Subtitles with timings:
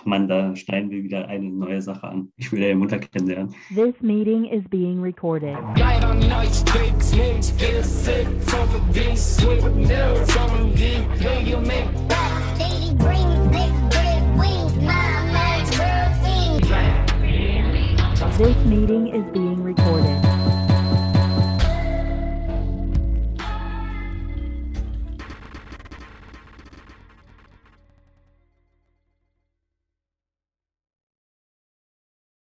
[0.00, 2.32] Ach Mann, da schneiden wir wieder eine neue Sache an.
[2.36, 3.54] Ich will deine Mutter kennenlernen.
[3.74, 5.56] This meeting is being recorded.
[5.76, 7.52] Light on nights, big slims,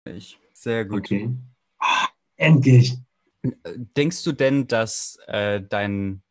[0.05, 0.39] Ich.
[0.53, 0.99] Sehr gut.
[0.99, 1.29] Okay.
[1.79, 2.97] Ah, endlich.
[3.97, 6.21] Denkst du denn, dass äh, dein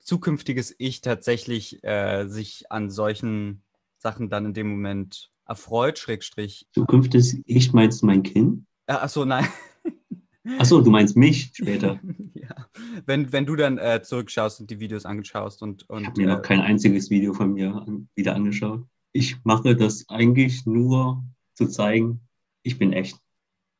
[0.00, 3.62] zukünftiges Ich tatsächlich äh, sich an solchen
[3.98, 6.66] Sachen dann in dem Moment erfreut, Schrägstrich?
[6.72, 8.64] Zukünftiges Ich meinst mein Kind?
[8.86, 9.46] Äh, achso, nein.
[10.58, 11.98] Achso, du meinst mich später.
[12.34, 12.54] ja.
[13.04, 15.88] wenn, wenn du dann äh, zurückschaust und die Videos anschaust und.
[15.90, 18.84] und Ich habe mir noch äh, kein einziges Video von mir an, wieder angeschaut.
[19.12, 21.24] Ich mache das eigentlich nur
[21.54, 22.20] zu zeigen,
[22.66, 23.18] ich bin echt.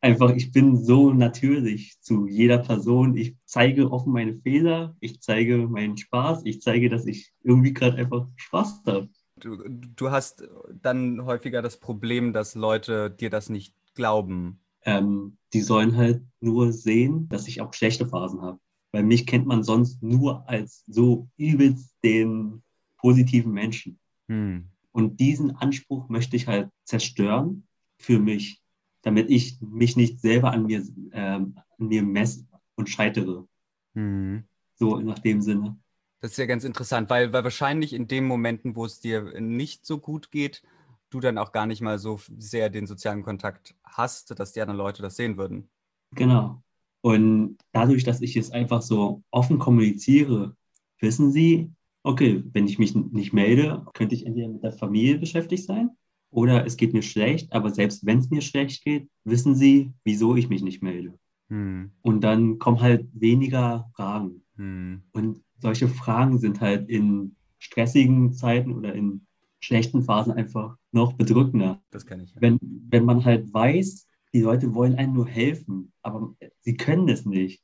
[0.00, 3.16] Einfach, ich bin so natürlich zu jeder Person.
[3.16, 7.96] Ich zeige offen meine Fehler, ich zeige meinen Spaß, ich zeige, dass ich irgendwie gerade
[7.96, 9.08] einfach Spaß habe.
[9.40, 10.44] du, du hast
[10.80, 14.60] dann häufiger das Problem, dass Leute dir das nicht glauben.
[14.84, 18.60] Ähm, die sollen halt nur sehen, dass ich auch schlechte Phasen habe.
[18.92, 22.62] Weil mich kennt man sonst nur als so übelst den
[22.98, 23.98] positiven Menschen.
[24.28, 24.68] Hm.
[24.92, 27.66] Und diesen Anspruch möchte ich halt zerstören
[27.98, 28.62] für mich,
[29.06, 33.46] damit ich mich nicht selber an mir, ähm, an mir messe und scheitere.
[33.94, 34.42] Hm.
[34.74, 35.78] So nach dem Sinne.
[36.20, 39.86] Das ist ja ganz interessant, weil, weil wahrscheinlich in den Momenten, wo es dir nicht
[39.86, 40.64] so gut geht,
[41.10, 44.78] du dann auch gar nicht mal so sehr den sozialen Kontakt hast, dass die anderen
[44.78, 45.70] Leute das sehen würden.
[46.10, 46.64] Genau.
[47.00, 50.56] Und dadurch, dass ich es einfach so offen kommuniziere,
[50.98, 51.70] wissen sie,
[52.02, 55.96] okay, wenn ich mich nicht melde, könnte ich entweder mit der Familie beschäftigt sein
[56.36, 60.36] oder es geht mir schlecht, aber selbst wenn es mir schlecht geht, wissen sie, wieso
[60.36, 61.18] ich mich nicht melde.
[61.48, 61.92] Hm.
[62.02, 64.42] Und dann kommen halt weniger Fragen.
[64.56, 65.00] Hm.
[65.12, 69.22] Und solche Fragen sind halt in stressigen Zeiten oder in
[69.60, 71.80] schlechten Phasen einfach noch bedrückender.
[71.90, 72.34] Das kenne ich.
[72.34, 72.42] Ja.
[72.42, 77.24] Wenn, wenn man halt weiß, die Leute wollen einem nur helfen, aber sie können es
[77.24, 77.62] nicht.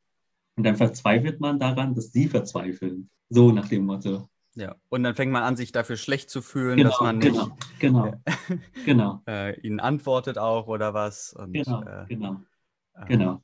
[0.57, 3.11] Und dann verzweifelt man daran, dass sie verzweifeln.
[3.29, 4.31] So nach dem Motto.
[4.55, 4.77] Ja.
[4.89, 7.33] Und dann fängt man an, sich dafür schlecht zu fühlen, Genau, dass man nicht
[7.79, 8.13] genau,
[8.49, 11.33] genau, genau, äh, ihnen antwortet auch oder was.
[11.33, 12.41] Und, genau, äh, genau,
[12.95, 13.43] äh, genau.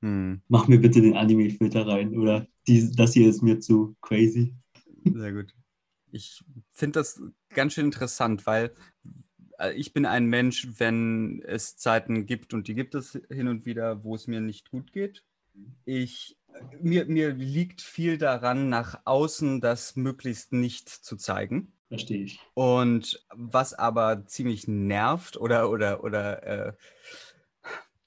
[0.00, 0.42] Hm.
[0.48, 4.54] Mach mir bitte den Anime-Filter rein oder die, das hier ist mir zu crazy.
[5.04, 5.54] Sehr gut.
[6.10, 7.20] Ich finde das
[7.50, 8.72] ganz schön interessant, weil
[9.58, 13.66] äh, ich bin ein Mensch, wenn es Zeiten gibt, und die gibt es hin und
[13.66, 15.24] wieder, wo es mir nicht gut geht.
[15.84, 16.38] Ich,
[16.80, 21.72] mir, mir liegt viel daran, nach außen das möglichst nicht zu zeigen.
[21.88, 22.40] Verstehe ich.
[22.54, 26.72] Und was aber ziemlich nervt oder, oder, oder äh,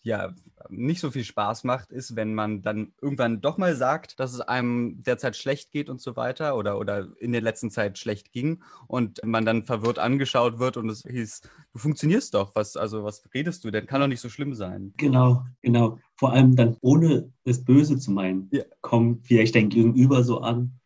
[0.04, 0.34] ja,
[0.70, 4.42] nicht so viel Spaß macht, ist, wenn man dann irgendwann doch mal sagt, dass es
[4.42, 8.64] einem derzeit schlecht geht und so weiter oder, oder in der letzten Zeit schlecht ging
[8.88, 11.42] und man dann verwirrt angeschaut wird und es hieß,
[11.74, 13.86] du funktionierst doch, was, also was redest du denn?
[13.86, 14.94] Kann doch nicht so schlimm sein.
[14.98, 16.00] Genau, genau.
[16.16, 18.64] Vor allem dann ohne es Böse zu meinen, Ja.
[18.82, 20.80] kommt vielleicht dein Gegenüber so an,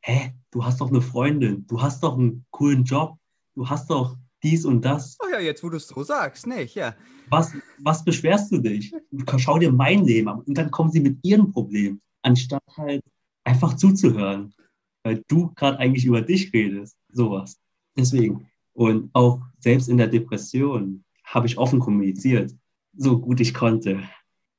[0.00, 3.16] hä, du hast doch eine Freundin, du hast doch einen coolen Job,
[3.54, 5.16] du hast doch dies und das.
[5.22, 6.94] Oh ja, jetzt wo du es so sagst, nicht, ja.
[7.28, 7.52] Was,
[7.82, 8.92] was beschwerst du dich?
[9.36, 10.40] Schau dir mein Leben an.
[10.40, 13.02] Und dann kommen sie mit ihren Problemen, anstatt halt
[13.44, 14.54] einfach zuzuhören,
[15.02, 16.96] weil du gerade eigentlich über dich redest.
[17.10, 17.58] Sowas.
[17.96, 18.46] Deswegen.
[18.74, 22.54] Und auch selbst in der Depression habe ich offen kommuniziert,
[22.96, 24.02] so gut ich konnte.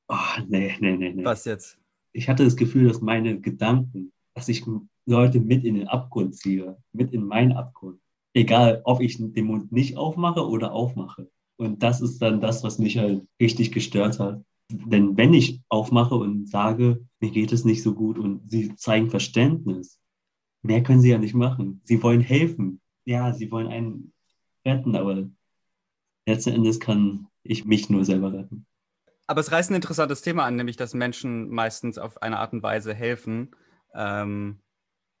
[0.08, 0.16] Oh,
[0.48, 1.24] nee, nee, nee, nee.
[1.24, 1.78] Was jetzt?
[2.12, 4.64] Ich hatte das Gefühl, dass meine Gedanken, dass ich
[5.06, 8.00] Leute mit in den Abgrund ziehe, mit in meinen Abgrund.
[8.34, 11.30] Egal, ob ich den Mund nicht aufmache oder aufmache.
[11.60, 14.42] Und das ist dann das, was mich halt richtig gestört hat.
[14.70, 19.10] Denn wenn ich aufmache und sage, mir geht es nicht so gut und sie zeigen
[19.10, 20.00] Verständnis,
[20.62, 21.82] mehr können sie ja nicht machen.
[21.84, 22.80] Sie wollen helfen.
[23.04, 24.14] Ja, sie wollen einen
[24.64, 25.28] retten, aber
[26.24, 28.64] letzten Endes kann ich mich nur selber retten.
[29.26, 32.62] Aber es reißt ein interessantes Thema an, nämlich dass Menschen meistens auf eine Art und
[32.62, 33.50] Weise helfen,
[33.92, 34.60] ähm,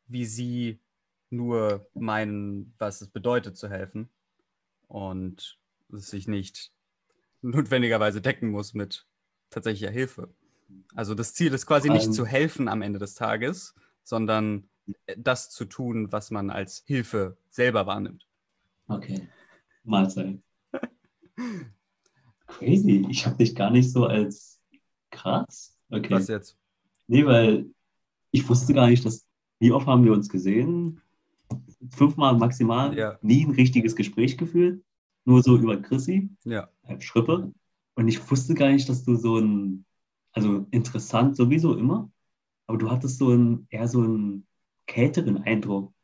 [0.06, 0.80] wie sie
[1.28, 4.08] nur meinen, was es bedeutet zu helfen.
[4.88, 5.59] Und
[5.92, 6.72] sich nicht
[7.42, 9.06] notwendigerweise decken muss mit
[9.50, 10.32] tatsächlicher Hilfe.
[10.94, 12.12] Also das Ziel ist quasi nicht Ähm.
[12.12, 14.68] zu helfen am Ende des Tages, sondern
[15.16, 18.26] das zu tun, was man als Hilfe selber wahrnimmt.
[18.88, 19.28] Okay.
[19.84, 20.38] Mahlzeit.
[22.46, 23.06] Crazy.
[23.08, 24.60] Ich habe dich gar nicht so als
[25.10, 25.76] krass.
[25.90, 26.10] Okay.
[26.10, 26.56] Was jetzt?
[27.06, 27.66] Nee, weil
[28.30, 29.26] ich wusste gar nicht, dass.
[29.58, 31.00] Wie oft haben wir uns gesehen?
[31.90, 32.96] Fünfmal maximal.
[32.96, 33.18] Ja.
[33.22, 34.82] Nie ein richtiges Gespräch geführt.
[35.30, 36.68] Nur so über Chrissy, Ja.
[36.84, 37.52] äh, Schrippe.
[37.94, 39.84] Und ich wusste gar nicht, dass du so ein,
[40.32, 42.10] also interessant sowieso immer,
[42.66, 44.46] aber du hattest so ein, eher so einen
[44.86, 45.94] kälteren Eindruck.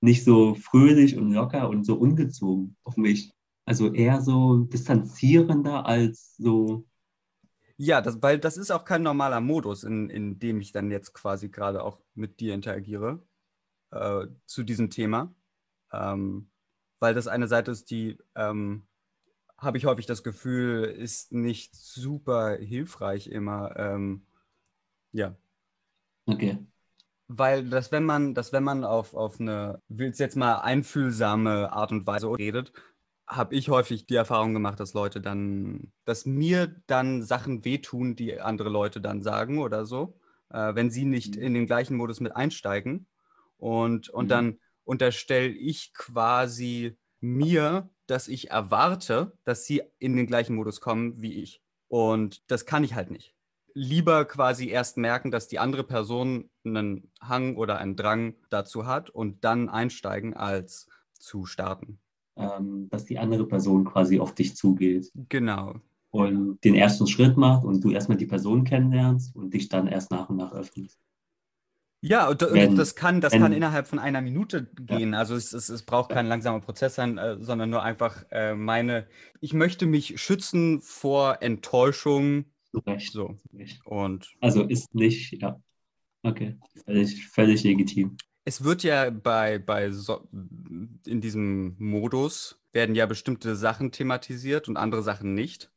[0.00, 3.32] Nicht so fröhlich und locker und so ungezogen auf mich.
[3.66, 6.86] Also eher so distanzierender als so,
[7.76, 11.14] Ja, das, weil das ist auch kein normaler Modus, in, in dem ich dann jetzt
[11.14, 13.22] quasi gerade auch mit dir interagiere
[13.92, 15.34] äh, zu diesem Thema.
[15.92, 16.51] Ähm,
[17.02, 18.86] weil das eine Seite ist, die, ähm,
[19.58, 23.76] habe ich häufig das Gefühl, ist nicht super hilfreich immer.
[23.76, 24.26] Ähm,
[25.12, 25.36] ja,
[26.28, 26.58] okay.
[27.28, 31.92] weil das, wenn man, dass wenn man auf, auf eine, will's jetzt mal einfühlsame Art
[31.92, 32.72] und Weise redet,
[33.26, 38.40] habe ich häufig die Erfahrung gemacht, dass Leute dann, dass mir dann Sachen wehtun, die
[38.40, 40.18] andere Leute dann sagen oder so,
[40.50, 41.42] äh, wenn sie nicht Mhm.
[41.42, 43.06] in den gleichen Modus mit einsteigen.
[43.56, 44.28] Und, und Mhm.
[44.28, 51.20] dann unterstelle ich quasi mir, dass ich erwarte, dass sie in den gleichen Modus kommen
[51.22, 51.62] wie ich.
[51.88, 53.34] Und das kann ich halt nicht.
[53.74, 59.08] Lieber quasi erst merken, dass die andere Person einen Hang oder einen Drang dazu hat
[59.10, 61.98] und dann einsteigen, als zu starten.
[62.36, 65.76] Ähm, dass die andere Person quasi auf dich zugeht Genau.
[66.10, 70.10] und den ersten Schritt macht und du erstmal die Person kennenlernst und dich dann erst
[70.10, 70.98] nach und nach öffnest.
[72.04, 75.14] Ja, und, Wenn- das kann, das wenn- kann innerhalb von einer Minute gehen.
[75.14, 79.06] Also es, es, es braucht kein langsamer Prozess sein, äh, sondern nur einfach äh, meine,
[79.40, 82.46] ich möchte mich schützen vor Enttäuschung.
[82.86, 83.12] Recht.
[83.12, 83.36] So.
[83.54, 83.80] Recht.
[83.86, 85.60] Und Also ist nicht, ja.
[86.24, 86.58] Okay.
[86.84, 88.16] Völlig, völlig legitim.
[88.44, 90.28] es wird ja bei, bei so,
[91.06, 95.70] in diesem Modus werden ja bestimmte Sachen thematisiert und andere Sachen nicht.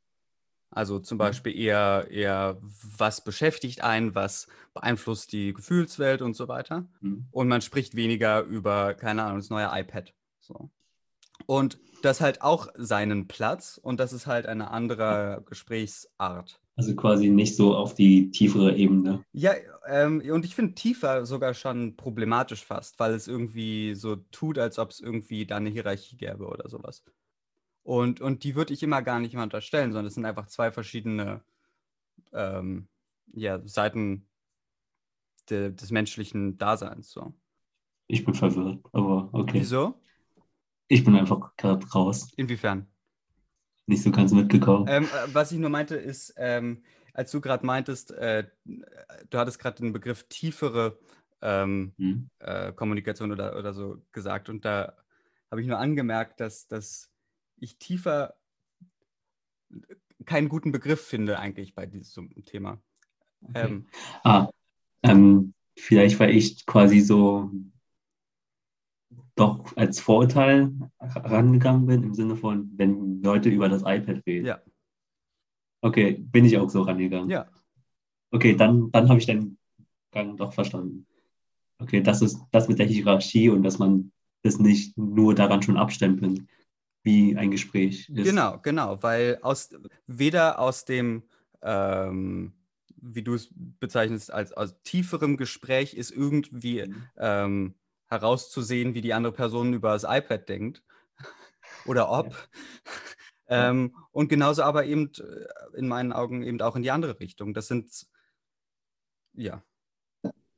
[0.75, 2.57] Also zum Beispiel eher, eher,
[2.97, 6.85] was beschäftigt einen, was beeinflusst die Gefühlswelt und so weiter.
[6.99, 7.27] Hm.
[7.31, 10.13] Und man spricht weniger über, keine Ahnung, das neue iPad.
[10.41, 10.69] So.
[11.45, 16.59] Und das hat auch seinen Platz und das ist halt eine andere Gesprächsart.
[16.75, 19.23] Also quasi nicht so auf die tiefere Ebene.
[19.31, 19.53] Ja,
[19.87, 24.77] ähm, und ich finde tiefer sogar schon problematisch fast, weil es irgendwie so tut, als
[24.77, 27.01] ob es irgendwie da eine Hierarchie gäbe oder sowas.
[27.85, 30.71] Und, und die würde ich immer gar nicht mal unterstellen, sondern es sind einfach zwei
[30.71, 31.41] verschiedene
[32.33, 32.87] ähm,
[33.31, 34.27] ja, Seiten
[35.51, 37.11] de, des menschlichen Daseins.
[37.11, 37.35] So.
[38.07, 39.59] Ich bin verwirrt, aber okay.
[39.59, 40.01] Wieso?
[40.87, 42.33] Ich bin einfach gerade raus.
[42.37, 42.87] Inwiefern?
[43.85, 44.87] Nicht so ganz mitgekommen.
[44.89, 46.81] Ähm, äh, was ich nur meinte, ist, ähm,
[47.13, 50.97] als du gerade meintest, äh, du hattest gerade den Begriff tiefere
[51.41, 52.29] Hm.
[52.39, 54.49] äh, Kommunikation oder, oder so gesagt.
[54.49, 54.95] Und da
[55.51, 57.11] habe ich nur angemerkt, dass, dass
[57.57, 58.35] ich tiefer
[60.25, 62.81] keinen guten Begriff finde eigentlich bei diesem Thema.
[63.41, 63.65] Okay.
[63.65, 63.87] Ähm,
[64.23, 64.49] Ah,
[65.03, 67.51] ähm, vielleicht weil ich quasi so
[69.35, 74.45] doch als Vorurteil rangegangen bin, im Sinne von, wenn Leute über das iPad reden.
[74.45, 74.61] Ja.
[75.81, 77.29] Okay, bin ich auch so rangegangen.
[77.29, 77.47] ja,
[78.31, 79.57] Okay, dann, dann habe ich den
[80.11, 81.05] Gang doch verstanden.
[81.77, 84.11] Okay, das ist das mit der Hierarchie und dass man
[84.43, 86.47] das nicht nur daran schon abstempeln,
[87.05, 88.23] wie ein Gespräch ist.
[88.25, 89.69] genau, genau, weil aus
[90.07, 91.23] weder aus dem,
[91.61, 92.53] ähm,
[92.97, 97.09] wie du es bezeichnest, als aus tieferem Gespräch ist irgendwie Mhm.
[97.17, 97.75] ähm,
[98.07, 100.83] herauszusehen, wie die andere Person über das iPad denkt
[101.85, 102.27] oder ob.
[102.31, 102.33] Ja.
[103.47, 107.53] Ähm, und genauso aber eben äh, in meinen Augen eben auch in die andere Richtung.
[107.53, 108.07] Das sind,
[109.33, 109.63] ja.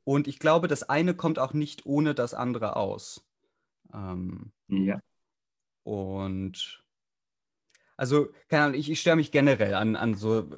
[0.04, 3.26] Und ich glaube, das eine kommt auch nicht ohne das andere aus.
[3.92, 5.00] Ähm, Ja.
[5.82, 6.82] Und
[7.98, 10.48] also, keine Ahnung, ich, ich störe mich generell an, an so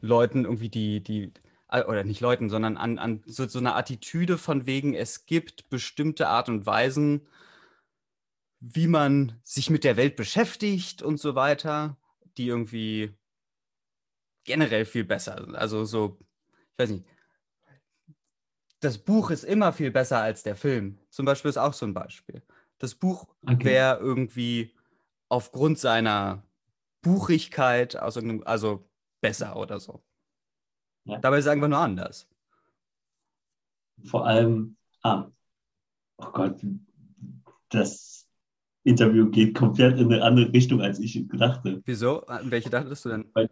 [0.00, 1.32] Leuten irgendwie, die, die,
[1.68, 5.68] äh, oder nicht Leuten, sondern an, an so, so eine Attitüde von wegen, es gibt
[5.68, 7.26] bestimmte Art und Weisen,
[8.60, 11.98] wie man sich mit der Welt beschäftigt und so weiter,
[12.38, 13.12] die irgendwie
[14.44, 15.54] generell viel besser sind.
[15.54, 16.18] Also so,
[16.72, 17.04] ich weiß nicht,
[18.80, 20.98] das Buch ist immer viel besser als der Film.
[21.10, 22.42] Zum Beispiel ist auch so ein Beispiel.
[22.78, 23.64] Das Buch Okay.
[23.64, 24.72] wäre irgendwie
[25.28, 26.42] aufgrund seiner
[27.02, 28.88] Buchigkeit irgendeinem, also
[29.20, 30.02] besser oder so.
[31.04, 31.18] Ja.
[31.18, 32.28] Dabei ist es einfach nur anders.
[34.04, 35.26] Vor allem, ah,
[36.18, 36.60] oh Gott,
[37.70, 38.28] das
[38.84, 41.82] Interview geht komplett in eine andere Richtung, als ich dachte.
[41.84, 42.24] Wieso?
[42.26, 43.30] An welche dachtest du denn?
[43.34, 43.48] Weil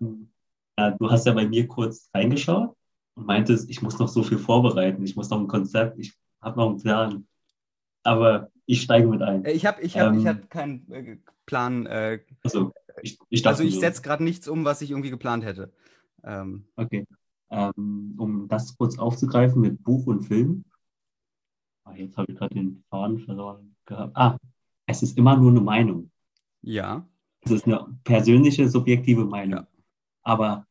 [0.79, 2.77] ja, du hast ja bei mir kurz reingeschaut
[3.15, 6.59] und meintest, ich muss noch so viel vorbereiten, ich muss noch ein Konzept, ich habe
[6.59, 7.27] noch einen Plan.
[8.03, 9.45] Aber ich steige mit ein.
[9.45, 10.29] Äh, Ich habe ich hab, ich Ähm.
[10.29, 11.17] hab keinen äh,
[11.47, 11.87] Plan.
[11.87, 15.73] Äh, Also, ich, ich also ich setze gerade nichts um, was ich irgendwie geplant hätte.
[16.23, 17.07] Ähm, Okay.
[17.51, 20.65] Ähm, um das kurz aufzugreifen mit Buch und Film.
[21.85, 24.17] Ah, jetzt habe ich gerade den Faden verloren gehabt.
[24.17, 24.39] Ah,
[24.87, 26.11] es ist immer nur eine Meinung.
[26.63, 27.07] ja.
[27.47, 29.59] Es ist eine persönliche, subjektive Meinung.
[29.61, 29.67] Ja.
[30.23, 30.67] Aber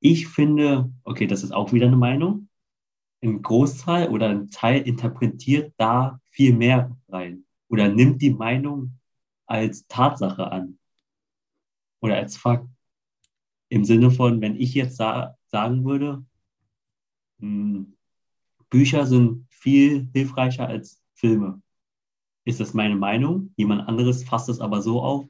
[0.00, 2.50] ich finde, okay, das ist auch wieder eine Meinung.
[3.22, 8.96] Ein Großteil oder ein Teil interpretiert da viel mehr rein oder nimmt die Meinung
[9.46, 10.78] als Tatsache an
[12.00, 12.68] oder als Fakt.
[13.70, 16.24] Im Sinne von, wenn ich jetzt sa sagen würde,
[17.38, 17.86] mh,
[18.70, 21.60] Bücher sind viel hilfreicher als Filme,
[22.44, 23.52] ist das meine Meinung.
[23.56, 25.26] Jemand anderes fasst es aber so auf.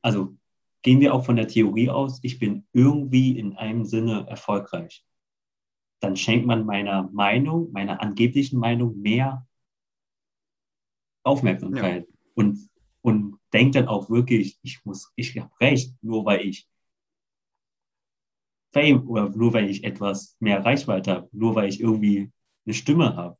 [0.00, 0.34] Also
[0.80, 5.04] gehen wir auch von der Theorie aus, ich bin irgendwie in einem Sinne erfolgreich.
[6.00, 9.46] Dann schenkt man meiner Meinung, meiner angeblichen Meinung mehr
[11.22, 12.68] Aufmerksamkeit und,
[13.02, 16.68] und denkt dann auch wirklich, ich muss, ich habe recht, nur weil ich
[18.72, 22.30] Fame oder nur weil ich etwas mehr Reichweite habe, nur weil ich irgendwie
[22.66, 23.36] eine Stimme habe.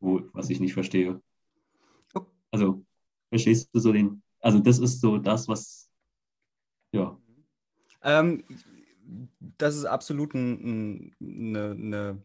[0.00, 1.20] Wo, was ich nicht verstehe.
[2.50, 2.84] Also,
[3.30, 5.90] verstehst du so den, also das ist so das, was,
[6.92, 7.18] ja,
[8.02, 8.44] Ähm,
[9.58, 12.22] das ist absolut ein, eine, eine.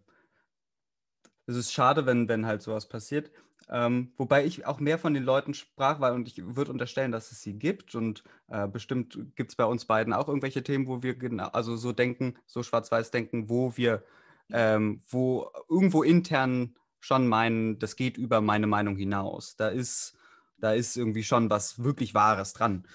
[1.50, 3.32] Es ist schade, wenn, wenn halt sowas passiert.
[3.72, 7.32] Ähm, wobei ich auch mehr von den Leuten sprach, weil und ich würde unterstellen, dass
[7.32, 11.02] es sie gibt und äh, bestimmt gibt es bei uns beiden auch irgendwelche Themen, wo
[11.02, 14.04] wir genau, also so denken, so schwarz-weiß denken, wo wir,
[14.52, 19.56] ähm, wo irgendwo intern schon meinen, das geht über meine Meinung hinaus.
[19.56, 20.16] Da ist,
[20.58, 22.88] da ist irgendwie schon was wirklich Wahres dran.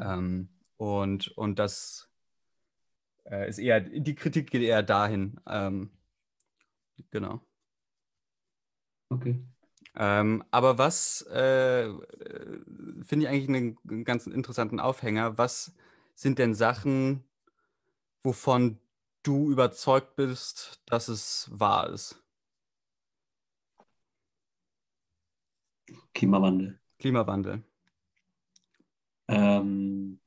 [0.00, 2.10] Ähm, und, und das
[3.30, 5.40] äh, ist eher, die Kritik geht eher dahin.
[5.48, 5.90] Ähm,
[7.10, 7.40] genau.
[9.10, 9.42] okay.
[9.94, 11.94] Ähm, aber was äh, äh,
[13.02, 15.38] finde ich eigentlich einen, einen ganz interessanten Aufhänger?
[15.38, 15.74] Was
[16.14, 17.24] sind denn Sachen,
[18.22, 18.78] wovon
[19.22, 22.22] du überzeugt bist, dass es wahr ist?
[26.14, 26.78] Klimawandel.
[26.98, 27.62] Klimawandel.
[29.28, 30.20] Ähm,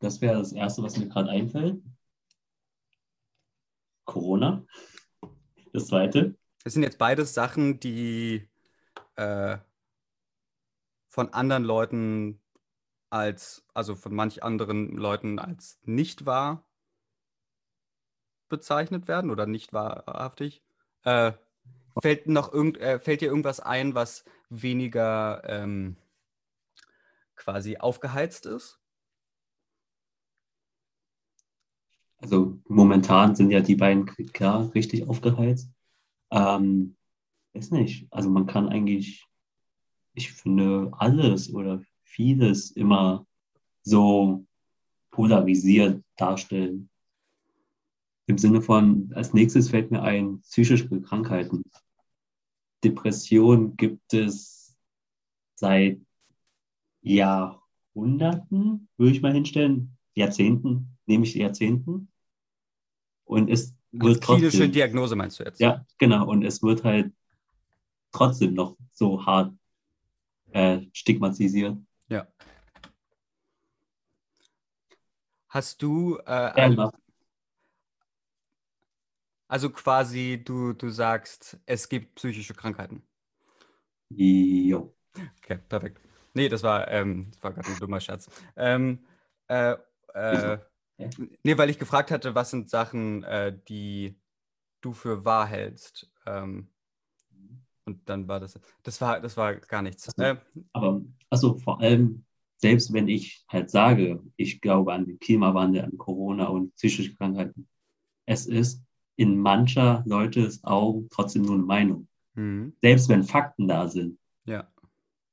[0.00, 1.82] das wäre das Erste, was mir gerade einfällt.
[4.04, 4.64] Corona.
[5.72, 6.34] Das Zweite.
[6.64, 8.48] Das sind jetzt beides Sachen, die
[9.16, 9.56] äh,
[11.08, 12.40] von anderen Leuten
[13.08, 16.64] als, also von manch anderen Leuten als nicht wahr
[18.48, 20.62] bezeichnet werden oder nicht wahrhaftig.
[21.04, 21.32] Äh,
[22.00, 25.96] fällt, noch irgend, äh, fällt dir irgendwas ein, was weniger ähm,
[27.36, 28.79] quasi aufgeheizt ist?
[32.20, 35.70] Also momentan sind ja die beiden klar richtig aufgeheizt.
[36.30, 36.96] Ähm,
[37.54, 38.06] weiß nicht.
[38.10, 39.26] Also man kann eigentlich,
[40.14, 43.26] ich finde, alles oder vieles immer
[43.82, 44.44] so
[45.10, 46.90] polarisiert darstellen.
[48.26, 51.62] Im Sinne von, als nächstes fällt mir ein, psychische Krankheiten.
[52.84, 54.76] Depression gibt es
[55.56, 56.00] seit
[57.02, 62.08] Jahrhunderten, würde ich mal hinstellen, Jahrzehnten, nehme ich Jahrzehnten.
[63.24, 65.58] Und es wird Als klinische trotzdem, Diagnose meinst du jetzt?
[65.60, 67.12] ja, genau, und es wird halt
[68.12, 69.54] trotzdem noch so hart
[70.52, 71.78] äh, stigmatisiert.
[72.08, 72.26] Ja.
[75.48, 76.90] Hast du, äh, Ja, also,
[79.48, 83.02] also quasi, du, du sagst, es gibt psychische Krankheiten.
[84.10, 84.80] Jo.
[85.42, 86.00] Okay, perfekt.
[86.34, 88.28] Nee, das war, ähm, das war gerade ein dummer Scherz.
[88.56, 89.00] Ähm,
[89.48, 89.74] äh,
[90.14, 90.58] äh,
[91.00, 91.08] Ja.
[91.42, 94.18] nee, weil ich gefragt hatte, was sind Sachen, äh, die
[94.80, 96.10] du für wahr hältst?
[96.26, 96.68] Ähm,
[97.84, 100.08] und dann war das, das war, das war gar nichts.
[100.08, 100.22] Ach so.
[100.22, 100.36] Äh,
[100.72, 102.24] Aber also vor allem,
[102.58, 107.66] selbst wenn ich halt sage, ich glaube an den Klimawandel, an Corona und psychische Krankheiten,
[108.26, 108.82] es ist
[109.16, 112.08] in mancher Leutes Augen trotzdem nur eine Meinung.
[112.34, 114.18] mhm, Selbst wenn Fakten da sind.
[114.44, 114.68] ja,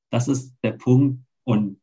[0.09, 1.21] Das ist der Punkt.
[1.43, 1.79] Und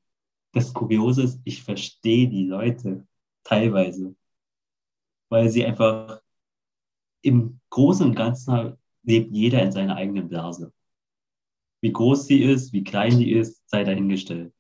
[0.52, 3.06] das Kuriose ist, ich verstehe die Leute
[3.44, 4.14] teilweise,
[5.28, 6.20] weil sie einfach
[7.22, 10.72] im Großen und Ganzen halt lebt jeder in seiner eigenen Blase.
[11.80, 14.54] Wie groß sie ist, wie klein sie ist, sei dahingestellt.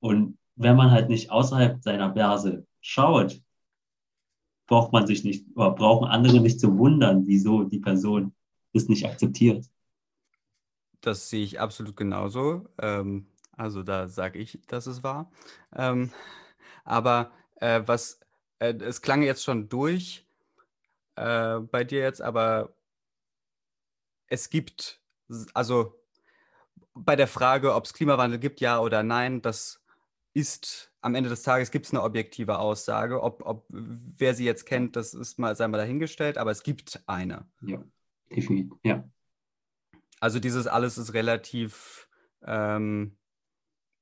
[0.00, 3.40] Und wenn man halt nicht außerhalb seiner Blase schaut,
[4.66, 8.34] braucht man sich nicht, oder brauchen andere nicht zu wundern, wieso die Person
[8.72, 9.66] das nicht akzeptiert.
[11.00, 12.66] das sehe ich absolut genauso.
[12.78, 15.30] Ähm, also da sage ich, dass es war.
[15.74, 16.10] Ähm,
[16.86, 18.20] aber äh, was,
[18.58, 20.26] äh, es klang jetzt schon durch
[21.16, 22.74] äh, bei dir jetzt, aber
[24.28, 25.00] es gibt,
[25.52, 25.94] also
[26.94, 29.82] bei der Frage, ob es Klimawandel gibt, ja oder nein, das
[30.32, 33.22] ist am Ende des Tages gibt es eine objektive Aussage.
[33.22, 37.00] Ob, ob wer sie jetzt kennt, das ist mal, sei mal dahingestellt, aber es gibt
[37.06, 37.48] eine.
[37.62, 37.82] Ja,
[38.30, 38.76] definitiv.
[38.82, 39.08] Ja,
[40.20, 42.08] Also dieses alles ist relativ
[42.42, 43.16] ähm,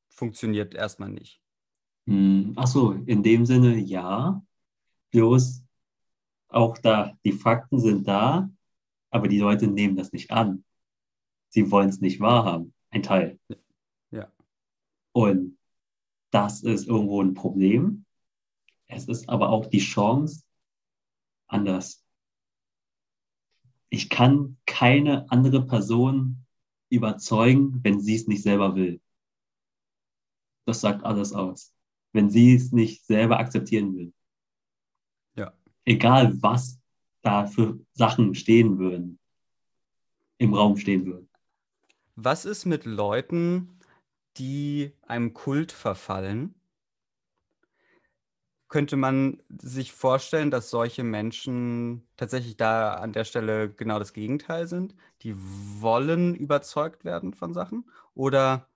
[0.08, 1.43] funktioniert erstmal nicht.
[2.06, 4.42] Hm, Ach so, in dem Sinne ja.
[5.10, 5.62] Bloß
[6.48, 8.50] auch da, die Fakten sind da,
[9.10, 10.64] aber die Leute nehmen das nicht an.
[11.48, 12.74] Sie wollen es nicht wahrhaben.
[12.90, 13.38] Ein Teil.
[14.10, 14.30] Ja.
[15.12, 15.58] Und
[16.30, 18.04] das ist irgendwo ein Problem.
[18.86, 20.44] Es ist aber auch die Chance,
[21.48, 22.04] anders.
[23.88, 26.44] Ich kann keine andere Person
[26.88, 29.00] überzeugen, wenn sie es nicht selber will.
[30.66, 31.73] Das sagt alles aus.
[32.14, 34.12] Wenn sie es nicht selber akzeptieren will.
[35.36, 35.52] Ja.
[35.84, 36.80] Egal, was
[37.22, 39.18] da für Sachen stehen würden,
[40.38, 41.28] im Raum stehen würden.
[42.14, 43.80] Was ist mit Leuten,
[44.36, 46.54] die einem Kult verfallen?
[48.68, 54.68] Könnte man sich vorstellen, dass solche Menschen tatsächlich da an der Stelle genau das Gegenteil
[54.68, 54.94] sind?
[55.22, 57.90] Die wollen überzeugt werden von Sachen?
[58.14, 58.68] Oder?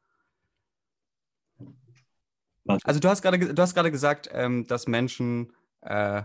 [2.85, 6.23] Also du hast gerade, ge- du hast gerade gesagt, ähm, dass Menschen äh,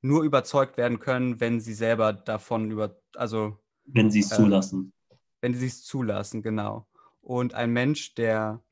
[0.00, 4.92] nur überzeugt werden können, wenn sie selber davon über, also Wenn sie es Äh, zulassen.
[5.40, 6.86] wenn sie es zulassen, genau.
[7.20, 8.62] Und ein Mensch, der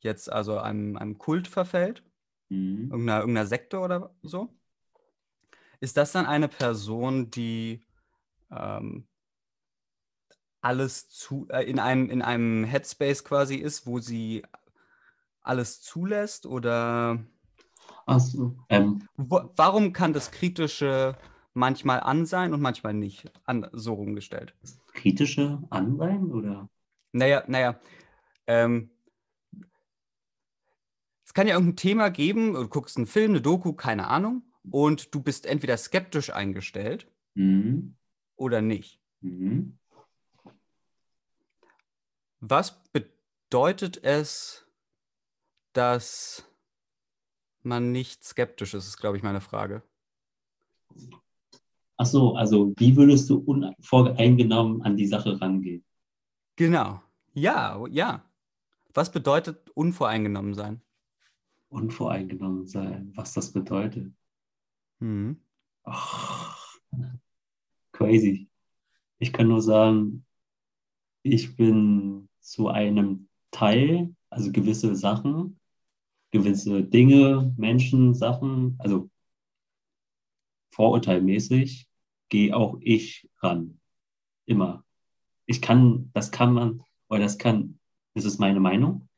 [0.00, 2.02] jetzt also einem, einem Kult verfällt,
[2.50, 2.90] Mhm.
[2.90, 4.48] irgendeiner, irgendeiner Sekte oder so,
[5.80, 7.80] ist das dann eine Person, die
[8.50, 9.06] ähm,
[10.60, 14.42] alles zu, äh, in, einem, in einem Headspace quasi ist, wo sie
[15.42, 16.46] alles zulässt?
[16.46, 17.18] Oder
[18.18, 18.56] so.
[18.68, 21.16] Ähm, warum kann das Kritische
[21.54, 23.30] manchmal an sein und manchmal nicht?
[23.44, 24.54] An, so rumgestellt.
[24.94, 26.68] kritische Anleihen oder?
[27.12, 27.80] Naja, naja.
[28.46, 28.90] Ähm,
[31.24, 35.14] es kann ja irgendein Thema geben, du guckst einen Film, eine Doku, keine Ahnung, und
[35.14, 37.96] du bist entweder skeptisch eingestellt Mhm.
[38.36, 39.00] oder nicht.
[39.20, 39.78] Mhm.
[42.40, 44.66] Was bedeutet es,
[45.72, 46.44] dass
[47.62, 49.82] man nicht skeptisch ist, ist, glaube ich, meine Frage.
[51.96, 55.84] Ach so, also wie würdest du unvoreingenommen an die Sache rangehen?
[56.56, 57.02] Genau.
[57.34, 58.24] Ja, ja.
[58.94, 60.80] Was bedeutet unvoreingenommen sein?
[61.68, 64.12] Unvoreingenommen sein, was das bedeutet.
[65.00, 65.40] Mhm.
[65.84, 66.78] Ach,
[67.92, 68.48] crazy.
[69.18, 70.24] Ich kann nur sagen,
[71.22, 75.57] ich bin zu einem Teil, also gewisse Sachen,
[76.30, 79.08] gewisse Dinge, Menschen, Sachen, also
[80.72, 81.86] vorurteilmäßig,
[82.28, 83.78] gehe auch ich ran.
[84.46, 84.84] Immer.
[85.46, 87.78] Ich kann, das kann man, oder das kann,
[88.14, 89.08] das ist meine Meinung,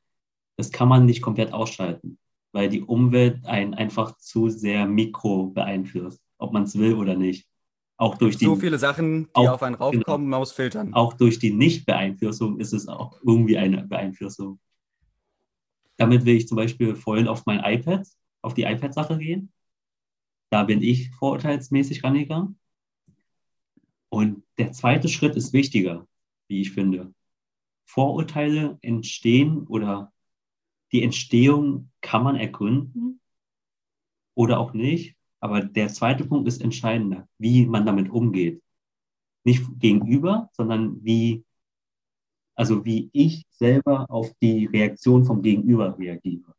[0.56, 2.18] das kann man nicht komplett ausschalten,
[2.52, 7.46] weil die Umwelt einen einfach zu sehr mikro beeinflusst, ob man es will oder nicht.
[7.96, 10.94] Auch durch die, So viele Sachen, die auch- auf einen raufkommen, man muss filtern.
[10.94, 14.58] auch durch die Nicht-Beeinflussung ist es auch irgendwie eine Beeinflussung.
[16.00, 18.08] Damit will ich zum Beispiel vorhin auf mein iPad,
[18.40, 19.52] auf die iPad-Sache gehen.
[20.48, 22.58] Da bin ich vorurteilsmäßig rangegangen.
[24.08, 26.08] Und der zweite Schritt ist wichtiger,
[26.48, 27.12] wie ich finde.
[27.84, 30.10] Vorurteile entstehen oder
[30.90, 33.20] die Entstehung kann man ergründen
[34.34, 35.16] oder auch nicht.
[35.38, 38.62] Aber der zweite Punkt ist entscheidender, wie man damit umgeht.
[39.44, 41.44] Nicht gegenüber, sondern wie,
[42.60, 46.54] also wie ich selber auf die Reaktion vom Gegenüber reagiere.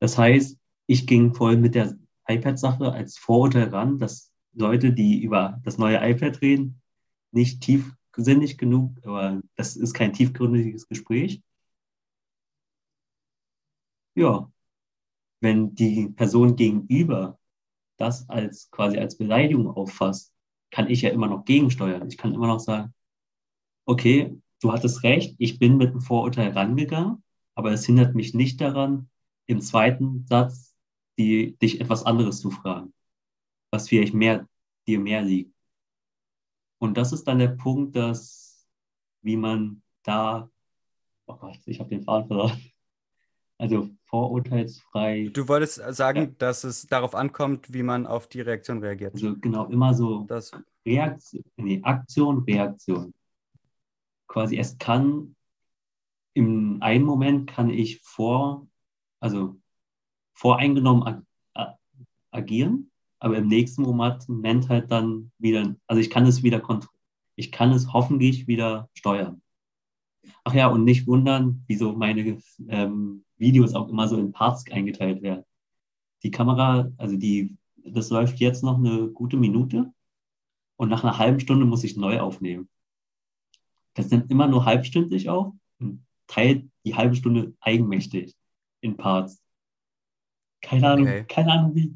[0.00, 1.96] Das heißt, ich ging voll mit der
[2.28, 6.82] iPad-Sache als Vorurteil ran, dass Leute, die über das neue iPad reden,
[7.30, 11.40] nicht tiefsinnig genug, aber das ist kein tiefgründiges Gespräch.
[14.14, 14.52] Ja,
[15.40, 17.38] wenn die Person gegenüber
[17.96, 20.34] das als quasi als Beleidigung auffasst,
[20.70, 22.06] kann ich ja immer noch gegensteuern.
[22.08, 22.92] Ich kann immer noch sagen,
[23.86, 27.22] okay, du hattest recht, ich bin mit einem Vorurteil rangegangen,
[27.54, 29.08] aber es hindert mich nicht daran,
[29.46, 30.74] im zweiten Satz
[31.18, 32.92] die, dich etwas anderes zu fragen,
[33.70, 34.48] was vielleicht mehr,
[34.86, 35.54] dir mehr liegt.
[36.78, 38.66] Und das ist dann der Punkt, dass,
[39.22, 40.50] wie man da,
[41.26, 42.60] oh Gott, ich habe den Faden verloren.
[43.56, 46.26] Also vorurteilsfrei, Du wolltest sagen, Ja.
[46.38, 49.14] dass es darauf ankommt, wie man auf die Reaktion reagiert.
[49.14, 50.50] also genau immer so Das,
[50.84, 53.14] Reaktion, nee, Aktion, Reaktion.
[54.34, 55.36] Quasi, es kann
[56.32, 58.66] im einen Moment kann ich vor,
[59.20, 59.60] also
[60.32, 61.78] voreingenommen ag
[62.32, 67.00] agieren, aber im nächsten Moment halt dann wieder, also ich kann es wieder kontrollieren.
[67.36, 69.40] Ich kann es hoffentlich wieder steuern.
[70.42, 75.22] Ach ja, und nicht wundern, wieso meine ähm, Videos auch immer so in Parts eingeteilt
[75.22, 75.44] werden.
[76.24, 79.92] Die Kamera, also die, das läuft jetzt noch eine gute Minute
[80.74, 82.68] und nach einer halben Stunde muss ich neu aufnehmen.
[83.94, 85.54] Das nimmt immer nur halbstündlich auf.
[86.26, 88.34] teilt die halbe Stunde eigenmächtig
[88.80, 89.40] in Parts.
[90.60, 91.24] Keine Ahnung, Okay.
[91.28, 91.94] keine Ahnung wie.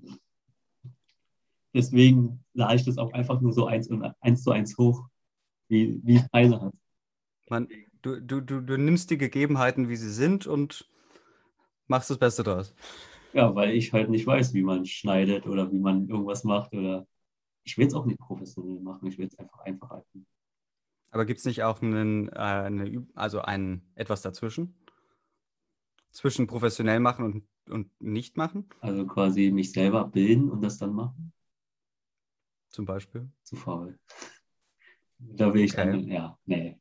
[1.74, 5.06] Deswegen lade ich das auch einfach nur so eins, und eins zu eins hoch,
[5.68, 6.74] wie, wie es eine hat.
[7.48, 7.68] Man,
[8.02, 10.88] du, du, du, du nimmst die Gegebenheiten, wie sie sind und
[11.86, 12.74] machst das Beste draus.
[13.32, 17.06] Ja, weil ich halt nicht weiß, wie man schneidet oder wie man irgendwas macht oder
[17.64, 20.26] ich will es auch nicht professionell machen, ich will es einfach einfach halten.
[21.10, 24.74] Aber gibt es nicht auch einen, äh, eine, also ein etwas dazwischen?
[26.10, 30.92] Zwischen professionell machen und, und nicht machen, Also quasi mich selber bilden und das dann
[30.92, 31.32] machen,
[32.70, 33.28] zum Beispiel?
[33.42, 33.98] zu faul.
[35.18, 35.90] Da will ich Okay.
[35.90, 36.78] dann, ja, nee,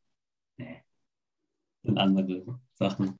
[0.58, 0.84] nee.
[1.84, 3.18] Und andere Sachen.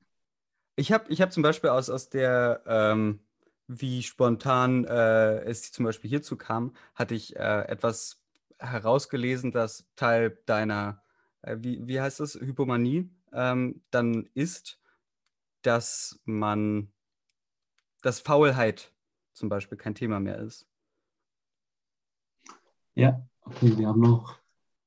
[0.76, 3.20] Ich habe ich hab zum Beispiel aus, aus der, ähm,
[3.68, 8.22] wie spontan äh, es zum Beispiel hierzu kam, hatte ich äh, etwas
[8.60, 11.04] herausgelesen, dass Teil deiner,
[11.42, 14.80] äh, wie, wie heißt das, Hypomanie ähm, dann ist,
[15.62, 16.92] dass man,
[18.02, 18.94] dass Faulheit
[19.34, 20.68] zum Beispiel kein Thema mehr ist.
[22.96, 24.40] Ja, okay, wir haben noch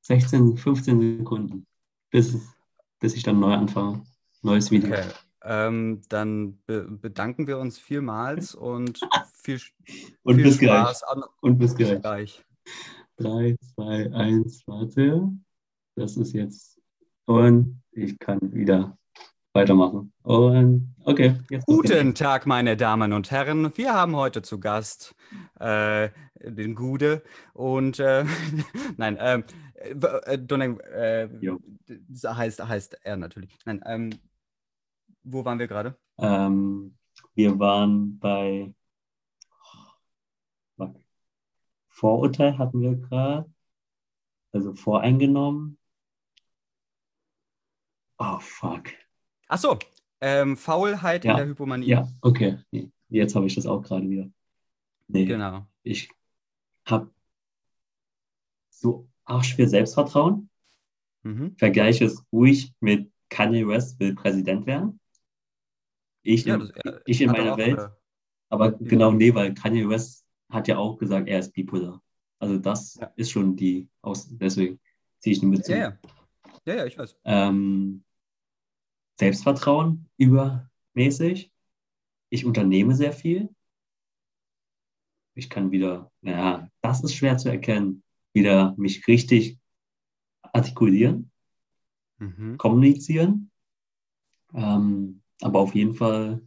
[0.02, 1.66] 16, 15 Sekunden,
[2.10, 2.36] bis,
[2.98, 4.04] bis ich dann neu anfange.
[4.42, 4.88] Neues Video.
[4.90, 5.06] Okay.
[5.42, 9.00] Ähm, dann be bedanken wir uns vielmals und
[9.34, 9.60] viel,
[10.22, 10.80] Und viel bis gleich.
[10.80, 11.02] Spaß.
[11.04, 12.00] An, Und bis bis gleich.
[12.00, 12.44] gleich.
[13.20, 15.28] 3, 2, 1, warte.
[15.94, 16.80] Das ist jetzt.
[17.26, 18.96] Und ich kann wieder
[19.52, 20.10] weitermachen.
[20.22, 21.36] Und okay.
[21.66, 23.76] Guten Tag, meine Damen und Herren.
[23.76, 25.14] Wir haben heute zu Gast
[25.58, 26.08] äh,
[26.42, 28.24] den Gude und äh,
[28.96, 31.28] nein, ähm, äh, äh,
[32.24, 33.54] heißt, heißt er natürlich.
[33.66, 34.10] Nein, ähm,
[35.24, 35.94] wo waren wir gerade?
[36.16, 36.96] Ähm,
[37.34, 38.72] wir waren bei
[40.78, 40.96] fuck.
[42.00, 43.52] Vorurteil hatten wir gerade.
[44.52, 45.76] Also voreingenommen.
[48.18, 48.84] Oh, fuck.
[49.48, 49.78] Ach so,
[50.22, 51.86] ähm, Faulheit in Ja, der Hypomanie.
[51.86, 52.58] Ja, okay.
[52.70, 54.30] Nee, Jetzt habe ich das auch gerade wieder.
[55.08, 55.66] Nee, Genau.
[55.82, 56.08] ich
[56.86, 57.10] habe
[58.70, 60.48] so arsch viel Selbstvertrauen.
[61.22, 61.54] Mhm.
[61.58, 65.00] Vergleiche es ruhig mit Kanye West will Präsident werden.
[66.22, 67.78] Ich Ja, in, das, er ich in meiner Welt.
[67.78, 67.88] äh,
[68.48, 72.02] Aber genau, nee, weil Kanye West hat ja auch gesagt, er ist bipolar.
[72.38, 73.12] Also das Ja.
[73.16, 74.80] ist schon die Aus deswegen
[75.18, 75.72] ziehe ich zu.
[75.72, 75.98] Ja, ja.
[76.66, 77.16] Ja, ja, ich weiß.
[77.24, 78.04] Ähm,
[79.18, 81.52] Selbstvertrauen übermäßig.
[82.30, 83.54] Ich unternehme sehr viel.
[85.34, 89.58] Ich kann wieder, naja, das ist schwer zu erkennen, wieder mich richtig
[90.42, 91.30] artikulieren,
[92.18, 92.56] Mhm.
[92.58, 93.50] kommunizieren.
[94.54, 96.42] Ähm, aber auf jeden Fall,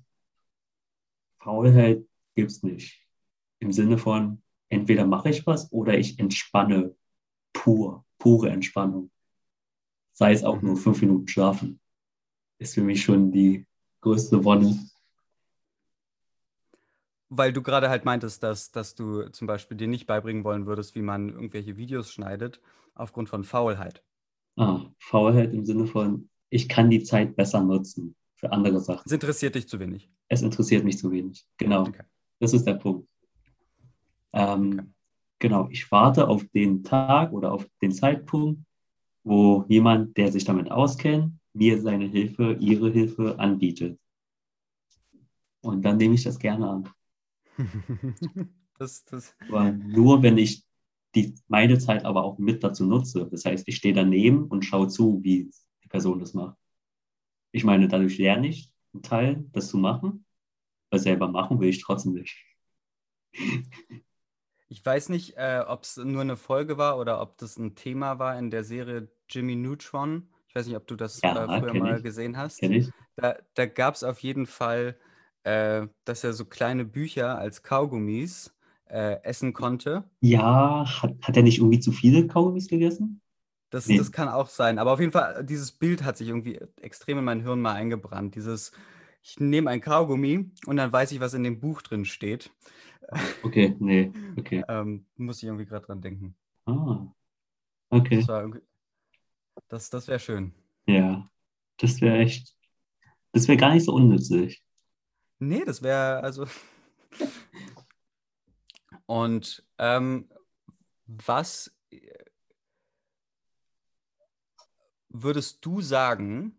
[1.40, 3.03] Faulheit gibt es nicht.
[3.64, 6.94] Im Sinne von, entweder mache ich was oder ich entspanne
[7.54, 9.10] pur, pure Entspannung.
[10.12, 10.68] Sei es auch Mhm.
[10.68, 11.80] nur fünf Minuten schlafen.
[12.60, 13.66] Ist für mich schon die
[14.02, 14.78] größte Wonne.
[17.30, 20.94] Weil du gerade halt meintest, dass, dass du zum Beispiel dir nicht beibringen wollen würdest,
[20.96, 22.60] wie man irgendwelche Videos schneidet,
[22.96, 24.04] aufgrund von Faulheit.
[24.58, 29.04] Ah, Faulheit im Sinne von, ich kann die Zeit besser nutzen für andere Sachen.
[29.06, 30.12] Es interessiert dich zu wenig.
[30.28, 31.48] Es interessiert mich zu wenig.
[31.58, 31.84] Genau.
[31.88, 32.04] Okay.
[32.40, 33.08] Das ist der Punkt.
[34.34, 34.88] Ähm, Okay.
[35.44, 38.64] Genau, ich warte auf den Tag oder auf den Zeitpunkt,
[39.26, 44.00] wo jemand, der sich damit auskennt, mir seine Hilfe, ihre Hilfe anbietet.
[45.60, 46.90] Und dann nehme ich das gerne an.
[48.80, 50.64] das, das, Aber nur, wenn ich
[51.14, 53.28] die, meine Zeit aber auch mit dazu nutze.
[53.30, 55.52] Das heißt, ich stehe daneben und schaue zu, wie
[55.84, 56.58] die Person das macht.
[57.52, 60.26] Ich meine, dadurch lerne ich einen Teil, das zu machen,
[60.90, 62.38] weil selber machen will ich trotzdem nicht.
[64.70, 68.20] ich weiß nicht, äh, ob es nur eine Folge war oder ob das ein Thema
[68.20, 70.30] war in der Serie Jimmy Neutron.
[70.48, 72.04] Ich weiß nicht, ob du das Ja, äh, früher mal ich.
[72.04, 72.72] gesehen hast.
[73.16, 74.98] Da, da gab es auf jeden Fall,
[75.44, 78.54] äh, dass er so kleine Bücher als Kaugummis
[78.90, 80.04] äh, essen konnte.
[80.22, 83.22] Ja, hat, hat er nicht irgendwie zu viele Kaugummis gegessen?
[83.70, 83.96] Das, Nee.
[83.96, 84.78] das kann auch sein.
[84.78, 88.36] Aber auf jeden Fall, dieses Bild hat sich irgendwie extrem in mein Hirn mal eingebrannt.
[88.36, 88.72] Dieses,
[89.24, 92.52] ich nehme ein Kaugummi und dann weiß ich, was in dem Buch drin steht.
[93.42, 94.64] Okay, nee, okay.
[94.68, 96.36] Ähm, muss ich irgendwie gerade dran denken.
[96.66, 97.08] Ah,
[97.90, 98.18] okay.
[98.18, 98.52] Das war
[99.70, 100.54] das, das wäre schön.
[100.86, 101.30] Ja,
[101.78, 102.56] das wäre echt,
[103.32, 104.62] das wäre gar nicht so unnützlich.
[105.40, 106.46] Nee, das wäre also.
[109.06, 110.30] Und ähm,
[111.06, 112.00] was äh,
[115.10, 116.58] würdest du sagen,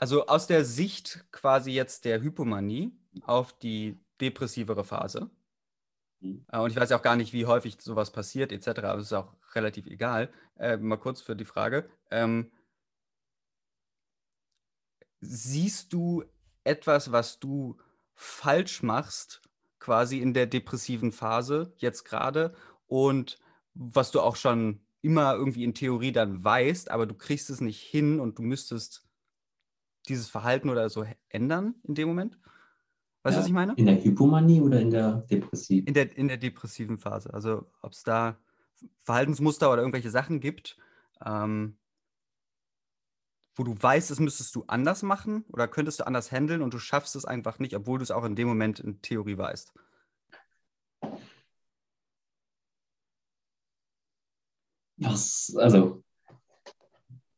[0.00, 2.90] also aus der Sicht quasi jetzt der Hypomanie
[3.22, 5.30] auf die depressivere Phase?
[6.20, 6.44] Mhm.
[6.50, 8.68] Äh, Und ich weiß ja auch gar nicht, wie häufig sowas passiert, etc.
[8.84, 10.32] Aber es ist auch relativ egal.
[10.58, 11.88] Äh, mal kurz für die Frage.
[12.10, 12.50] Ähm,
[15.20, 16.24] siehst du
[16.64, 17.78] etwas, was du
[18.14, 19.42] falsch machst,
[19.78, 22.54] quasi in der depressiven Phase jetzt gerade
[22.86, 23.38] und
[23.74, 27.80] was du auch schon immer irgendwie in Theorie dann weißt, aber du kriegst es nicht
[27.82, 29.09] hin und du müsstest
[30.08, 32.38] dieses Verhalten oder so ändern in dem Moment?
[33.22, 33.74] Weißt du, Ja, was ich meine?
[33.76, 35.86] In der Hypomanie oder in der Depressiv?
[35.86, 37.32] In der, in der depressiven Phase.
[37.34, 38.38] Also ob es da
[39.02, 40.78] Verhaltensmuster oder irgendwelche Sachen gibt,
[41.24, 41.76] ähm,
[43.56, 46.78] wo du weißt, das müsstest du anders machen oder könntest du anders handeln und du
[46.78, 49.74] schaffst es einfach nicht, obwohl du es auch in dem Moment in Theorie weißt.
[54.96, 56.02] Was, also,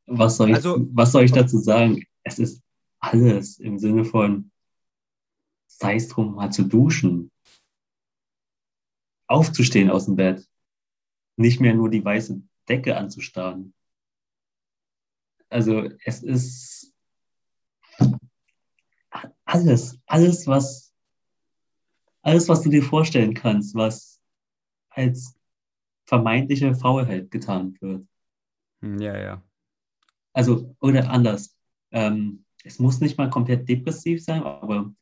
[0.07, 2.03] was soll ich, Also- was soll ich dazu sagen?
[2.25, 2.63] Es ist
[3.01, 4.51] alles im Sinne von,
[5.67, 7.31] sei es drum, mal zu duschen,
[9.27, 10.49] aufzustehen aus dem Bett,
[11.37, 13.75] nicht mehr nur die weiße Decke anzustarren.
[15.49, 16.95] Also, es ist
[19.45, 20.95] alles, alles, was,
[22.23, 24.21] alles, was du dir vorstellen kannst, was
[24.91, 25.35] als
[26.07, 28.07] vermeintliche Faulheit getan wird.
[28.81, 29.43] Hm, Ja, ja.
[30.33, 31.57] Also, oder anders.
[31.93, 34.93] Ähm, es muss nicht mal komplett depressiv sein, aber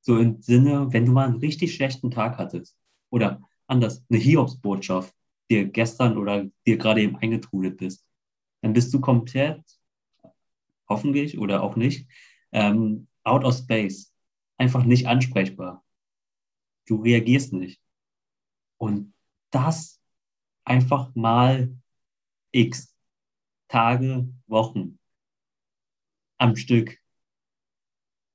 [0.00, 2.76] so im Sinne, wenn du mal einen richtig schlechten Tag hattest
[3.10, 5.14] oder anders, eine Hiobsbotschaft
[5.50, 8.04] dir gestern oder dir gerade eben eingetrudelt bist,
[8.62, 9.62] dann bist du komplett,
[10.88, 12.08] hoffentlich oder auch nicht,
[12.52, 14.12] ähm, out of space.
[14.58, 15.84] Einfach nicht ansprechbar.
[16.86, 17.80] Du reagierst nicht.
[18.78, 19.14] Und
[19.50, 20.00] das
[20.64, 21.74] einfach mal
[22.50, 22.94] x
[23.68, 24.98] Tage, Wochen
[26.42, 26.98] am Stück.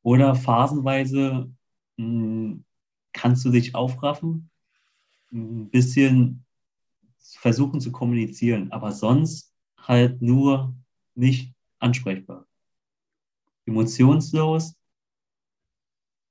[0.02, 1.52] Oder phasenweise
[1.98, 2.60] mh,
[3.12, 4.50] kannst du dich aufraffen,
[5.32, 6.46] ein bisschen
[7.20, 10.74] versuchen zu kommunizieren, aber sonst halt nur
[11.16, 12.48] nicht ansprechbar.
[13.66, 14.76] Emotionslos,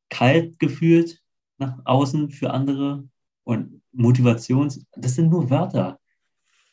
[0.09, 1.23] kalt gefühlt
[1.59, 3.07] nach außen für andere
[3.45, 6.01] und Motivations, das sind nur Wörter.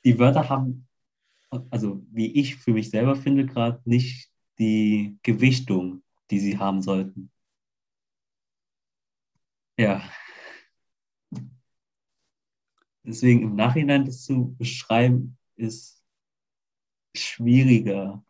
[0.06, 0.88] Die Wörter haben
[1.70, 7.32] also wie ich für mich selber finde, gerade nicht die Gewichtung, die sie haben sollten.
[9.78, 10.02] Ja.
[13.04, 16.02] Deswegen im Nachhinein das zu beschreiben, ist
[17.16, 18.24] schwieriger.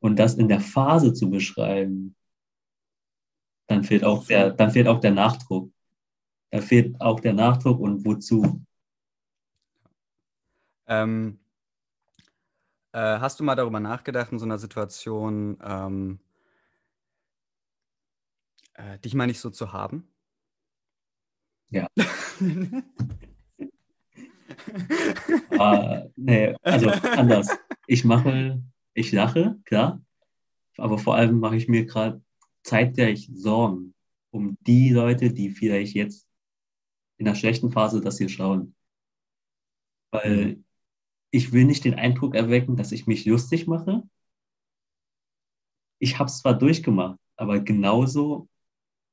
[0.00, 2.14] Und das in der Phase zu beschreiben,
[3.66, 5.72] dann fehlt auch der, dann fehlt auch der Nachdruck.
[6.50, 8.62] Da fehlt auch der Nachdruck und wozu.
[10.86, 11.40] Ähm,
[12.94, 16.20] äh, hast du mal darüber nachgedacht, in so einer Situation, ähm,
[18.74, 20.08] äh, dich mal nicht so zu haben?
[21.70, 21.88] Ja.
[25.58, 27.48] Ah, nee, also anders.
[27.86, 28.62] Ich mache,
[28.94, 30.02] ich lache, klar,
[30.76, 32.22] aber vor allem mache ich mir gerade
[32.62, 33.94] zeitgleich Sorgen
[34.30, 36.28] um die Leute, die vielleicht jetzt
[37.18, 38.74] in der schlechten Phase das hier schauen.
[40.10, 40.63] Weil
[41.34, 44.02] ich will nicht den Eindruck erwecken, dass ich mich lustig mache.
[45.98, 48.48] Ich habe es zwar durchgemacht, aber genauso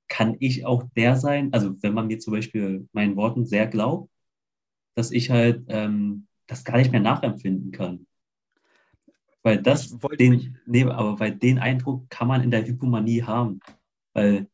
[0.10, 4.12] kann ich auch der sein, also wenn man mir zum Beispiel meinen Worten sehr glaubt,
[4.96, 8.08] dass ich halt ähm, das gar nicht mehr nachempfinden kann.
[9.44, 13.60] Weil das, mich- den, nee, aber weil den Eindruck kann man in der Hypomanie haben.
[14.14, 14.48] Weil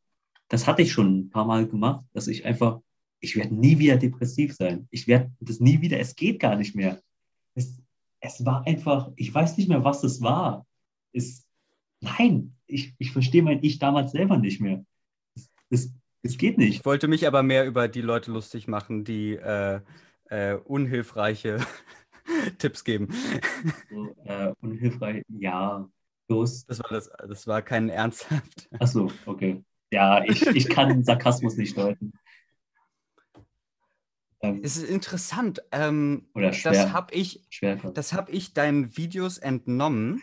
[0.49, 2.81] das hatte ich schon ein paar Mal gemacht, dass ich einfach,
[3.21, 4.87] ich werde nie wieder depressiv sein.
[4.91, 7.01] Ich werde das nie wieder, es geht gar nicht mehr.
[8.19, 10.65] Es, war einfach, ich weiß nicht mehr, was es war.
[11.13, 11.45] Es,
[12.01, 14.83] nein, ich, ich verstehe mein Ich damals selber nicht mehr.
[15.35, 16.79] Es, es, es geht nicht.
[16.79, 19.81] Ich wollte mich aber mehr über die Leute lustig machen, die äh,
[20.25, 21.59] äh, unhilfreiche
[22.57, 23.09] Tipps geben.
[23.89, 25.87] So, äh, unhilfreich, ja.
[26.29, 26.65] Los.
[26.65, 28.67] Das war, das, das war kein ernsthaft.
[28.79, 29.63] Achso, okay.
[29.91, 32.11] Ja, ich, ich kann Sarkasmus nicht deuten.
[34.41, 35.61] Ähm, Es ist interessant.
[35.71, 36.93] Ähm, oder das schwer.
[36.93, 37.47] habe ich,
[37.93, 40.21] das habe ich deinen Videos entnommen.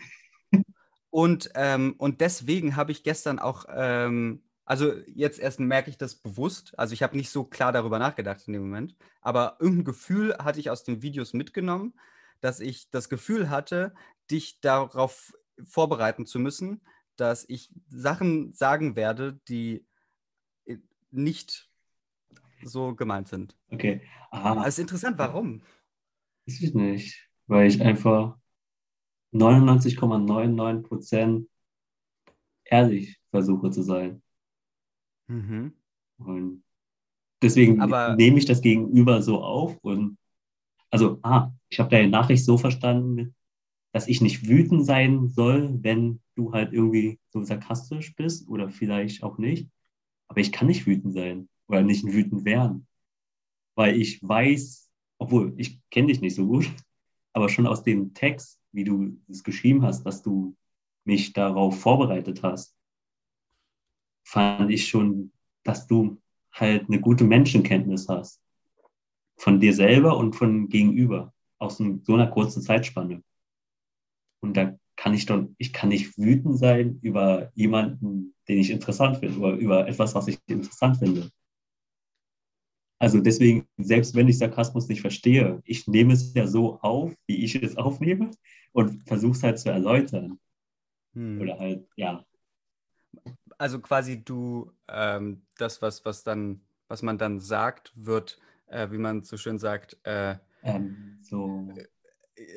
[1.09, 6.15] und, ähm, und deswegen habe ich gestern auch, ähm, also jetzt erst merke ich das
[6.15, 6.77] bewusst.
[6.77, 8.95] Also ich habe nicht so klar darüber nachgedacht in dem Moment.
[9.21, 11.93] Aber irgendein Gefühl hatte ich aus den Videos mitgenommen,
[12.41, 13.93] dass ich das Gefühl hatte,
[14.31, 16.81] dich darauf vorbereiten zu müssen,
[17.15, 19.85] dass ich Sachen sagen werde, die
[20.65, 20.77] äh,
[21.11, 21.69] nicht
[22.65, 23.55] so gemeint sind.
[23.69, 24.01] Okay.
[24.31, 25.61] Ah, Aber es ist interessant, warum?
[26.47, 27.29] weiß ich nicht.
[27.47, 28.37] Weil ich einfach
[29.33, 31.47] 99,99 Prozent
[32.65, 34.21] ehrlich versuche zu sein.
[35.27, 35.73] Mhm.
[36.17, 36.63] Und
[37.41, 40.17] deswegen Aber- nehme ich das Gegenüber so auf und
[40.91, 43.35] also, ah, ich habe deine Nachricht so verstanden,
[43.91, 49.23] dass ich nicht wütend sein soll, wenn du halt irgendwie so sarkastisch bist oder vielleicht
[49.23, 49.69] auch nicht.
[50.27, 52.87] Aber ich kann nicht wütend sein oder nicht wütend werden,
[53.75, 56.71] weil ich weiß, obwohl ich kenne dich nicht so gut,
[57.33, 60.55] aber schon aus dem Text, wie du es geschrieben hast, dass du
[61.03, 62.75] mich darauf vorbereitet hast,
[64.23, 65.31] fand ich schon,
[65.63, 68.41] dass du halt eine gute Menschenkenntnis hast.
[69.37, 71.33] Von dir selber und von gegenüber.
[71.57, 73.23] Aus so einer kurzen Zeitspanne.
[74.41, 79.17] Und da kann ich doch, ich kann nicht wütend sein über jemanden, den ich interessant
[79.17, 81.29] finde, oder über etwas, was ich interessant finde.
[82.99, 87.43] Also deswegen, selbst wenn ich Sarkasmus nicht verstehe, ich nehme es ja so auf, wie
[87.43, 88.31] ich es aufnehme
[88.71, 90.39] und versuche es halt zu erläutern.
[91.13, 91.41] Hm.
[91.41, 92.25] Oder halt, ja,
[93.57, 98.97] Also quasi du, ähm, das, was, was dann, was man dann sagt, wird, äh, wie
[98.97, 101.67] man so schön sagt, äh, ähm, so,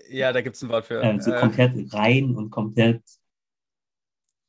[0.09, 1.03] ja, da gibt es ein Wort für.
[1.03, 3.03] äh, so äh, komplett rein und komplett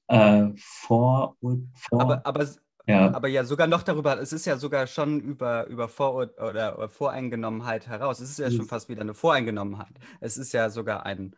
[0.08, 2.02] äh, vor und vor.
[2.02, 2.48] aber, aber,
[2.90, 6.78] ja, aber ja, sogar noch darüber, es ist ja sogar schon über, über Vorur oder,
[6.78, 8.20] oder Voreingenommenheit heraus.
[8.20, 8.70] Es ist ja schon Mhm.
[8.70, 9.94] fast wieder eine Voreingenommenheit.
[10.20, 11.36] Es ist ja sogar ein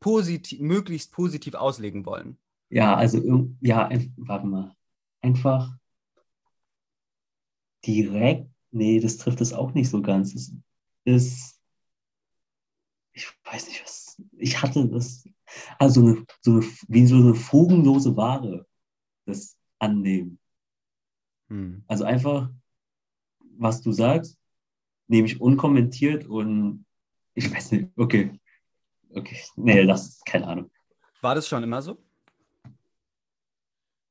[0.00, 2.38] positiv, möglichst positiv auslegen wollen.
[2.70, 3.18] ja, also,
[3.60, 4.74] ja, warte mal.
[5.22, 5.76] Einfach
[7.84, 10.34] direkt, nee, das trifft es auch nicht so ganz.
[10.34, 10.52] Es
[11.04, 11.60] ist,
[13.12, 15.24] ich weiß nicht, was, ich hatte das,
[15.78, 18.66] also eine, so eine, wie so eine fugenlose Ware,
[19.26, 20.37] das Annehmen.
[21.48, 21.82] Hm.
[21.86, 22.50] Also einfach,
[23.58, 24.38] was du sagst,
[25.08, 26.84] nehme ich unkommentiert und
[27.34, 28.38] ich weiß nicht, okay,
[29.14, 30.70] okay, nee, das ist keine Ahnung.
[31.20, 31.98] War das schon immer so?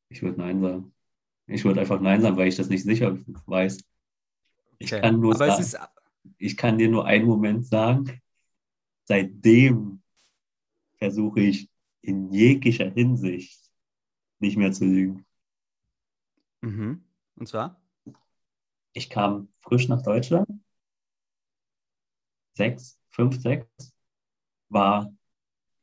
[0.09, 0.93] Ich würde Nein sagen.
[1.47, 3.77] Ich würde einfach Nein sagen, weil ich das nicht sicher weiß.
[4.79, 5.01] Ich Okay.
[5.01, 5.77] kann nur sagen, ist,
[6.37, 8.21] ich kann dir nur einen Moment sagen.
[9.05, 10.01] Seitdem
[10.97, 11.69] versuche ich
[12.01, 13.71] in jeglicher Hinsicht
[14.39, 15.25] nicht mehr zu lügen.
[16.61, 17.06] mhm.
[17.37, 17.79] Und zwar?
[18.93, 20.47] Ich kam frisch nach Deutschland.
[22.53, 23.93] Sechs, fünf, sechs.
[24.69, 25.13] War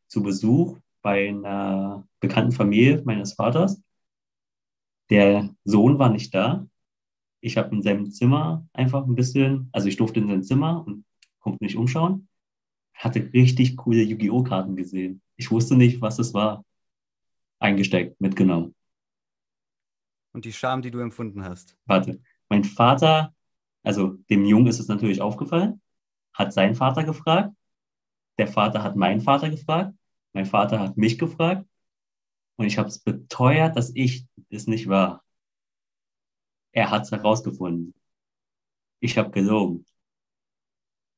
[0.08, 3.80] zu Besuch bei einer bekannten Familie meines Vaters.
[5.10, 6.66] Der Sohn war nicht da.
[7.40, 11.04] Ich habe in seinem Zimmer einfach ein bisschen, also ich durfte in sein Zimmer und
[11.40, 12.28] konnte mich umschauen.
[12.94, 14.42] Hatte richtig coole Yu-Gi-Oh!
[14.44, 15.20] Karten gesehen.
[15.36, 16.64] Ich wusste nicht, was es war.
[17.58, 18.74] Eingesteckt, mitgenommen.
[20.35, 21.79] Und die Scham, die du empfunden hast.
[21.87, 23.35] Warte, mein Vater,
[23.85, 25.81] also dem Jungen ist es natürlich aufgefallen,
[26.33, 27.55] hat seinen Vater gefragt.
[28.38, 29.94] Der Vater hat meinen Vater gefragt.
[30.33, 31.64] Mein Vater hat mich gefragt.
[32.57, 35.25] Und ich habe es beteuert, dass ich es nicht war.
[36.73, 37.94] Er hat es herausgefunden.
[38.99, 39.87] Ich habe gelogen.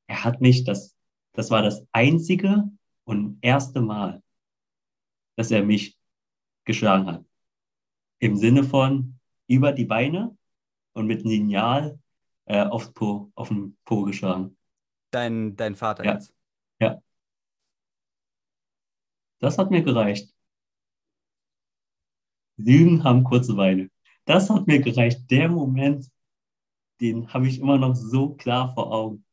[0.09, 0.95] Er hat mich, das,
[1.33, 2.71] das war das einzige
[3.05, 4.23] und erste Mal,
[5.37, 5.99] dass er mich
[6.65, 7.26] geschlagen hat.
[8.27, 10.37] Im Sinne von über die Beine
[10.95, 12.01] und mit Lineal
[12.47, 14.57] äh, aufs po, auf den Po geschlagen.
[15.13, 16.15] Dein, dein Vater Ja.
[16.15, 16.35] jetzt.
[19.39, 20.35] Das hat mir gereicht.
[22.57, 23.91] Lügen haben kurze Beine.
[24.25, 25.31] Das hat mir gereicht.
[25.31, 26.11] Der Moment,
[27.01, 29.25] den habe ich immer noch so klar vor Augen,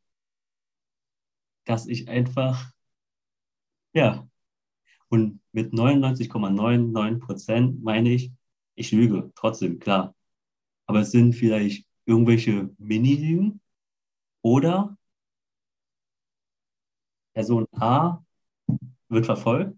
[1.66, 2.72] dass ich einfach,
[3.94, 4.28] ja,
[5.08, 8.32] und mit 99,99 Prozent meine ich,
[8.76, 10.16] ich lüge, trotzdem, klar.
[10.88, 13.62] Aber es sind vielleicht irgendwelche Mini-Lügen
[14.42, 14.98] oder
[17.34, 18.24] Person A
[19.10, 19.78] wird verfolgt,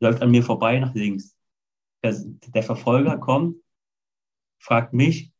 [0.00, 1.36] läuft an mir vorbei nach links.
[2.04, 3.56] Der, Verfolger kommt,
[4.58, 5.32] fragt mich,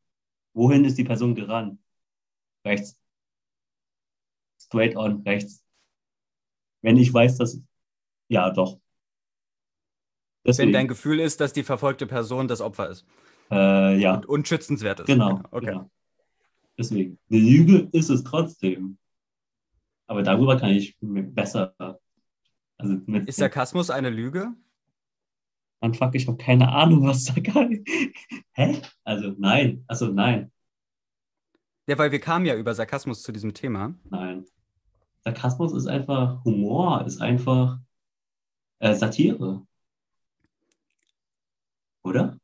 [0.54, 1.80] wohin ist die Person gerannt?
[2.64, 2.98] Rechts.
[4.58, 5.62] Straight on, rechts.
[6.82, 7.60] Wenn ich weiß, dass,
[8.28, 8.80] ja, doch.
[10.44, 13.06] Wenn Deswegen, dein Gefühl ist, dass die verfolgte Person das Opfer ist
[13.52, 15.06] äh, ja, und, und schützenswert ist.
[15.06, 15.40] genau.
[15.50, 15.66] Okay.
[15.66, 15.90] genau.
[16.78, 18.98] Deswegen, eine Lüge ist es trotzdem.
[20.06, 21.74] Aber darüber kann ich besser,
[22.76, 24.52] also mit, Ist Sarkasmus eine Lüge?
[25.80, 27.84] Mann, fuck, ich habe keine Ahnung, was da geil.
[28.52, 28.82] Hä?
[29.04, 30.50] Also nein, also nein,
[31.86, 33.94] Ja, weil wir kamen ja über Sarkasmus zu diesem Thema.
[34.10, 34.44] nein.
[35.24, 37.78] Sarkasmus ist einfach Humor, ist einfach
[38.80, 39.64] äh, Satire.
[42.02, 42.38] Oder?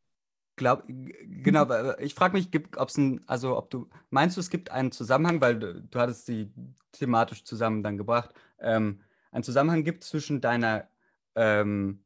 [0.56, 4.70] Glaub, genau, ich frage mich, ob es ein, also ob du, meinst du, es gibt
[4.70, 6.50] einen Zusammenhang, weil du, du hattest sie
[6.92, 9.00] thematisch zusammen dann gebracht, ähm,
[9.30, 10.88] einen Zusammenhang gibt zwischen deiner
[11.36, 12.02] ähm,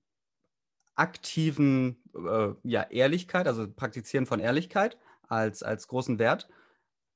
[0.95, 4.99] aktiven äh, ja, Ehrlichkeit, also Praktizieren von Ehrlichkeit
[5.29, 6.49] als, als großen Wert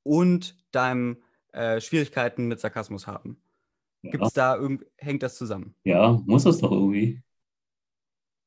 [0.02, 1.22] und deinem
[1.52, 3.42] äh, Schwierigkeiten mit Sarkasmus haben.
[4.02, 5.74] Ja, Gibt's da irgend, hängt das zusammen?
[5.84, 7.22] ja muss das doch irgendwie.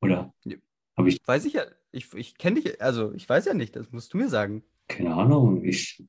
[0.00, 0.32] Oder?
[0.44, 0.56] Ja.
[0.96, 3.90] Habe ich Weiß ich ja, ich, ich kenne dich, also ich weiß ja nicht, das
[3.90, 4.62] musst du mir sagen.
[4.88, 5.64] keine Ahnung.
[5.64, 6.04] Ich,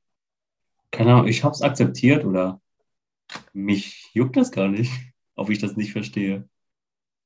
[0.91, 2.61] keine Ahnung, ich habe es akzeptiert oder
[3.53, 4.91] mich juckt das gar nicht,
[5.35, 6.47] ob ich das nicht verstehe.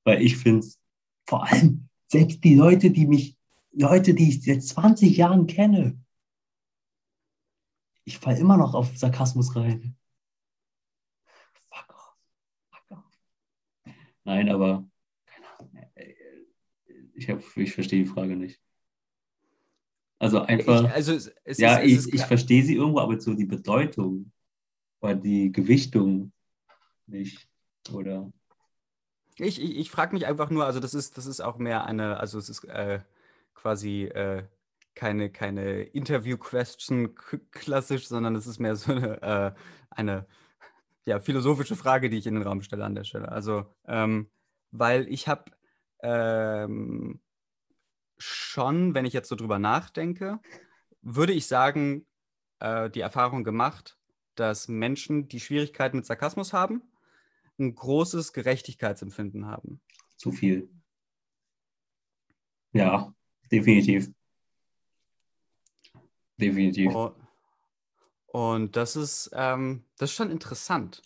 [0.03, 0.79] Weil ich finde es,
[1.27, 3.37] vor allem selbst die Leute, die mich,
[3.71, 5.99] Leute, die ich seit 20 Jahren kenne,
[8.03, 9.97] ich falle immer noch auf Sarkasmus rein.
[11.69, 12.17] Fuck off.
[12.69, 13.19] Fuck off.
[14.23, 14.87] Nein, aber
[17.15, 18.59] Ich, hab, ich verstehe die Frage nicht.
[20.19, 20.85] Also einfach.
[20.85, 24.31] Ich, also es, es Ja, ist, ich, ich verstehe sie irgendwo, aber so die Bedeutung
[25.01, 26.31] oder die Gewichtung
[27.07, 27.47] nicht.
[27.91, 28.31] Oder
[29.37, 32.17] Ich, ich, ich frage mich einfach nur, also das ist, das ist auch mehr eine,
[32.17, 32.99] also es ist äh,
[33.53, 34.43] quasi äh,
[34.95, 37.15] keine, keine Interview-Question
[37.51, 39.51] klassisch, sondern es ist mehr so eine, äh,
[39.89, 40.25] eine
[41.05, 43.29] ja, philosophische Frage, die ich in den Raum stelle an der Stelle.
[43.29, 44.29] Also, ähm,
[44.71, 45.51] weil ich habe
[46.05, 47.19] ähm,
[48.17, 50.39] schon, wenn ich jetzt so drüber nachdenke,
[51.01, 52.05] würde ich sagen,
[52.59, 53.97] äh, die Erfahrung gemacht,
[54.35, 56.83] dass Menschen, die Schwierigkeiten mit Sarkasmus haben,
[57.57, 59.81] ein großes Gerechtigkeitsempfinden haben.
[60.17, 60.69] zu viel.
[62.71, 63.13] Ja,
[63.51, 64.11] definitiv.
[66.37, 66.93] Definitiv.
[66.93, 67.15] Oh.
[68.27, 71.01] Und das ist, ähm, das ist schon interessant.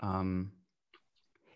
[0.00, 0.55] Ähm,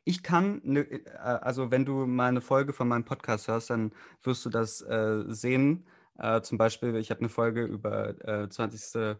[0.04, 3.92] ich kann, ne, äh, also wenn du mal eine Folge von meinem Podcast hörst, dann
[4.22, 5.86] wirst du das äh, sehen.
[6.18, 9.18] Äh, zum Beispiel, ich habe eine Folge über äh, 20.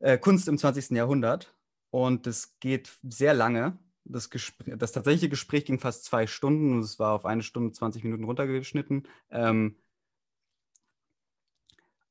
[0.00, 0.90] Äh, Kunst im 20.
[0.90, 1.54] Jahrhundert
[1.90, 3.78] und das geht sehr lange.
[4.04, 4.30] Das,
[4.66, 8.24] das tatsächliche Gespräch ging fast zwei Stunden und es war auf eine Stunde 20 Minuten
[8.24, 9.06] runtergeschnitten.
[9.30, 9.76] Ähm,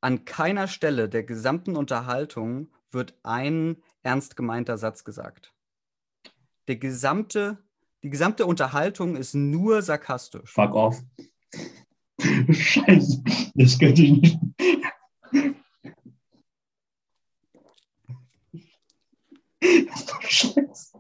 [0.02, 5.54] an keiner Stelle der gesamten Unterhaltung wird ein ernst gemeinter Satz gesagt.
[6.68, 7.58] Der gesamte,
[8.04, 10.52] die gesamte Unterhaltung ist nur sarkastisch.
[10.52, 11.02] Fuck off.
[12.50, 13.24] Scheiße,
[13.56, 14.40] das könnte ich nicht.
[20.28, 21.00] Scheiße.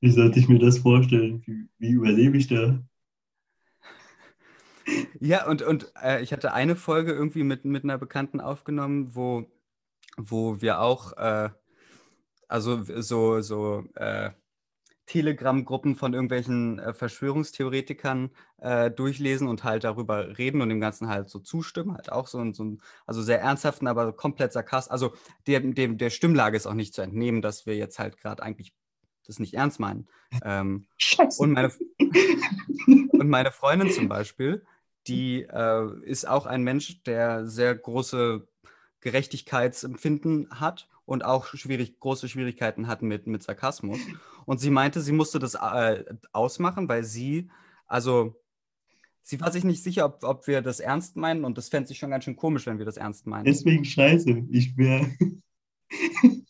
[0.00, 1.42] Wie sollte ich mir das vorstellen?
[1.46, 2.80] Wie, wie überlebe ich da?
[5.20, 9.46] Ja, und, und äh, ich hatte eine Folge irgendwie mit, mit einer Bekannten aufgenommen, wo,
[10.16, 11.50] wo wir auch, äh,
[12.50, 14.30] also so, so äh,
[15.06, 21.28] Telegram-Gruppen von irgendwelchen äh, Verschwörungstheoretikern äh, durchlesen und halt darüber reden und dem Ganzen halt
[21.28, 24.92] so zustimmen, halt auch so, ein- so ein, also sehr ernsthaften, aber komplett sarkastisch.
[24.92, 25.12] Also
[25.48, 28.72] dem, dem, der Stimmlage ist auch nicht zu entnehmen, dass wir jetzt halt gerade eigentlich
[29.26, 30.08] das nicht ernst meinen.
[30.44, 31.42] Ähm, Scheiße.
[31.42, 31.72] und meine,
[32.86, 34.64] und meine Freundin zum Beispiel,
[35.08, 38.46] die äh, ist auch ein Mensch, der sehr große
[39.00, 43.98] Gerechtigkeitsempfinden hat und auch schwierig, große Schwierigkeiten hat mit, mit Sarkasmus.
[44.46, 47.50] Und sie meinte, sie musste das äh, ausmachen, weil sie,
[47.88, 48.40] also
[49.20, 51.96] sie war sich nicht sicher, ob, ob wir das ernst meinen und das fände sie
[51.96, 53.44] schon ganz schön komisch, wenn wir das ernst meinen.
[53.44, 54.46] Deswegen scheiße.
[54.50, 55.10] Ich wäre.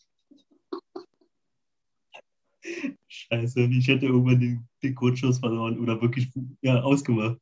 [3.07, 6.29] scheiße, ich hätte irgendwann den, den Grundschuss verloren oder wirklich
[6.61, 7.39] ja, ausgemacht.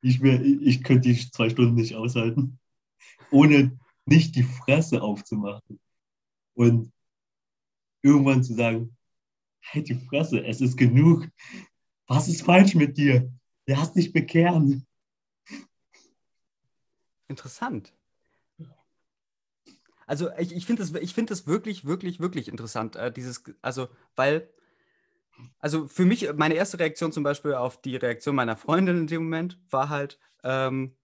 [0.00, 2.58] Ich, wär, ich könnte die zwei Stunden nicht aushalten,
[3.30, 5.78] ohne nicht die Fresse aufzumachen.
[6.54, 6.92] Und
[8.02, 8.96] irgendwann zu sagen,
[9.62, 11.28] halt die Fresse, es ist genug.
[12.06, 13.32] Was ist falsch mit dir?
[13.66, 14.86] Du hast dich bekehren.
[17.28, 17.94] Interessant.
[20.06, 22.96] Also ich, ich finde das, find das wirklich, wirklich, wirklich interessant.
[22.96, 24.52] Äh, dieses, also, weil,
[25.58, 29.22] also für mich, meine erste Reaktion zum Beispiel auf die Reaktion meiner Freundin in dem
[29.22, 30.96] Moment war halt, ähm,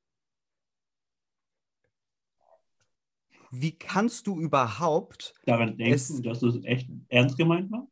[3.50, 7.86] wie kannst du überhaupt, Daran denken, Es- dass es echt ernst gemeint war?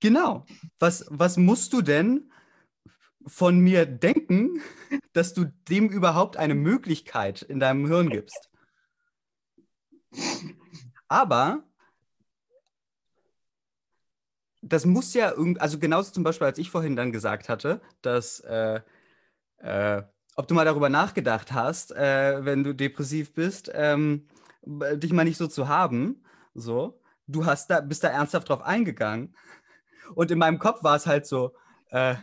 [0.00, 0.44] genau,
[0.78, 2.30] was, was musst du denn
[3.26, 4.60] von mir denken,
[5.12, 8.50] dass du dem überhaupt eine Möglichkeit in deinem Hirn gibst?
[11.08, 11.64] Aber
[14.62, 18.40] das muss ja irgendwie, also genauso zum Beispiel, als ich vorhin dann gesagt hatte, dass,
[18.40, 18.80] äh,
[19.58, 20.02] äh,
[20.36, 24.26] ob du mal darüber nachgedacht hast, äh, wenn du depressiv bist, ähm,
[24.66, 26.22] dich mal nicht so zu haben,
[26.54, 29.34] so, du hast da, bist da ernsthaft drauf eingegangen.
[30.14, 31.54] Und in meinem Kopf war es halt so,
[31.90, 32.14] äh,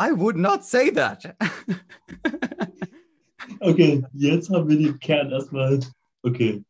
[0.00, 1.36] I would not say that.
[3.60, 5.80] Okay, jetzt haben wir den Kern erstmal.
[6.22, 6.64] Okay.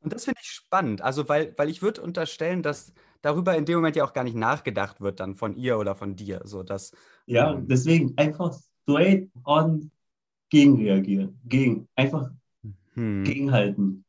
[0.00, 1.00] Und das finde ich spannend.
[1.00, 2.92] Also, weil, weil ich würde unterstellen, dass
[3.22, 6.16] darüber in dem Moment ja auch gar nicht nachgedacht wird, dann von ihr oder von
[6.16, 6.42] dir.
[6.44, 6.92] So, dass,
[7.26, 7.66] Ja, Ähm.
[7.66, 9.90] deswegen einfach straight on
[10.48, 11.38] gegenreagieren.
[11.44, 12.30] Gegen, einfach
[12.94, 14.04] hm, gegenhalten.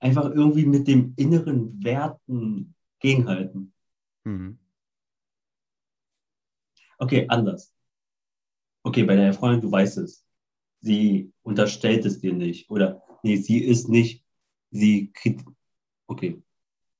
[0.00, 3.72] einfach irgendwie mit dem inneren Werten gegenhalten.
[4.24, 4.58] Mhm.
[6.98, 7.72] Okay, anders.
[8.82, 10.24] Okay, bei deiner Freundin, du weißt es.
[10.80, 12.70] Sie unterstellt es dir nicht.
[12.70, 14.24] Oder, nee, sie ist nicht,
[14.70, 15.44] sie kriegt,
[16.06, 16.42] okay.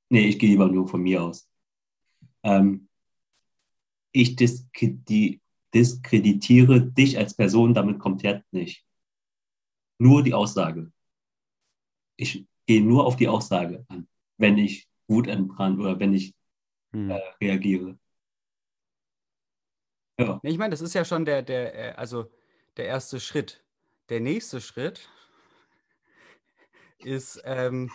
[0.08, 1.48] Nee, ich gehe lieber nur von mir aus.
[2.42, 2.88] Ähm,
[4.12, 5.40] ich diskredi
[5.74, 8.84] diskreditiere dich als Person damit komplett nicht.
[10.00, 10.90] Nur die Aussage.
[12.16, 14.06] Ich gehe nur auf die Aussage an,
[14.36, 16.34] wenn ich Wut entbrannt oder wenn ich
[16.92, 17.10] Mhm.
[17.10, 17.98] äh, reagiere.
[20.18, 22.30] Ja, Ich meine, das ist ja schon der, der, äh, also
[22.76, 23.62] der erste Schritt.
[24.08, 25.08] Der nächste Schritt
[27.02, 27.90] ist, ähm,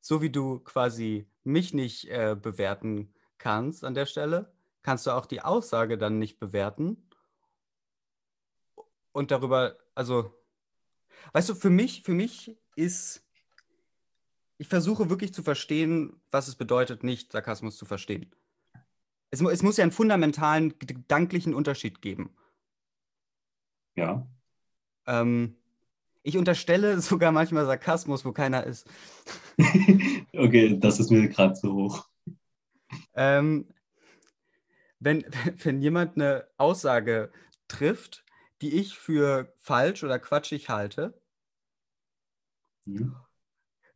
[0.00, 4.52] so wie du quasi mich nicht äh, bewerten kannst an der Stelle,
[4.82, 7.08] kannst du auch die Aussage dann nicht bewerten.
[9.12, 10.34] Und darüber, also,
[11.32, 13.24] weißt du, für mich, für mich ist,
[14.58, 18.34] ich versuche wirklich zu verstehen, was es bedeutet, nicht Sarkasmus zu verstehen.
[19.30, 22.34] Es, es muss ja einen fundamentalen gedanklichen Unterschied geben.
[23.96, 24.26] ja.
[25.06, 25.56] Ähm,
[26.22, 28.88] ich unterstelle sogar manchmal Sarkasmus, wo keiner ist.
[30.32, 32.08] okay, das ist mir gerade zu hoch.
[33.14, 33.66] Ähm,
[35.02, 35.24] wenn,
[35.64, 37.30] wenn jemand eine Aussage
[37.68, 38.24] trifft,
[38.60, 41.14] die ich für falsch oder quatschig halte,
[42.86, 43.12] Hm?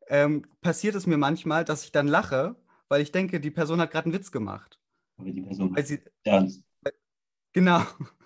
[0.09, 2.57] ähm, passiert es mir manchmal, dass ich dann lache,
[2.89, 4.79] weil ich denke, die Person hat gerade einen Witz gemacht.
[5.19, 6.63] Aber die Person Weil sie, ernst.
[7.53, 7.81] Genau.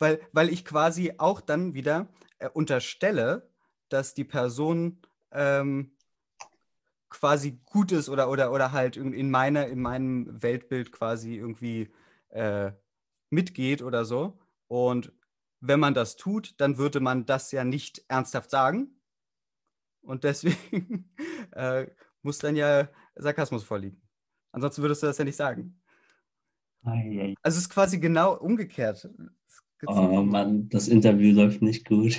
[0.00, 2.06] Weil, weil ich quasi auch dann wieder
[2.38, 3.50] äh, unterstelle,
[3.88, 5.02] dass die Person
[5.32, 5.90] ähm,
[7.10, 11.90] quasi gut ist oder, oder, oder halt in, in, meiner, in meinem Weltbild quasi irgendwie
[12.30, 12.72] äh,
[13.30, 14.38] mitgeht oder so.
[14.66, 15.12] Und
[15.60, 19.00] wenn man das tut, dann würde man das ja nicht ernsthaft sagen.
[20.02, 21.10] Und deswegen
[21.52, 21.86] äh,
[22.22, 24.00] muss dann ja Sarkasmus vorliegen.
[24.52, 25.80] Ansonsten würdest du das ja nicht sagen.
[27.42, 29.08] Also es ist quasi genau umgekehrt.
[29.86, 32.18] Oh Mann, das Interview läuft nicht gut.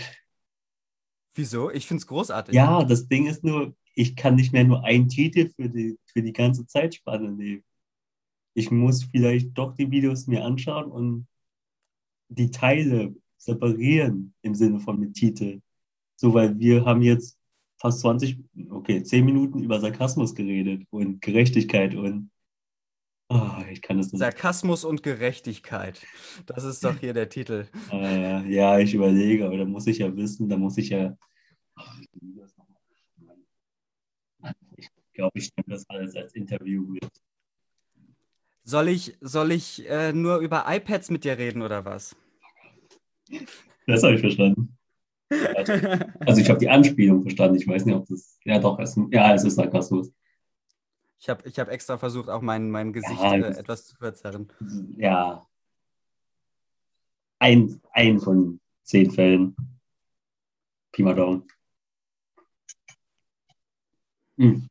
[1.33, 1.71] Wieso?
[1.71, 2.53] Ich finde es großartig.
[2.53, 6.21] Ja, das Ding ist nur, ich kann nicht mehr nur einen Titel für die, für
[6.21, 7.63] die ganze Zeitspanne nehmen.
[8.53, 11.27] Ich muss vielleicht doch die Videos mir anschauen und
[12.29, 15.61] die Teile separieren im Sinne von mit Titel.
[16.15, 17.37] So, weil wir haben jetzt
[17.77, 18.37] fast 20,
[18.69, 22.29] okay, 10 Minuten über Sarkasmus geredet und Gerechtigkeit und
[23.29, 24.19] ah, ich kann es nicht.
[24.19, 26.05] Sarkasmus und Gerechtigkeit.
[26.45, 27.67] Das ist doch hier der Titel.
[27.91, 31.17] Äh, ja, ich überlege, aber da muss ich ja wissen, da muss ich ja.
[31.75, 32.58] Ach, das
[35.19, 37.11] glaube, ich nehme das alles als Interview mit.
[38.63, 42.15] Soll ich, soll ich äh, nur über iPads mit dir reden oder was?
[43.85, 44.75] Das habe ich verstanden.
[46.25, 47.55] Also ich habe die Anspielung verstanden.
[47.57, 48.39] Ich weiß nicht, ob das.
[48.45, 50.11] Ja, doch, es, ja, es ist Sarkasmus.
[51.19, 54.51] Ich habe ich hab extra versucht, auch mein, mein Gesicht Ja, äh, etwas zu verzerren.
[54.97, 55.47] Ja.
[57.37, 59.55] Ein, ein von zehn Fällen.
[60.91, 61.47] Pi mal Daumen.
[64.37, 64.69] Hm.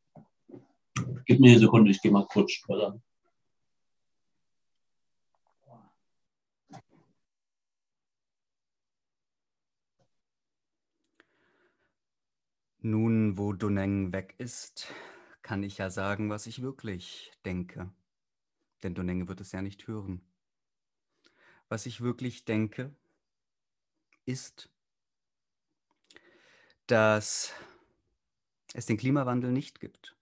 [1.29, 3.03] Gib mir eine Sekunde, ich gehe mal kurz spoilern.
[12.81, 14.87] Nun, wo Duneng weg ist,
[15.43, 17.93] kann ich ja sagen, was ich wirklich denke.
[18.83, 20.23] Denn Duneng wird es ja nicht hören.
[21.69, 22.95] Was ich wirklich denke,
[24.25, 24.71] ist,
[26.87, 27.53] dass
[28.73, 30.18] es den Klimawandel nicht gibt.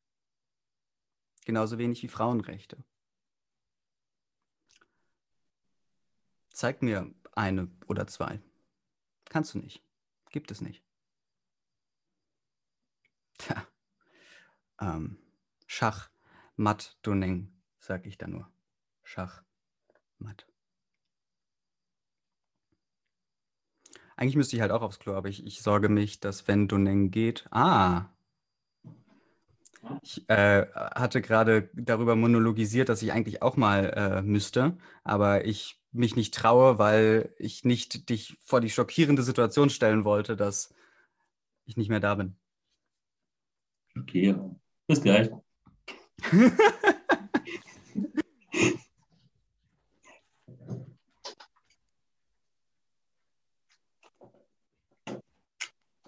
[1.46, 2.76] Genauso wenig wie Frauenrechte.
[6.50, 8.42] Zeig mir eine oder zwei.
[9.28, 9.80] Kannst du nicht.
[10.30, 10.82] Gibt es nicht.
[13.38, 13.64] Tja.
[14.80, 15.18] Ähm,
[15.68, 16.10] Schach,
[16.56, 18.50] Matt, Duneng, sag ich da nur.
[19.04, 19.44] Schach,
[20.18, 20.48] Matt.
[24.16, 27.12] Eigentlich müsste ich halt auch aufs Klo, aber ich, ich sorge mich, dass wenn Duneng
[27.12, 27.46] geht.
[27.52, 28.15] Ah.
[30.02, 35.80] Ich äh, hatte gerade darüber monologisiert, dass ich eigentlich auch mal äh, müsste, aber ich
[35.92, 40.74] mich nicht traue, weil ich nicht dich vor die schockierende Situation stellen wollte, dass
[41.64, 42.36] ich nicht mehr da bin.
[43.98, 44.34] Okay,
[44.86, 45.30] bis gleich.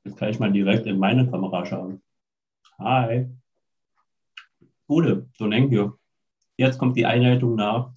[0.05, 2.03] Jetzt kann ich mal direkt in meine Kamera schauen.
[2.79, 3.29] Hi.
[4.89, 5.99] Gute, so denkt ihr.
[6.57, 7.93] Jetzt kommt die Einleitung nach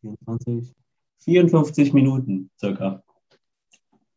[0.00, 0.72] 24,
[1.18, 3.02] 54 Minuten circa.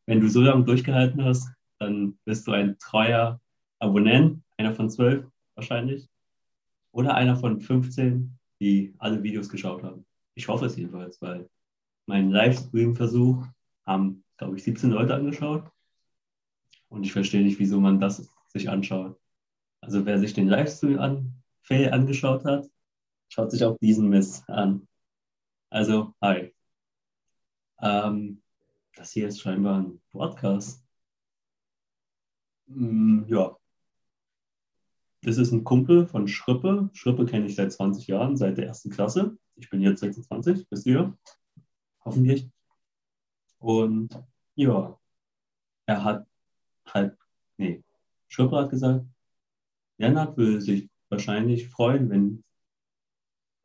[0.05, 3.41] wenn du so lange durchgehalten hast, dann bist du ein treuer
[3.79, 5.25] Abonnent, einer von zwölf
[5.55, 6.07] wahrscheinlich.
[6.91, 10.05] Oder einer von 15, die alle Videos geschaut haben.
[10.35, 11.49] Ich hoffe es jedenfalls, weil
[12.05, 13.43] mein Livestream-Versuch
[13.87, 15.63] haben, glaube ich, 17 Leute angeschaut.
[16.89, 19.19] Und ich verstehe nicht, wieso man das sich anschaut.
[19.89, 21.33] Also wer sich den Livestream an,
[21.67, 22.69] angeschaut hat,
[23.27, 24.87] schaut sich auch diesen Mist an.
[25.71, 26.53] Also, hi.
[27.81, 28.43] Ähm,
[28.93, 30.85] das hier ist scheinbar ein Podcast.
[32.67, 33.57] Mm, ja.
[35.23, 36.91] Das ist ein Kumpel von Schrippe.
[36.93, 39.39] Schrippe kenne ich seit 20 Jahren, seit der ersten Klasse.
[39.55, 41.17] Ich bin jetzt 26, wisst ihr?
[42.05, 42.47] Hoffentlich.
[43.57, 44.23] Und
[44.53, 44.99] ja,
[45.87, 46.27] er hat
[46.85, 47.17] halt,
[47.57, 47.83] nee,
[48.27, 49.03] Schrippe hat gesagt,
[50.00, 52.43] Lennart würde sich wahrscheinlich freuen, wenn,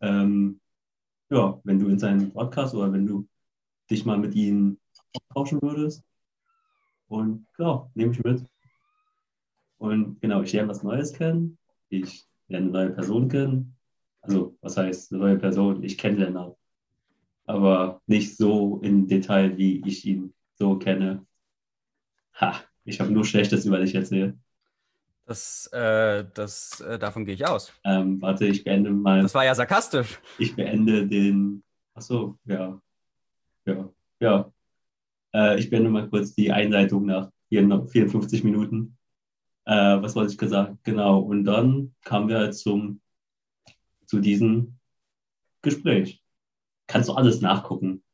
[0.01, 0.61] ähm,
[1.31, 3.27] ja, wenn du in seinen Podcast oder wenn du
[3.91, 4.79] dich mal mit ihm
[5.13, 6.05] austauschen würdest.
[7.07, 8.45] Und ja, nehme ich mit.
[9.79, 11.59] Und genau, ich lerne was Neues kennen.
[11.89, 13.77] Ich lerne eine neue Person kennen.
[14.21, 15.83] Also, was heißt eine neue Person?
[15.85, 16.57] Ich kenne Lennart.
[17.47, 21.27] Aber nicht so im Detail, wie ich ihn so kenne.
[22.41, 24.37] Ha, ich habe nur Schlechtes über dich erzählt.
[25.27, 27.73] Das, äh, das, äh, davon gehe ich aus.
[27.85, 29.23] Ähm, warte, ich beende mal.
[29.23, 30.21] Das war ja sarkastisch.
[30.39, 31.65] Ich beende den.
[31.95, 32.79] Achso, ja.
[33.65, 33.89] Ja,
[34.21, 34.53] ja.
[35.33, 38.99] Äh, ich beende mal kurz die Einleitung nach 54 Minuten.
[39.65, 40.77] Äh, was wollte ich gesagt?
[40.85, 41.21] Genau.
[41.21, 43.01] Und dann kamen wir zum,
[44.07, 44.79] zu diesem
[45.63, 46.23] Gespräch.
[46.87, 48.05] Kannst du alles nachgucken.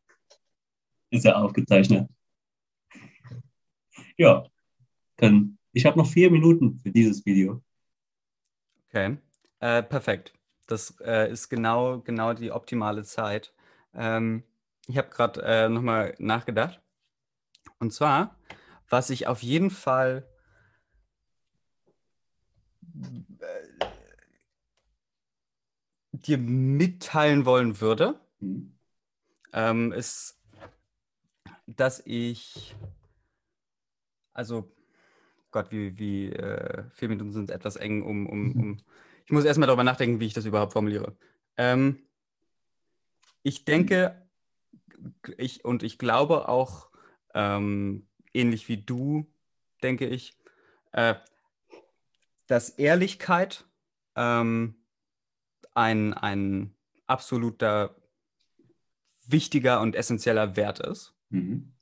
[1.10, 2.08] Ist ja aufgezeichnet.
[4.16, 4.44] Ja.
[5.16, 7.62] Dann, ich habe noch vier Minuten für dieses Video.
[8.88, 9.18] Okay,
[9.60, 10.32] äh, perfekt.
[10.66, 13.52] Das äh, ist genau, genau die optimale Zeit.
[13.94, 14.42] Ähm,
[14.86, 16.80] ich habe gerade äh, nochmal nachgedacht.
[17.78, 18.36] Und zwar,
[18.88, 20.26] was ich auf jeden Fall
[23.40, 23.86] äh,
[26.12, 28.74] dir mitteilen wollen würde, Mhm.
[29.52, 30.38] ähm, ist,
[31.66, 32.74] dass ich,
[34.32, 34.70] also
[35.50, 38.76] Gott, wie, wie äh, vier Minuten sind etwas eng, um, um, um
[39.24, 41.16] ich muss erstmal darüber nachdenken, wie ich das überhaupt formuliere.
[41.56, 41.98] Ähm,
[43.42, 44.28] ich denke,
[45.36, 46.90] ich, und ich glaube auch,
[47.34, 49.26] ähm, ähnlich wie du,
[49.82, 50.36] denke ich,
[50.92, 51.14] äh,
[52.46, 53.64] dass Ehrlichkeit
[54.16, 54.74] ähm,
[55.74, 56.74] ein, ein
[57.06, 57.94] absoluter
[59.26, 61.14] wichtiger und essentieller Wert ist.
[61.30, 61.72] Mhm.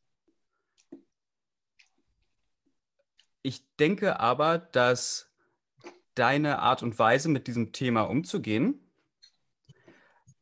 [3.49, 5.33] Ich denke aber, dass
[6.15, 8.79] deine Art und Weise, mit diesem Thema umzugehen,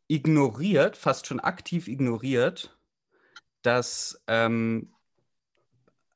[0.09, 2.77] ignoriert, fast schon aktiv ignoriert,
[3.63, 4.93] dass ähm,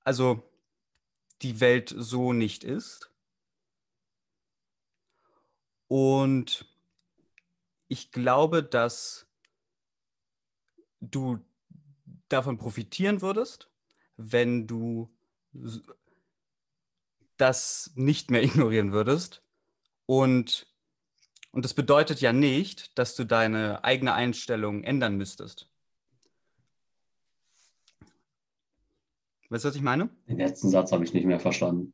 [0.02, 0.42] also
[1.42, 3.12] die Welt so nicht ist.
[5.86, 6.66] Und
[7.86, 9.28] ich glaube, dass
[11.00, 11.38] du
[12.28, 13.70] davon profitieren würdest,
[14.16, 15.08] wenn du
[17.40, 19.42] das nicht mehr ignorieren würdest.
[20.06, 20.66] Und,
[21.52, 25.68] und das bedeutet ja nicht, dass du deine eigene Einstellung ändern müsstest.
[29.48, 30.10] Weißt du, was ich meine?
[30.28, 31.92] Den letzten Satz habe ich nicht mehr verstanden.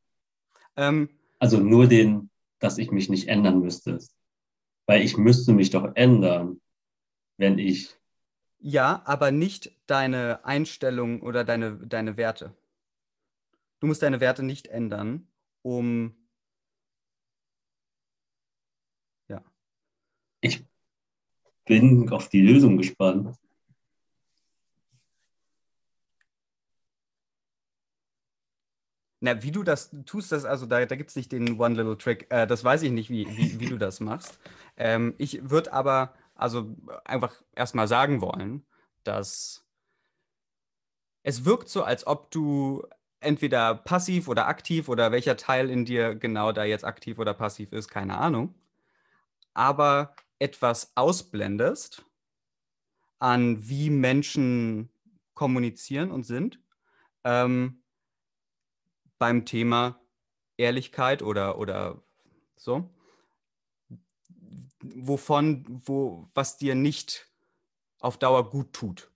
[0.76, 3.98] Ähm, Also nur den, dass ich mich nicht ändern müsste.
[4.86, 6.60] Weil ich müsste mich doch ändern,
[7.38, 7.94] wenn ich.
[8.58, 12.54] ja, aber nicht deine Einstellung oder deine, deine Werte.
[13.80, 15.28] Du musst deine Werte nicht ändern,
[15.66, 16.14] um
[20.40, 20.64] Ich
[21.64, 23.36] bin auf die Lösung gespannt.
[29.20, 31.98] Na, wie du das tust, das, also da, da gibt es nicht den One Little
[31.98, 32.26] Trick.
[32.30, 34.38] Äh, das weiß ich nicht, wie, wie, wie du das machst.
[34.76, 38.64] Ähm, ich würde aber also einfach erstmal sagen wollen,
[39.02, 39.66] dass
[41.24, 42.86] es wirkt so, als ob du
[43.26, 47.72] entweder passiv oder aktiv oder welcher Teil in dir genau da jetzt aktiv oder passiv
[47.72, 48.54] ist, keine Ahnung,
[49.54, 52.04] aber etwas ausblendest
[53.18, 54.90] an wie Menschen
[55.34, 56.60] kommunizieren und sind.
[57.24, 57.82] Ähm,
[59.18, 60.00] beim Thema
[60.56, 62.02] Ehrlichkeit oder, oder
[62.56, 62.90] so,
[64.80, 67.30] wovon, wo, was dir nicht
[68.00, 69.10] auf Dauer gut tut.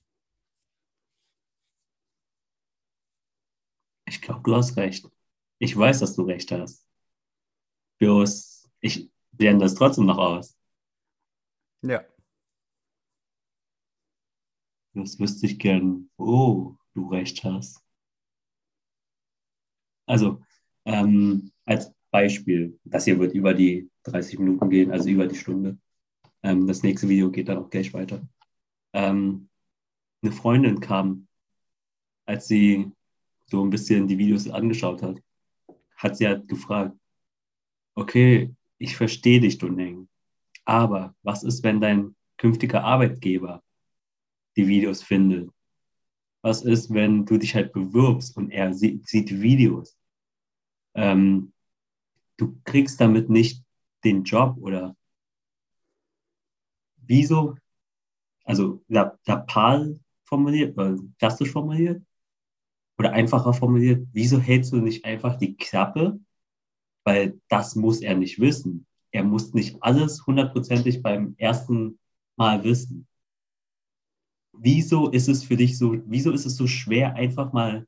[4.11, 5.09] Ich glaube, du hast recht.
[5.61, 6.85] Ich weiß, dass du recht hast.
[7.99, 10.59] Bloß, ich blende das trotzdem noch aus.
[11.83, 12.05] Ja.
[14.95, 17.81] Das wüsste ich gern, wo du recht hast.
[20.07, 20.43] Also,
[20.87, 25.79] ähm, als Beispiel, das hier wird über die 30 Minuten gehen, also über die Stunde.
[26.43, 28.29] Ähm, das nächste Video geht dann auch gleich weiter.
[28.93, 29.49] Ähm,
[30.21, 31.29] eine Freundin kam,
[32.27, 32.91] als sie
[33.51, 35.21] so ein bisschen die Videos angeschaut hat,
[35.97, 36.97] hat sie halt gefragt,
[37.95, 40.09] okay, ich verstehe dich, Duneng,
[40.65, 43.63] aber was ist, wenn dein künftiger Arbeitgeber
[44.57, 45.51] die Videos findet?
[46.43, 49.99] Was ist, wenn du dich halt bewirbst und er sieht, sieht Videos?
[50.95, 51.53] Ähm,
[52.39, 53.63] du kriegst damit nicht
[54.05, 54.97] den Job oder
[56.97, 57.57] wieso,
[58.45, 62.03] also la- lapal formuliert, oder klassisch formuliert
[63.01, 66.21] oder einfacher formuliert, wieso hältst du nicht einfach die Klappe?
[67.03, 68.85] Weil das muss er nicht wissen.
[69.11, 71.99] Er muss nicht alles hundertprozentig beim ersten
[72.37, 73.07] Mal wissen.
[74.53, 77.87] Wieso ist es für dich so, wieso ist es so schwer, einfach mal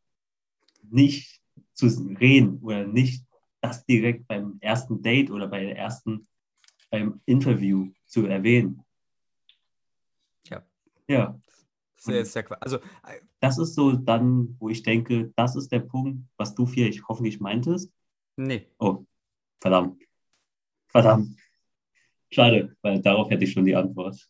[0.90, 1.42] nicht
[1.74, 1.88] zu
[2.18, 3.22] reden oder nicht
[3.60, 6.26] das direkt beim ersten Date oder bei der ersten,
[6.88, 8.82] beim Interview zu erwähnen?
[10.48, 10.62] Ja.
[11.06, 11.38] Ja,
[12.04, 15.80] Sehr, sehr, qua- also äh, das ist so dann, wo ich denke, das ist der
[15.80, 17.90] Punkt, was du vielleicht hoffentlich meintest.
[18.36, 18.66] nee.
[18.78, 19.04] Oh,
[19.60, 20.02] verdammt.
[20.88, 21.36] Verdammt.
[22.30, 24.28] Schade, weil darauf hätte ich schon die Antwort.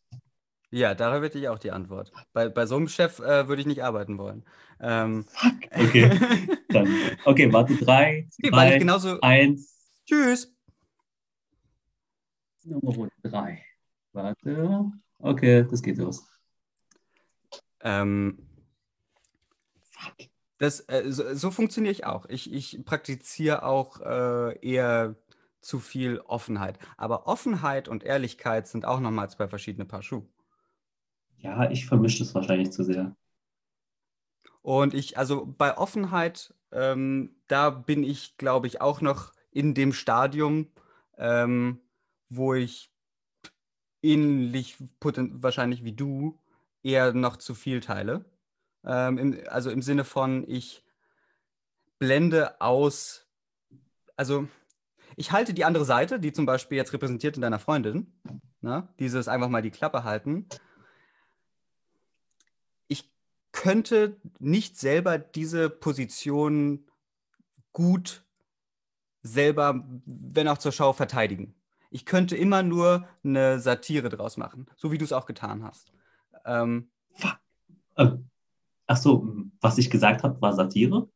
[0.70, 2.12] Ja, darauf hätte ich auch die Antwort.
[2.33, 4.45] Bei, bei so einem Chef äh, würde ich nicht arbeiten wollen.
[4.81, 5.27] Ähm,
[5.75, 6.09] Okay,
[6.70, 6.89] dann.
[7.25, 9.20] Okay, warte, drei, ich zwei, genauso.
[9.20, 10.53] eins, Tschüss.
[12.64, 13.64] Nummer drei.
[14.12, 14.91] Warte.
[15.18, 16.25] Okay, das geht los.
[17.83, 18.39] Ähm,
[20.59, 22.26] das, äh, so, so funktioniere ich auch.
[22.28, 25.16] Ich, ich praktiziere auch äh, eher
[25.61, 26.78] zu viel Offenheit.
[26.97, 30.26] Aber Offenheit und Ehrlichkeit sind auch nochmal zwei verschiedene Paar Schuhe.
[31.39, 33.16] Ja, ich vermische es wahrscheinlich zu sehr.
[34.61, 39.93] Und ich, also bei Offenheit, ähm, da bin ich, glaube ich, auch noch in dem
[39.93, 40.68] Stadium,
[41.18, 41.80] ähm,
[42.28, 42.93] wo ich
[44.03, 46.39] ähnlich wahrscheinlich wie du
[46.83, 48.24] eher noch zu viel teile.
[48.85, 50.85] Ähm, im, also im Sinne von, ich
[51.99, 53.26] blende aus,
[54.16, 54.49] also
[55.16, 58.12] ich halte die andere Seite, die zum Beispiel jetzt repräsentiert in deiner Freundin,
[58.61, 58.89] ne?
[58.99, 60.47] dieses einfach mal die Klappe halten.
[62.89, 63.11] Ich
[63.53, 66.87] könnte nicht selber diese Position
[67.72, 68.24] gut
[69.22, 71.55] selber, wenn auch zur Schau, verteidigen.
[71.91, 75.93] Ich könnte immer nur eine Satire draus machen, so wie du es auch getan hast.
[76.45, 76.88] Ähm,
[77.97, 78.07] Äh,
[78.86, 81.09] ach so, was ich gesagt habe, war Satire?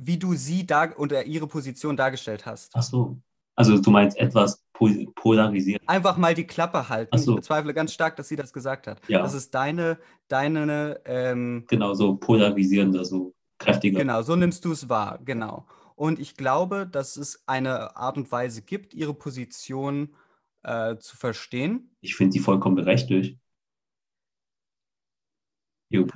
[0.00, 2.70] wie du sie dar oder ihre Position dargestellt hast.
[2.74, 3.20] Ach so.
[3.56, 5.82] Also du meinst etwas po polarisiert.
[5.86, 7.18] Einfach mal die Klappe halten.
[7.18, 7.32] So.
[7.32, 9.00] Ich bezweifle ganz stark, dass sie das gesagt hat.
[9.08, 9.20] Ja.
[9.20, 9.98] Das ist deine,
[10.28, 13.98] deine, ähm, Genau, so polarisierender, so kräftiger.
[13.98, 15.66] genau, so nimmst du es wahr, genau.
[15.96, 20.14] Und ich glaube, dass es eine Art und Weise gibt, ihre Position
[20.62, 21.90] äh, zu verstehen.
[22.00, 23.36] Ich finde die vollkommen berechtigt.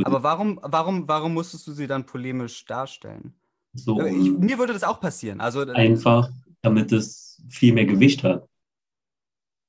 [0.04, 3.34] Aber warum, warum, warum musstest du sie dann polemisch darstellen?
[3.74, 5.40] so Äh, Ich, mir würde das auch passieren.
[5.40, 8.48] Also äh, einfach, damit es viel mehr Gewicht hat.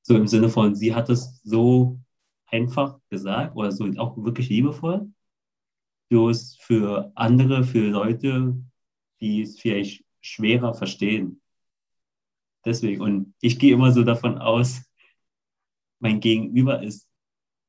[0.01, 1.99] So im Sinne von, sie hat es so
[2.47, 5.09] einfach gesagt oder so auch wirklich liebevoll.
[6.09, 8.55] Bloß für andere, für Leute,
[9.21, 11.41] die es vielleicht schwerer verstehen.
[12.65, 14.81] Deswegen, und ich gehe immer so davon aus,
[15.99, 17.07] mein Gegenüber ist,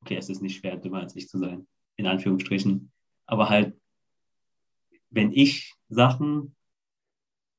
[0.03, 1.66] okay, es ist nicht schwer, dümmer als ich zu sein,
[1.97, 2.90] in Anführungsstrichen,
[3.26, 3.78] aber halt,
[5.11, 6.55] wenn ich Sachen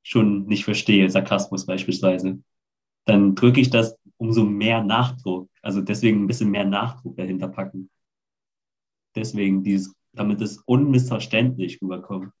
[0.02, 2.42] schon nicht verstehe, Sarkasmus beispielsweise,
[3.06, 7.90] dann drücke ich das umso mehr Nachdruck, also deswegen ein bisschen mehr Nachdruck dahinter packen.
[9.14, 12.32] Deswegen dieses, damit es unmissverständlich rüberkommt.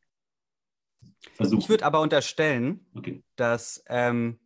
[1.34, 1.60] Versuchen.
[1.60, 3.22] ich würde aber unterstellen, okay.
[3.36, 4.38] dass, ähm,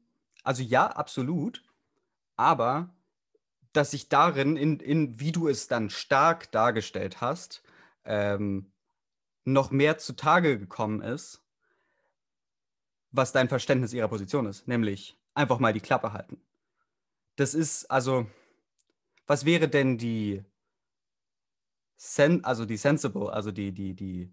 [0.44, 1.62] also ja, absolut,
[2.36, 2.94] aber
[3.72, 7.62] dass sich darin, in, in wie du es dann stark dargestellt hast,
[8.04, 8.72] ähm,
[9.44, 11.42] noch mehr zutage gekommen ist,
[13.10, 16.40] was dein Verständnis ihrer Position ist, nämlich einfach mal die Klappe halten.
[17.36, 18.26] Das ist also,
[19.26, 20.44] was wäre denn die,
[21.96, 24.32] sen also die sensible, also die, die, die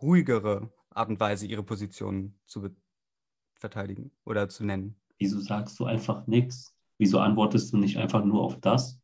[0.00, 2.70] ruhigere Art und Weise, ihre Position zu
[3.54, 5.00] verteidigen oder zu nennen?
[5.18, 6.74] Wieso sagst du einfach nichts?
[7.00, 9.00] Wieso antwortest du nicht einfach nur auf das,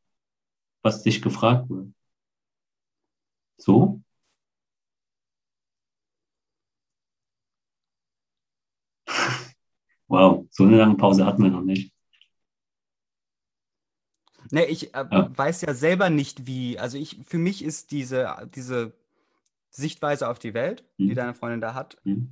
[0.82, 1.88] was dich gefragt wird?
[3.58, 4.00] So?
[10.08, 11.92] Wow, so eine lange Pause hatten wir noch nicht.
[14.50, 15.30] Ne, ich äh, Ja.
[15.36, 16.78] weiß ja selber nicht, wie.
[16.78, 18.92] Also ich, für mich ist diese, diese
[19.70, 21.14] Sichtweise auf die Welt, die Mhm.
[21.16, 22.30] deine Freundin da hat, Hm?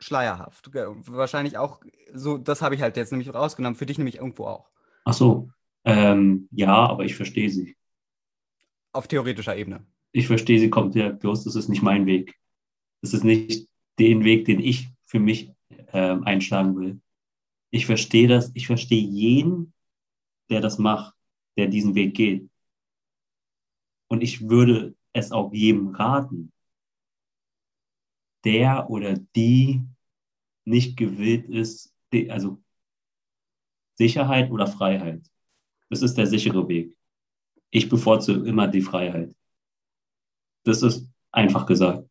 [0.00, 0.72] Schleierhaft.
[0.74, 1.80] Wahrscheinlich auch
[2.12, 4.70] so, das habe ich halt jetzt nämlich rausgenommen, für dich nämlich irgendwo auch.
[5.04, 5.50] Ach so.
[5.84, 7.76] Ähm, ja, aber ich verstehe sie.
[8.92, 9.86] Auf theoretischer Ebene.
[10.12, 12.34] Ich verstehe sie komplett, bloß das ist nicht mein Weg.
[13.02, 15.52] Das ist nicht den Weg, den ich für mich
[15.92, 17.00] ähm, einschlagen will.
[17.70, 19.72] Ich verstehe das, ich verstehe jeden,
[20.48, 21.14] der das macht,
[21.56, 22.50] der diesen Weg geht.
[24.08, 26.52] Und ich würde es auch jedem raten,
[28.44, 29.82] der oder die
[30.64, 31.94] nicht gewillt ist,
[32.28, 32.62] also
[33.96, 35.24] Sicherheit oder Freiheit.
[35.88, 36.96] Das ist der sichere Weg.
[37.70, 39.34] Ich bevorzuge immer die Freiheit.
[40.64, 42.08] Das ist einfach gesagt.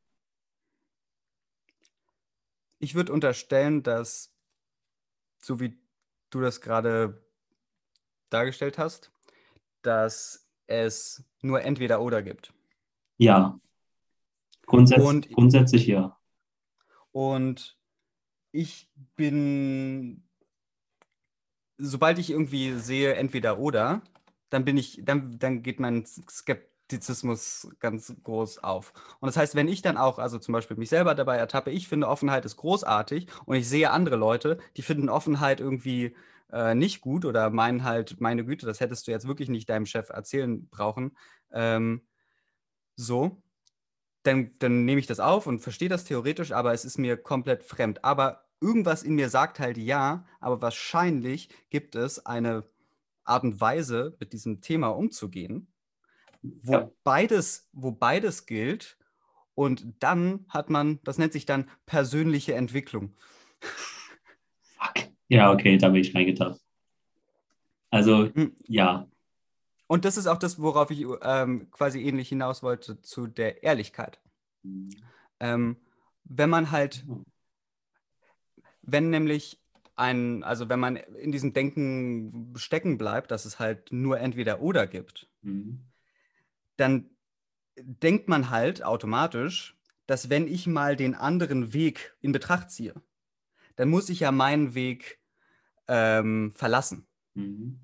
[2.79, 4.33] Ich würde unterstellen, dass,
[5.39, 5.77] so wie
[6.29, 7.21] du das gerade
[8.29, 9.11] dargestellt hast,
[9.81, 12.53] dass es nur entweder oder gibt.
[13.17, 13.59] Ja.
[14.65, 16.17] Grundsätz Und- grundsätzlich ja.
[17.11, 17.77] Und
[18.51, 20.23] ich bin,
[21.77, 24.01] sobald ich irgendwie sehe, entweder oder,
[24.49, 28.93] dann bin ich, dann, dann geht mein Skeptizismus ganz groß auf.
[29.19, 31.87] Und das heißt, wenn ich dann auch, also zum Beispiel mich selber dabei ertappe, ich
[31.87, 36.15] finde Offenheit ist großartig und ich sehe andere Leute, die finden Offenheit irgendwie
[36.51, 39.85] äh, nicht gut oder meinen halt, meine Güte, das hättest du jetzt wirklich nicht deinem
[39.85, 41.15] Chef erzählen brauchen.
[41.51, 42.01] Ähm,
[42.95, 43.41] so,
[44.29, 47.63] dann, dann nehme ich das auf und verstehe das theoretisch, aber es ist mir komplett
[47.63, 48.03] fremd.
[48.03, 52.63] Aber irgendwas in mir sagt halt ja, aber wahrscheinlich gibt es eine
[53.23, 55.67] Art und Weise, mit diesem Thema umzugehen,
[56.41, 56.91] wo Ja.
[57.03, 58.97] beides, wo beides gilt.
[59.55, 63.15] Und dann hat man, das nennt sich dann persönliche Entwicklung.
[64.61, 65.09] Fuck.
[65.27, 66.61] Ja, okay, da bin ich reingetappt.
[67.89, 68.55] Also, Hm.
[68.67, 69.08] ja.
[69.89, 74.19] Und das ist auch das, worauf ich ähm, quasi ähnlich hinaus wollte, zu der Ehrlichkeit.
[75.39, 75.77] Ähm,
[76.25, 77.07] wenn man halt,
[78.83, 79.59] wenn nämlich
[79.95, 84.85] ein, also wenn man in diesem Denken stecken bleibt, dass es halt nur entweder oder
[84.85, 85.87] gibt, Mhm.
[86.75, 87.09] dann
[87.79, 89.75] denkt man halt automatisch,
[90.05, 92.93] dass wenn ich mal den anderen Weg in Betracht ziehe,
[93.75, 95.19] dann muss ich ja meinen Weg
[95.87, 97.07] ähm, verlassen.
[97.33, 97.79] Mhm.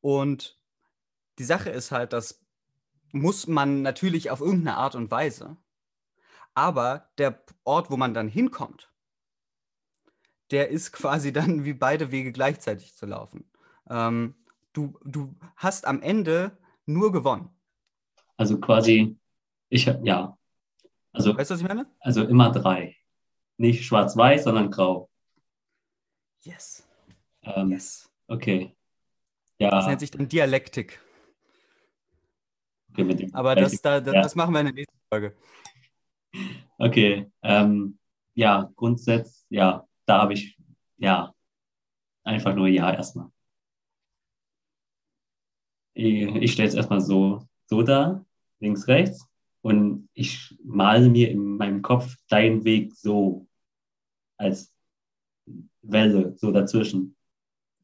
[0.00, 0.60] Und
[1.38, 2.40] die Sache ist halt, das
[3.12, 5.56] muss man natürlich auf irgendeine Art und Weise.
[6.54, 8.90] Aber der Ort, wo man dann hinkommt,
[10.50, 13.44] der ist quasi dann wie beide Wege gleichzeitig zu laufen.
[13.88, 14.34] Ähm,
[14.72, 16.56] du, du hast am Ende
[16.86, 17.50] nur gewonnen.
[18.36, 19.16] Also quasi,
[19.68, 20.36] ich ja.
[21.12, 21.86] Also, Weißt du, was ich meine?
[22.00, 22.96] also immer drei.
[23.56, 25.08] Nicht schwarz-weiß, sondern grau.
[26.42, 26.82] Yes.
[27.42, 28.10] Ähm, Yes.
[28.28, 28.74] Okay.
[29.60, 31.00] Das Ja, nennt sich dann Dialektik.
[32.96, 34.22] Okay, Aber das, da, das, Ja.
[34.22, 35.36] das machen wir in der nächsten Folge.
[36.78, 37.98] Okay, ähm,
[38.34, 40.58] ja, grundsätzlich, ja, da habe ich,
[40.96, 41.32] ja,
[42.24, 43.30] einfach nur ja erstmal.
[45.94, 48.24] Ich, ich stelle es erstmal so, so dar,
[48.58, 49.28] links, rechts,
[49.62, 53.46] und ich male mir in meinem Kopf deinen Weg so
[54.36, 54.74] als
[55.80, 57.16] Welle, so dazwischen.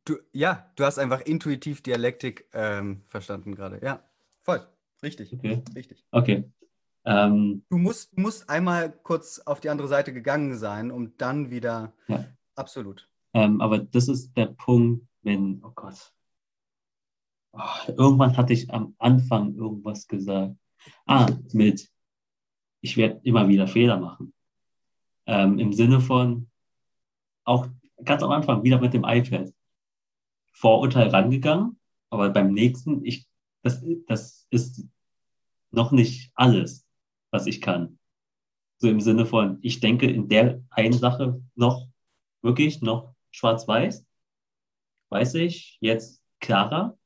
[0.04, 3.80] Du, ja, du hast einfach intuitiv Dialektik ähm, verstanden gerade.
[3.82, 4.02] Ja,
[4.42, 4.66] voll.
[5.02, 6.04] Richtig, Okay, richtig.
[6.10, 6.44] okay.
[7.04, 11.94] Ähm, Du musst, musst einmal kurz auf die andere Seite gegangen sein, um dann wieder.
[12.08, 12.26] Ja.
[12.54, 13.08] Absolut.
[13.32, 16.12] Ähm, aber das ist der Punkt, wenn, oh Gott.
[17.52, 20.54] Oh, irgendwann hatte ich am Anfang irgendwas gesagt.
[21.06, 21.90] Ah, mit,
[22.80, 24.32] ich werde immer wieder Fehler machen.
[25.26, 26.50] Ähm, Im Sinne von,
[27.44, 27.66] auch
[28.04, 29.52] ganz am Anfang wieder mit dem iPad.
[30.52, 31.78] Vorurteil rangegangen,
[32.10, 33.26] aber beim nächsten, ich,
[33.62, 34.84] das, das ist
[35.70, 36.86] noch nicht alles,
[37.30, 37.98] was ich kann.
[38.78, 41.86] So im Sinne von, ich denke in der einen Sache noch
[42.42, 44.06] wirklich noch schwarz-weiß.
[45.10, 46.96] Weiß ich, jetzt klarer.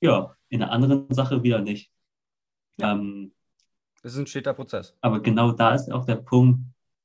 [0.00, 1.90] Ja, in der anderen Sache wieder nicht.
[2.80, 2.92] Ja.
[2.92, 3.32] Ähm,
[4.02, 4.96] Das ist ein steter Prozess.
[5.00, 6.60] aber genau da ist auch der Punkt,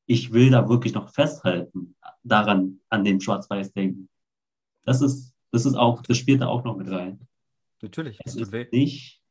[0.06, 4.10] ich will da wirklich noch festhalten, daran, an dem Schwarz-Weiß-Denken.
[4.84, 7.28] Das ist, das ist auch, das spielt da auch noch mit rein.
[7.84, 8.18] Natürlich.
[8.24, 8.66] Es ist weh.
[8.72, 9.22] nicht,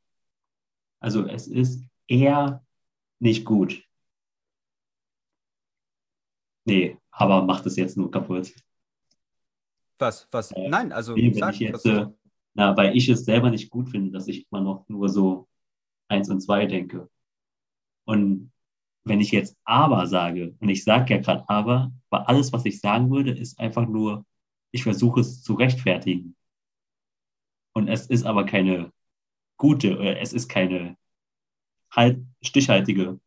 [1.00, 2.62] also es ist eher
[3.18, 3.82] nicht gut.
[6.66, 8.52] Nee, aber macht es jetzt nur kaputt.
[9.98, 10.28] Was?
[10.30, 10.52] Was?
[10.52, 12.06] Äh, Nein, also Nee, sag, ich jetzt, äh,
[12.52, 15.48] na, weil ich es selber nicht gut finde, dass ich immer noch nur so
[16.08, 17.08] eins und zwei denke.
[18.04, 18.52] Und
[19.04, 22.80] wenn ich jetzt aber sage, und ich sage ja gerade aber, weil alles, was ich
[22.80, 24.26] sagen würde, ist einfach nur,
[24.72, 26.36] ich versuche es zu rechtfertigen.
[27.72, 28.92] Und es ist aber keine
[29.56, 30.96] gute, oder es ist keine
[31.90, 33.20] halt, stichhaltige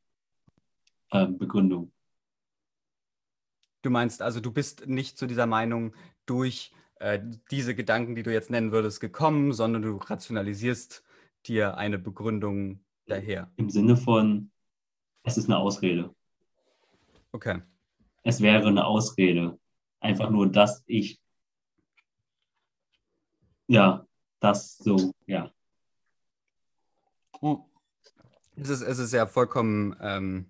[1.11, 1.91] ähm, Begründung.
[3.81, 5.93] Du meinst also, du bist nicht zu dieser Meinung
[6.25, 7.19] durch äh,
[7.51, 11.03] diese Gedanken, die du jetzt nennen würdest, gekommen, sondern du rationalisierst
[11.45, 13.51] dir eine Begründung daher.
[13.57, 14.51] Im Sinne von,
[15.23, 16.13] es ist eine Ausrede.
[17.31, 17.61] Okay.
[18.23, 19.59] Es wäre eine Ausrede.
[19.99, 21.19] Einfach nur, dass ich,
[23.67, 24.04] ja,
[24.39, 25.51] das so, ja.
[28.55, 30.45] Es ist, es ist ja vollkommen ähm,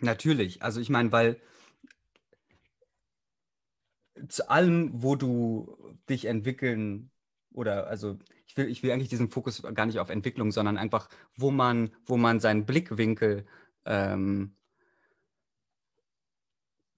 [0.00, 0.62] natürlich.
[0.62, 1.40] Also ich meine, weil
[4.28, 7.10] zu allem, wo du dich entwickeln
[7.52, 11.08] oder also ich will, ich will eigentlich diesen Fokus gar nicht auf Entwicklung, sondern einfach,
[11.36, 13.46] wo man, wo man seinen Blickwinkel
[13.84, 14.56] ähm,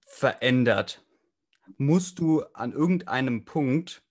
[0.05, 1.05] verändert,
[1.77, 4.03] musst du an irgendeinem Punkt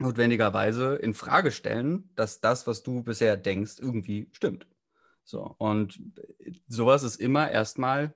[0.00, 4.66] notwendigerweise in Frage stellen, dass das, was du bisher denkst, irgendwie stimmt.
[5.24, 6.00] So, und
[6.66, 8.14] sowas ist immer erstmal,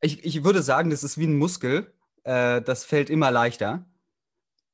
[0.00, 1.92] ich, ich würde sagen, das ist wie ein Muskel,
[2.24, 3.86] äh, das fällt immer leichter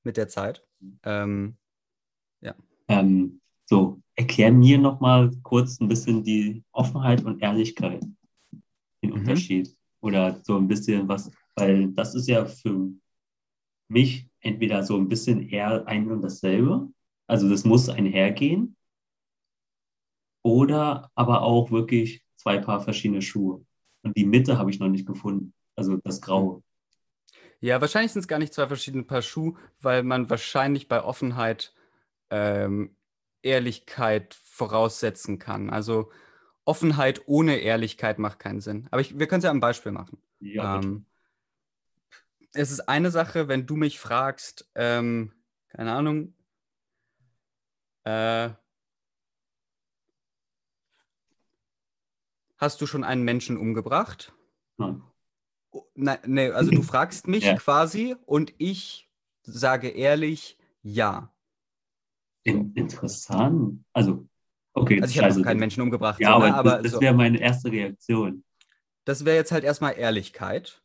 [0.04, 0.64] mit der Zeit.
[1.02, 1.56] Ähm,
[2.88, 8.04] Ähm, so, erklär mir nochmal kurz ein bisschen die Offenheit und Ehrlichkeit,
[9.02, 9.16] den Mhm.
[9.16, 9.76] Unterschied.
[10.00, 12.90] Oder so ein bisschen was, weil das ist ja für
[13.88, 16.88] mich entweder so ein bisschen eher ein und dasselbe,
[17.26, 18.76] also das muss einhergehen,
[20.42, 23.64] oder aber auch wirklich zwei Paar verschiedene Schuhe.
[24.02, 26.62] Und die Mitte habe ich noch nicht gefunden, also das Graue.
[27.60, 31.74] Ja, wahrscheinlich sind es gar nicht zwei verschiedene Paar Schuhe, weil man wahrscheinlich bei Offenheit
[32.30, 32.94] ähm,
[33.42, 35.70] Ehrlichkeit voraussetzen kann.
[35.70, 36.10] Also
[36.64, 38.86] Offenheit ohne Ehrlichkeit macht keinen Sinn.
[38.90, 40.18] Aber ich, wir können es ja am Beispiel machen.
[40.40, 40.76] Ja.
[40.78, 41.06] Ähm,
[42.56, 45.32] es ist eine Sache, wenn du mich fragst, ähm,
[45.68, 46.34] keine Ahnung,
[48.04, 48.50] äh,
[52.56, 54.32] hast du schon einen Menschen umgebracht?
[54.78, 55.02] Nein.
[55.94, 57.56] Nein, nee, also du fragst mich Ja.
[57.56, 59.10] quasi und ich
[59.42, 61.32] sage ehrlich ja.
[62.44, 63.84] In, interessant.
[63.92, 64.26] Also,
[64.72, 66.20] okay, Also ich habe noch keinen Menschen umgebracht.
[66.20, 66.54] Ja, so, aber, ne?
[66.54, 68.44] aber das, das so, wäre meine erste Reaktion.
[69.04, 70.80] das wäre jetzt halt erstmal Ehrlichkeit.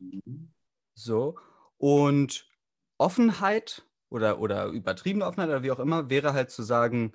[0.94, 1.38] So.
[1.82, 2.48] Und
[2.96, 7.12] Offenheit oder, oder übertriebene Offenheit oder wie auch immer, wäre halt zu sagen,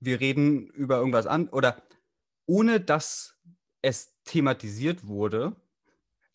[0.00, 1.82] wir reden über irgendwas an oder
[2.44, 3.38] ohne dass
[3.80, 5.56] es thematisiert wurde,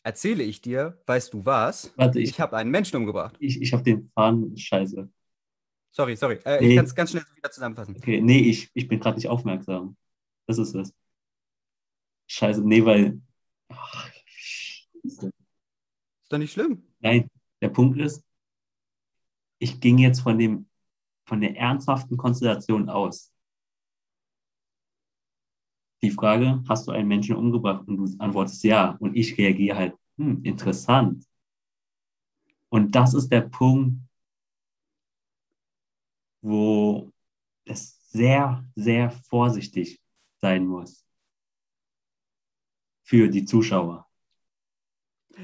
[0.02, 1.94] erzähle ich dir, weißt du was?
[1.98, 3.36] Warte, Ich, ich, habe einen Menschen umgebracht.
[3.40, 5.08] ich, ich habe den Faden, scheiße.
[5.92, 6.40] Sorry, sorry.
[6.46, 6.70] Äh, Nee.
[6.70, 7.96] Ich kann es ganz schnell wieder zusammenfassen.
[7.96, 9.96] Okay, nee, ich, ich bin gerade nicht aufmerksam.
[10.48, 10.96] Das ist es.
[12.26, 13.22] Scheiße, nee, weil.
[13.68, 15.32] Ach, scheiße.
[16.30, 16.84] Ist doch nicht schlimm.
[17.00, 17.28] Nein,
[17.60, 18.24] der Punkt ist,
[19.58, 20.70] ich ging jetzt von dem,
[21.26, 23.34] von der ernsthaften Konstellation aus.
[26.04, 27.88] Die Frage, hast du einen Menschen umgebracht?
[27.88, 28.96] Und du antwortest ja.
[29.00, 31.26] Und ich reagiere halt, hm, interessant.
[32.70, 34.00] Und das ist der Punkt,
[36.42, 37.12] wo
[37.66, 40.00] es sehr, sehr vorsichtig
[40.38, 41.04] sein muss
[43.02, 44.09] für die Zuschauer.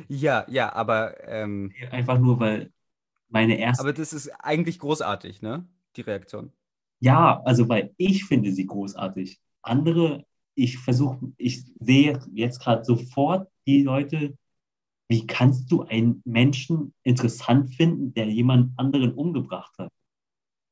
[0.08, 2.72] Ja, ja, aber, ähm, Einfach nur, weil
[3.30, 5.68] meine erste aber das ist eigentlich großartig, ne?
[5.96, 6.52] Die Reaktion.
[7.00, 9.40] Ja, also weil ich finde sie großartig.
[9.62, 10.26] Andere,
[10.56, 14.38] ich versuche, ich sehe jetzt gerade sofort die Leute,
[15.08, 19.92] wie kannst du einen Menschen interessant finden, der jemand anderen umgebracht hat?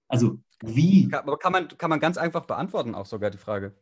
[0.07, 3.73] Also wie, Aber kann man, kann man ganz einfach beantworten, auch sogar die Frage.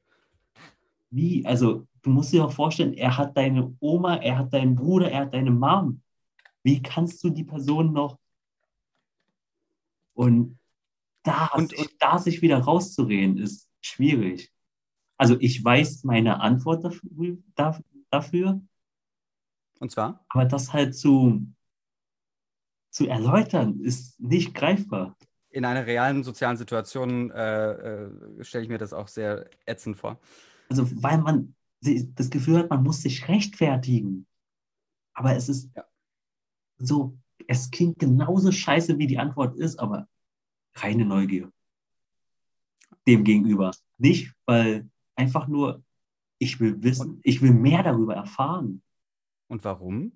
[1.09, 5.11] wie, also du musst dir doch vorstellen, er hat deine Oma, er hat deinen Bruder,
[5.11, 6.01] er hat deine Mom.
[6.63, 8.17] Wie kannst du die Person noch
[10.13, 10.57] und
[11.23, 14.51] da, Und- sich, da sich wieder rauszureden, ist schwierig.
[15.17, 17.79] Also ich weiß meine Antwort dafür, da-
[18.09, 18.61] dafür
[19.79, 20.25] Und zwar?
[20.29, 21.45] aber das halt zu,
[22.89, 25.15] zu erläutern, ist nicht greifbar.
[25.49, 30.19] In einer realen sozialen Situation äh, äh, stelle ich mir das auch sehr ätzend vor.
[30.69, 34.25] Also weil man das Gefühl hat, man muss sich rechtfertigen.
[35.13, 35.85] Aber es ist Ja.
[36.77, 37.17] so,
[37.47, 40.07] es klingt genauso scheiße, wie die Antwort ist, aber
[40.75, 41.51] reine Neugier.
[43.07, 43.71] Dem gegenüber.
[43.97, 45.83] Nicht, weil einfach nur,
[46.37, 48.81] ich will wissen, ich will mehr darüber erfahren,
[49.47, 50.11] Und warum?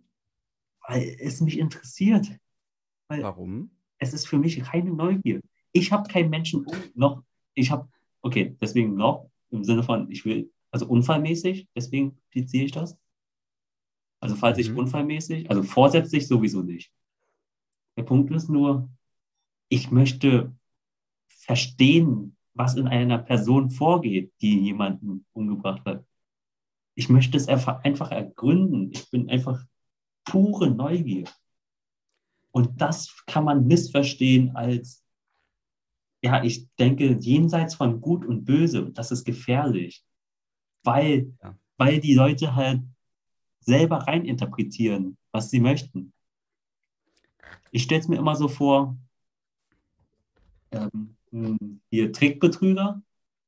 [0.87, 2.27] weil es mich interessiert.
[3.07, 3.71] Weil Warum?
[3.97, 5.41] es ist für mich reine Neugier.
[5.71, 7.23] Ich habe keinen Menschen noch,
[7.55, 7.89] ich habe,
[8.21, 12.97] okay, deswegen noch, im Sinne von, ich will, also unfallmäßig, deswegen fixiere ich das.
[14.19, 14.79] Also falls ich Mhm.
[14.79, 16.91] unfallmäßig, also vorsätzlich sowieso nicht.
[17.95, 18.89] Der Punkt ist nur,
[19.69, 20.53] ich möchte
[21.29, 26.05] verstehen, was in einer Person vorgeht, die jemanden umgebracht hat.
[26.95, 28.91] Ich möchte es einfach ergründen.
[28.91, 29.65] Ich bin einfach
[30.25, 31.23] pure Neugier.
[32.51, 35.05] Und das kann man missverstehen als,
[36.21, 40.03] ja, ich denke, jenseits von Gut und Böse, das ist gefährlich,
[40.85, 41.57] weil, Ja.
[41.77, 42.81] weil die Leute halt
[43.59, 46.13] selber reininterpretieren, was sie möchten.
[47.71, 48.95] Ich stelle es mir immer so vor,
[50.71, 53.01] ähm, hm, hier Trickbetrüger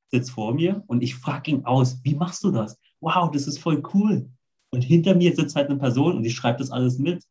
[0.09, 2.79] sitzt vor mir und ich frage ihn aus, wie machst du das?
[2.99, 4.29] Wow, das ist voll cool.
[4.69, 7.23] Und hinter mir sitzt halt eine Person und die schreibt das alles mit.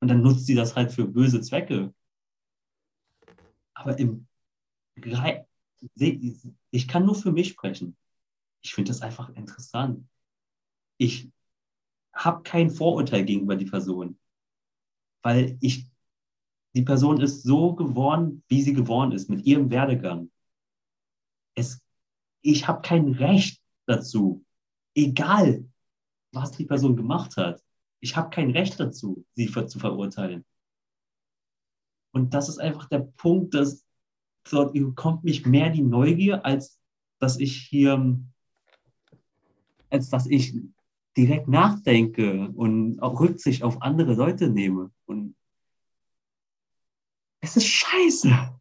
[0.00, 1.94] Und dann nutzt sie das halt für böse Zwecke.
[3.74, 4.26] Aber im
[6.70, 7.96] ich kann nur für mich sprechen.
[8.64, 10.08] Ich finde das einfach interessant.
[10.96, 11.30] Ich
[12.12, 14.18] habe kein Vorurteil gegenüber die Person,
[15.22, 15.86] weil ich
[16.74, 20.30] die Person ist so geworden, wie sie geworden ist, mit ihrem Werdegang.
[21.54, 21.80] Es,
[22.40, 24.44] ich habe kein Recht dazu,
[24.94, 25.68] egal
[26.32, 27.62] was die Person gemacht hat.
[28.00, 30.44] Ich habe kein Recht dazu, sie ver zu verurteilen.
[32.12, 33.84] Und das ist einfach der Punkt, dass
[34.50, 36.80] dort kommt mich mehr die Neugier, als
[37.18, 38.20] dass ich hier,
[39.94, 40.54] als dass ich
[41.16, 44.90] direkt nachdenke und auch Rücksicht auf andere Leute nehme.
[45.06, 45.36] Und
[47.40, 48.60] es ist scheiße.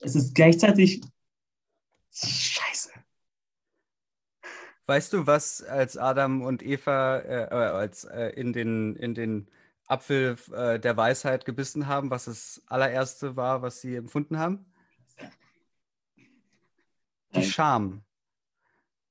[0.00, 1.00] Es ist gleichzeitig
[2.12, 2.90] scheiße.
[4.86, 9.48] Weißt du, was als Adam und Eva äh, äh, als, äh, in, den, in den
[9.86, 14.66] Apfel äh, der Weisheit gebissen haben, was das allererste war, was sie empfunden haben?
[17.34, 17.44] Die.
[17.44, 18.02] Scham.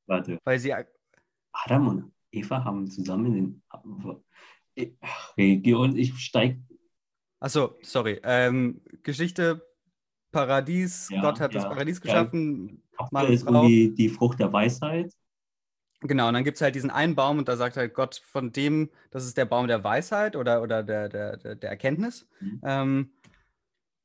[0.06, 0.76] Warte, Weil sie,
[1.54, 4.92] Adam und Eva haben zusammen in den.
[5.38, 6.58] Region, ich steig.
[7.40, 9.62] achso, sorry, ähm, Geschichte,
[10.32, 12.04] Paradies, Ja, Gott hat das ja, Paradies ja.
[12.04, 12.82] geschaffen,
[13.12, 15.14] Mann Apfel und ist irgendwie die Frucht der Weisheit.
[16.02, 18.52] Genau, und dann gibt es halt diesen einen Baum und da sagt halt Gott von
[18.52, 22.28] dem, das ist der Baum der Weisheit oder, oder der, der, der, der Erkenntnis.
[22.40, 22.62] Mhm.
[22.64, 23.12] Ähm,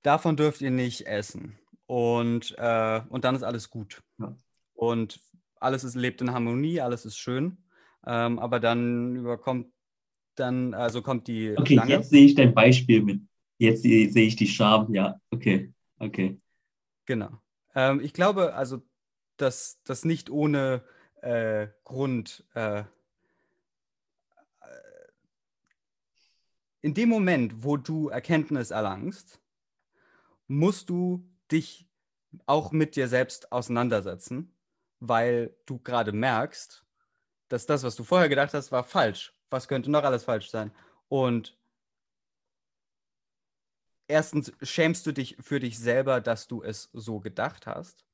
[0.02, 1.58] davon dürft ihr nicht essen.
[1.86, 4.02] Und, äh, und dann ist alles gut.
[4.18, 4.36] Ja.
[4.74, 5.20] Und
[5.66, 7.58] alles ist, lebt in Harmonie, alles ist schön.
[8.06, 9.66] Ähm, aber dann überkommt
[10.36, 11.92] dann, also kommt die Okay, Schlange.
[11.92, 13.22] jetzt sehe ich dein Beispiel mit.
[13.58, 14.92] Jetzt sehe ich die Scham.
[14.94, 16.38] Ja, okay, okay.
[17.06, 17.30] Genau.
[17.74, 18.82] Ähm, ich glaube also,
[19.38, 20.82] dass das nicht ohne
[21.22, 22.84] äh, Grund äh, äh,
[26.82, 29.40] in dem Moment, wo du Erkenntnis erlangst,
[30.48, 31.88] musst du dich
[32.44, 34.55] auch mit dir selbst auseinandersetzen,
[35.00, 36.84] weil du gerade merkst,
[37.48, 39.34] dass das, was du vorher gedacht hast, war falsch.
[39.50, 40.72] Was könnte noch alles falsch sein?
[41.08, 41.56] Und
[44.08, 48.04] erstens schämst du dich für dich selber, dass du es so gedacht hast,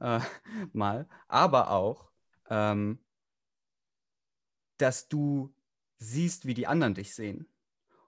[0.00, 0.20] äh,
[0.72, 2.10] mal, aber auch,
[2.48, 2.98] ähm,
[4.76, 5.54] dass du
[5.98, 7.46] siehst, wie die anderen dich sehen.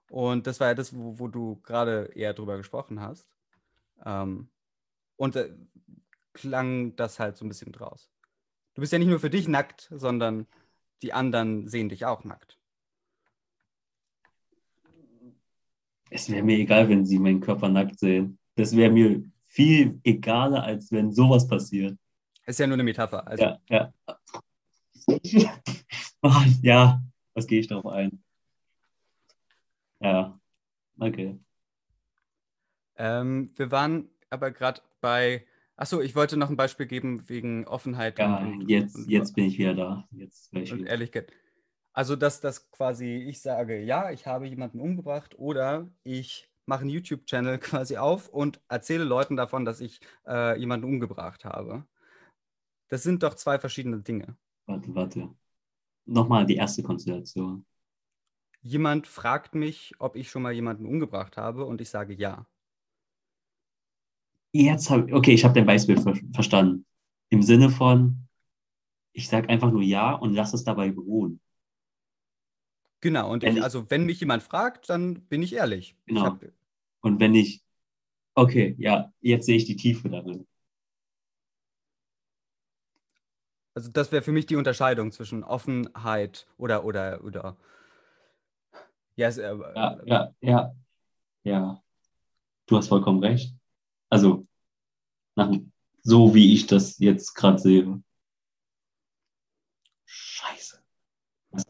[0.09, 3.27] Und das war ja das, wo, wo du gerade eher drüber gesprochen hast.
[4.05, 4.49] Ähm,
[5.15, 5.53] und äh,
[6.33, 8.09] klang das halt so ein bisschen draus.
[8.73, 10.47] Du bist ja nicht nur für dich nackt, sondern
[11.01, 12.57] die anderen sehen dich auch nackt.
[16.09, 18.37] Es wäre mir egal, wenn sie meinen Körper nackt sehen.
[18.55, 21.97] Das wäre mir viel egaler, als wenn sowas passiert.
[22.45, 23.25] Ist ja nur eine Metapher.
[23.27, 23.93] Also, Ja, ja.
[26.25, 27.01] Ah, ja,
[27.33, 28.23] was gehe ich darauf ein?
[29.99, 30.39] Ja,
[30.99, 31.37] okay.
[32.95, 35.45] Ähm, wir waren aber gerade bei.
[35.75, 39.45] Achso, ich wollte noch ein Beispiel geben wegen Offenheit Ja, und, jetzt, und, jetzt bin
[39.45, 40.07] ich wieder da.
[40.11, 40.85] Jetzt ich und.
[40.85, 41.31] Ehrlichkeit.
[41.93, 46.89] Also, dass das quasi ich sage, ja, ich habe jemanden umgebracht oder ich mache einen
[46.89, 51.85] YouTube-Channel quasi auf und erzähle Leuten davon, dass ich äh, jemanden umgebracht habe.
[52.89, 54.37] Das sind doch zwei verschiedene Dinge.
[54.65, 55.29] Warte, warte.
[56.05, 57.65] Nochmal die erste Konstellation.
[58.61, 62.45] Jemand fragt mich, ob ich schon mal jemanden umgebracht habe und ich sage ja.
[64.53, 66.85] Jetzt habe okay, ich habe dein Beispiel ver verstanden.
[67.29, 68.27] Im Sinne von,
[69.13, 71.41] ich sage einfach nur ja und lass es dabei beruhen.
[73.01, 75.95] Genau, und Wenn ich, ich- also wenn mich jemand fragt, dann bin ich ehrlich.
[76.05, 76.25] Ich Genau.
[76.25, 76.41] hab,
[77.01, 77.63] Und wenn ich,
[78.35, 80.47] okay, ja, jetzt sehe ich die Tiefe darin.
[83.75, 87.57] Also das wäre für mich die Unterscheidung zwischen Offenheit oder oder oder
[89.15, 90.75] ja, es, äh, Ja, ja, ja,
[91.45, 91.83] ja.
[92.67, 93.55] Du hast vollkommen recht.
[94.13, 94.45] Also,
[95.35, 95.51] nach,
[96.03, 98.03] so wie ich das jetzt gerade sehe.
[100.05, 100.79] Scheiße.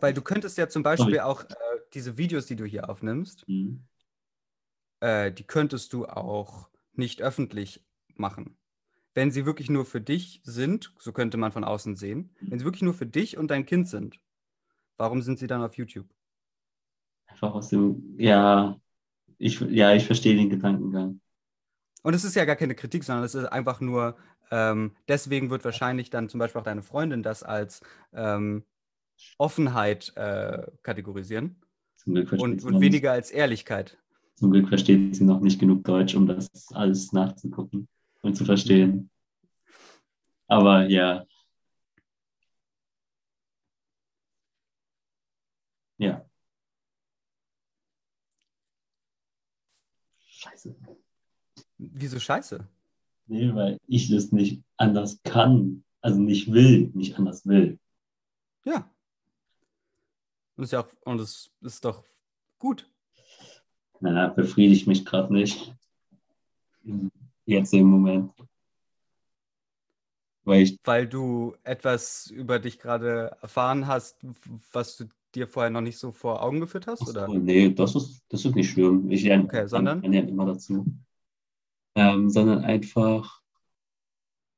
[0.02, 1.56] weil du könntest ja zum Beispiel auch äh,
[1.94, 3.84] diese Videos, die du hier aufnimmst, Mhm.
[4.99, 7.82] äh, die könntest du auch nicht öffentlich
[8.15, 8.57] machen.
[9.14, 12.65] Wenn sie wirklich nur für dich sind, so könnte man von außen sehen, wenn sie
[12.65, 14.20] wirklich nur für dich und dein Kind sind,
[14.98, 16.07] warum sind sie dann auf YouTube?
[17.28, 18.78] Einfach aus dem, ja,
[19.38, 21.22] ich, ja, ich verstehe den Gedankengang.
[22.04, 24.16] Und es ist ja gar keine Kritik, sondern es ist einfach nur,
[24.52, 27.82] ähm, deswegen wird wahrscheinlich dann zum Beispiel auch deine Freundin das als
[28.14, 28.64] ähm,
[29.38, 31.56] Offenheit äh, kategorisieren
[31.96, 33.98] Zum Glück versteht und, und weniger als Ehrlichkeit.
[34.36, 37.88] Zum Glück versteht sie noch nicht genug Deutsch, um das alles nachzugucken
[38.22, 39.10] und zu verstehen.
[40.48, 41.26] Aber ja.
[45.98, 46.26] Ja.
[50.20, 50.76] Scheiße.
[51.93, 52.68] Wieso scheiße?
[53.27, 55.84] Nee, weil ich es nicht anders kann.
[56.01, 57.80] Also nicht will, nicht anders will.
[58.65, 58.89] Ja.
[60.55, 62.03] Und das ist ja auch, und das ist doch
[62.60, 62.89] gut.
[64.01, 65.73] Na, befriedigt mich gerade nicht.
[67.45, 68.31] Jetzt im Moment.
[70.43, 74.18] Weil ich, Weil du etwas über dich gerade erfahren hast,
[74.73, 77.30] was du dir vorher noch nicht so vor Augen geführt hast, oder?
[77.30, 79.10] oh, nee, das ist, das ist nicht schlimm.
[79.10, 80.01] Ich lerne Okay, sondern?
[80.01, 80.85] lernt immer dazu.
[81.95, 83.41] Ähm, sondern einfach,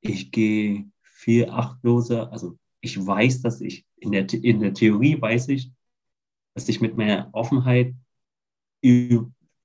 [0.01, 2.31] ich gehe viel achtloser.
[2.31, 5.71] Also ich weiß, dass ich in der, in der Theorie weiß ich,
[6.53, 7.93] dass ich mit meiner Offenheit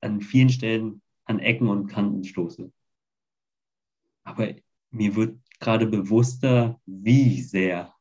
[0.01, 2.73] an vielen Stellen an Ecken und Kanten stoße.
[4.25, 4.55] Aber
[4.91, 7.95] mir wird gerade bewusster, wie sehr,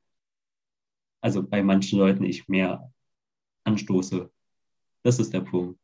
[1.21, 2.91] also bei manchen Leuten ich mehr
[3.65, 4.31] anstoße.
[5.03, 5.78] Das ist der Punkt.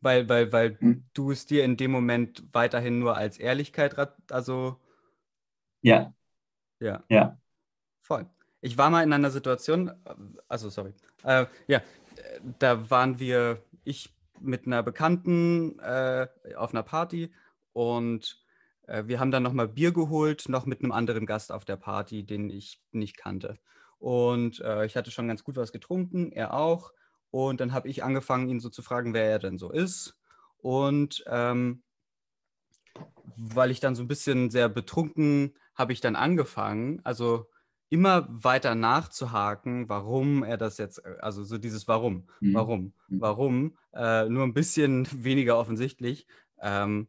[0.00, 1.04] Weil, weil, weil Hm.
[1.14, 3.96] du es dir in dem Moment weiterhin nur als Ehrlichkeit,
[4.30, 4.76] also
[5.82, 6.12] Ja,
[6.80, 7.36] ja, ja.
[8.02, 8.26] voll.
[8.60, 10.14] Ich war mal in einer Situation, äh,
[10.48, 10.92] also sorry,
[11.24, 11.82] äh, ja, äh,
[12.58, 17.32] da waren wir, ich mit einer Bekannten äh, auf einer Party
[17.72, 18.40] und
[18.86, 22.24] äh, wir haben dann nochmal Bier geholt, noch mit einem anderen Gast auf der Party,
[22.24, 23.58] den ich nicht kannte.
[23.98, 26.92] Und äh, ich hatte schon ganz gut was getrunken, er auch.
[27.30, 30.16] Und dann habe ich angefangen, ihn so zu fragen, wer er denn so ist.
[30.58, 31.82] Und ähm,
[33.36, 37.46] weil ich dann so ein bisschen sehr betrunken, habe ich dann angefangen, also
[37.90, 42.52] immer weiter nachzuhaken, warum er das jetzt, äh, also so dieses Warum, Mhm.
[42.54, 43.20] warum, Mhm.
[43.20, 46.26] warum, äh, nur ein bisschen weniger offensichtlich,
[46.60, 47.08] ähm,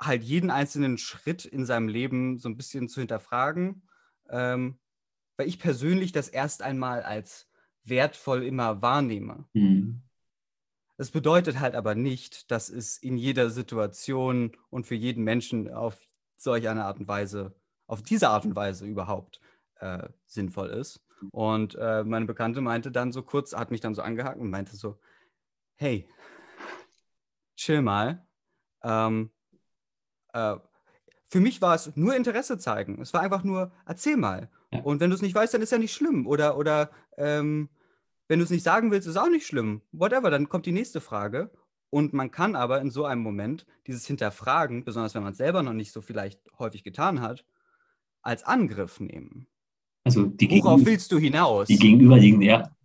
[0.00, 3.88] halt jeden einzelnen Schritt in seinem Leben so ein bisschen zu hinterfragen,
[4.30, 4.78] ähm,
[5.36, 7.45] weil ich persönlich das erst einmal als
[7.88, 9.44] wertvoll immer wahrnehme.
[9.52, 10.02] Mhm.
[10.96, 15.98] Das bedeutet halt aber nicht, dass es in jeder Situation und für jeden Menschen auf
[16.36, 17.54] solch eine Art und Weise,
[17.86, 19.40] auf diese Art und Weise überhaupt
[19.80, 21.04] äh, sinnvoll ist.
[21.32, 24.76] Und äh, meine Bekannte meinte dann so kurz, hat mich dann so angehakt und meinte
[24.76, 24.98] so,
[25.76, 26.08] hey,
[27.56, 28.26] chill mal.
[28.82, 29.30] Ähm,
[30.32, 30.56] äh,
[31.28, 33.00] für mich war es nur Interesse zeigen.
[33.00, 34.48] Es war einfach nur, erzähl mal.
[34.72, 34.80] Ja.
[34.80, 36.26] Und wenn du es nicht weißt, dann ist ja nicht schlimm.
[36.26, 37.68] Oder, oder ähm,
[38.28, 39.82] wenn du es nicht sagen willst, ist auch nicht schlimm.
[39.92, 41.50] Whatever, dann kommt die nächste Frage.
[41.90, 45.62] Und man kann aber in so einem Moment dieses Hinterfragen, besonders wenn man es selber
[45.62, 47.44] noch nicht so vielleicht häufig getan hat,
[48.22, 49.46] als Angriff nehmen.
[50.04, 51.68] Also die, Worauf willst du hinaus?
[51.68, 52.76] die gegenüberliegenden, ja.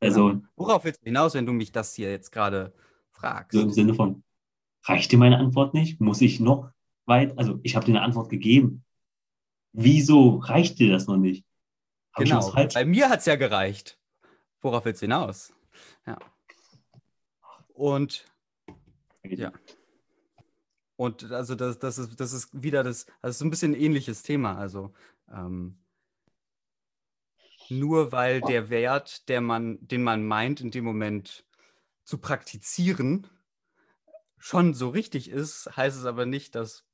[0.00, 2.74] Also Worauf willst du hinaus, wenn du mich das hier jetzt gerade
[3.10, 3.52] fragst?
[3.52, 4.22] so im Sinne von,
[4.84, 6.00] reicht dir meine Antwort nicht?
[6.00, 6.70] Muss ich noch
[7.06, 7.36] weit?
[7.38, 8.84] Also ich habe dir eine Antwort gegeben.
[9.72, 11.44] Wieso reicht dir das noch nicht?
[12.12, 12.52] Hab genau.
[12.72, 13.98] Bei mir hat es ja gereicht.
[14.66, 15.52] Worauf willst du hinaus?
[16.08, 16.18] Ja.
[17.72, 18.26] Und
[19.22, 19.52] ja.
[20.96, 24.24] Und also das, das, ist, das ist wieder das, ist so ein bisschen ein ähnliches
[24.24, 24.58] Thema.
[24.58, 24.92] Also
[25.32, 25.78] ähm,
[27.68, 31.46] nur weil der Wert, der man, den man meint, in dem Moment
[32.02, 33.28] zu praktizieren,
[34.36, 36.84] schon so richtig ist, heißt es aber nicht, dass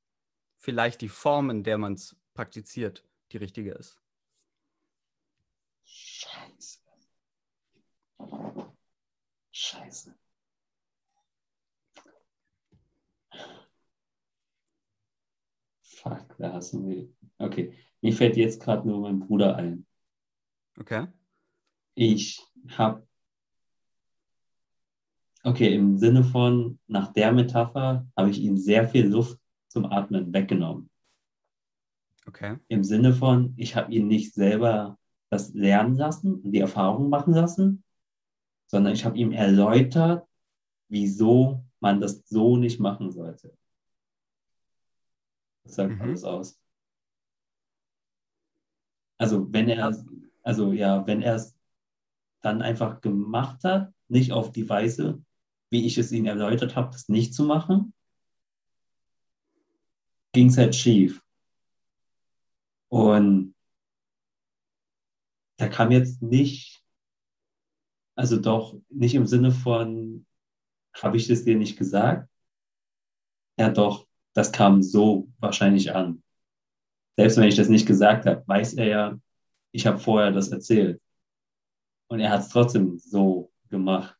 [0.58, 3.96] vielleicht die Form, in der man es praktiziert, die richtige ist.
[9.52, 10.14] Scheiße.
[15.82, 17.08] Fuck, da hast du mir.
[17.38, 19.86] Okay, mir fällt jetzt gerade nur mein Bruder ein.
[20.78, 21.06] Okay?
[21.94, 23.06] Ich habe.
[25.44, 29.38] Okay, im Sinne von, nach der Metapher habe ich ihm sehr viel Luft
[29.68, 30.88] zum Atmen weggenommen.
[32.26, 32.58] Okay.
[32.68, 34.98] Im Sinne von, ich habe ihn nicht selber
[35.30, 37.81] das lernen lassen und die Erfahrung machen lassen,
[38.72, 40.26] sondern ich habe ihm erläutert,
[40.88, 43.54] wieso man das so nicht machen sollte.
[45.64, 46.00] Das sagt Mhm.
[46.00, 46.58] alles aus.
[49.18, 49.94] Also wenn er,
[50.42, 51.54] also ja, wenn er es
[52.40, 55.22] dann einfach gemacht hat, nicht auf die Weise,
[55.68, 57.92] wie ich es ihm erläutert habe, das nicht zu machen,
[60.32, 61.22] ging es halt schief.
[62.88, 63.54] Und
[65.58, 66.81] da kam jetzt nicht,
[68.14, 70.26] Also doch nicht im Sinne von,
[70.94, 72.28] habe ich das dir nicht gesagt?
[73.58, 76.22] Ja, doch, das kam so wahrscheinlich an.
[77.16, 79.20] Selbst wenn ich das nicht gesagt habe, weiß er ja,
[79.72, 81.00] ich habe vorher das erzählt.
[82.08, 84.16] Und er hat es trotzdem so gemacht.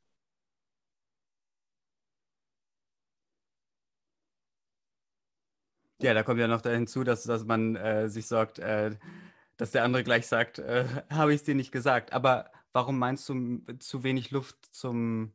[6.00, 8.96] Ja, da kommt ja noch hinzu, dass, dass man äh, sich sagt, äh,
[9.56, 12.12] dass der andere gleich sagt, äh, habe ich es dir nicht gesagt.
[12.12, 15.32] Aber warum meinst du zu wenig Luft zum,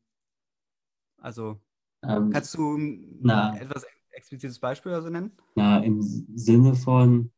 [1.17, 1.59] also
[2.03, 3.57] Ähm, kannst du ein na.
[3.57, 5.31] etwas explizites Beispiel oder so nennen?
[5.55, 7.31] Na, im Sinne von,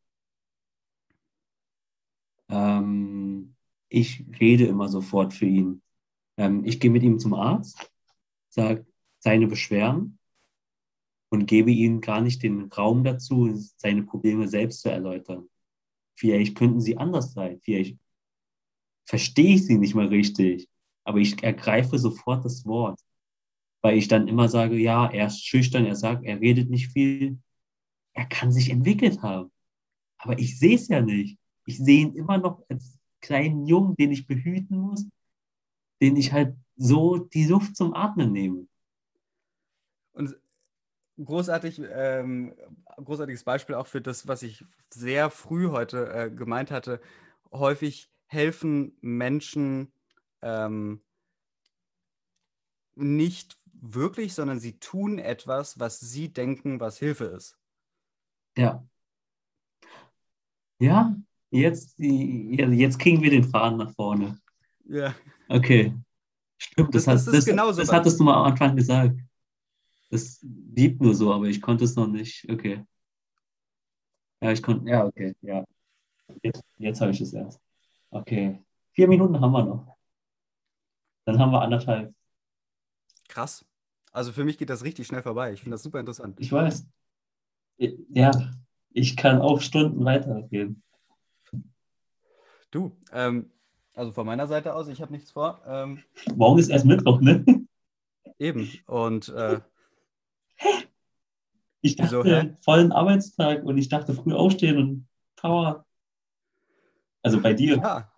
[2.50, 3.56] ähm,
[3.90, 5.82] ich rede immer sofort für ihn.
[6.38, 7.92] Ähm, ich gehe mit ihm zum Arzt,
[8.50, 8.86] sage
[9.20, 10.20] seine Beschwerden
[11.30, 15.50] und gebe ihm gar nicht den Raum dazu, seine Probleme selbst zu erläutern.
[16.16, 17.60] Vielleicht könnten sie anders sein.
[17.62, 17.98] Vielleicht
[19.10, 20.70] verstehe ich sie nicht mal richtig,
[21.04, 23.00] aber ich ergreife sofort das Wort,
[23.82, 27.40] weil ich dann immer sage, ja, er ist schüchtern, er sagt, er redet nicht viel,
[28.14, 29.52] er kann sich entwickelt haben.
[30.20, 31.40] Aber ich sehe es ja nicht.
[31.66, 35.08] Ich sehe ihn immer noch als kleinen Jungen, den ich behüten muss,
[36.02, 38.68] den ich halt so die Luft zum Atmen nehme.
[40.12, 40.38] Und
[41.18, 42.54] großartig, ähm,
[42.98, 47.02] großartiges Beispiel auch für das, was ich sehr früh heute äh, gemeint hatte.
[47.52, 49.92] Häufig helfen Menschen
[50.42, 51.02] ähm,
[52.96, 57.58] nicht wirklich, sondern sie tun etwas, was sie denken, was Hilfe ist.
[58.56, 58.84] Ja.
[60.80, 61.16] Ja,
[61.52, 64.40] jetzt, jetzt kriegen wir den Faden nach vorne.
[64.86, 65.14] Ja.
[65.50, 65.94] Okay.
[66.58, 69.20] Stimmt, das, Das- das das, genau das hattest du mal am Anfang gesagt.
[70.10, 72.50] Das blieb nur so, aber ich konnte es noch nicht.
[72.50, 72.84] Okay.
[74.42, 75.64] Ja, ich konnte, ja, okay, ja.
[76.44, 77.60] Jetzt, jetzt habe ich es erst.
[78.12, 78.64] Okay.
[78.94, 79.98] Vier Minuten haben wir noch.
[81.26, 82.14] Dann haben wir anderthalb.
[83.28, 83.66] Krass.
[84.12, 85.54] Also für mich geht das richtig schnell vorbei.
[85.54, 86.40] Ich finde das super interessant.
[86.40, 86.88] Ich weiß.
[87.78, 88.32] Ja,
[88.92, 90.82] ich kann auch Stunden weitergehen.
[92.72, 93.52] Du, ähm,
[93.94, 95.62] also von meiner Seite aus, ich habe nichts vor.
[95.66, 96.04] Ähm,
[96.36, 97.46] Morgen ist erst Mittwoch, ne?
[98.38, 98.70] eben.
[98.86, 99.60] Und äh,
[101.82, 102.58] Ich Wieso, dachte, hä?
[102.62, 105.08] vollen Arbeitstag und ich dachte früh aufstehen und
[105.38, 105.86] Power.
[107.22, 107.78] Also bei dir.
[107.78, 108.12] Ja,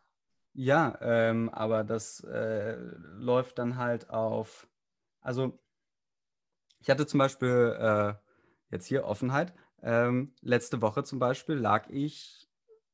[0.53, 2.75] ja, ähm, aber das äh,
[3.17, 4.67] läuft dann halt auf.
[5.21, 5.59] Also,
[6.79, 8.13] ich hatte zum Beispiel äh,
[8.69, 9.53] jetzt hier Offenheit.
[9.81, 12.49] Ähm, letzte Woche zum Beispiel lag ich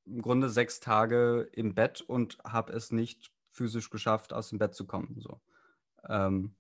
[0.05, 4.75] im Grunde sechs Tage im Bett und habe es nicht physisch geschafft, aus dem Bett
[4.75, 5.19] zu kommen.
[5.19, 5.41] So,
[6.07, 6.55] ähm,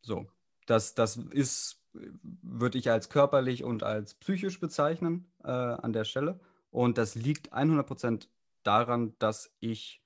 [0.00, 0.26] so.
[0.66, 6.40] Das, das ist, würde ich als körperlich und als psychisch bezeichnen äh, an der Stelle.
[6.70, 8.28] Und das liegt 100%
[8.68, 10.02] daran, dass ich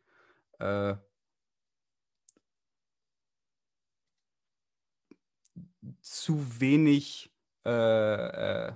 [0.60, 0.94] äh,
[6.00, 7.32] zu wenig
[7.64, 8.72] äh, äh,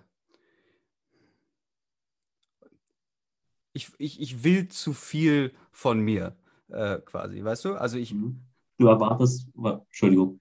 [3.73, 6.37] ich, ich, ich will zu viel von mir
[6.69, 7.75] äh, quasi, weißt du?
[7.77, 8.43] Also ich, Mhm.
[8.79, 10.39] Du erwartest, wa- Entschuldigung,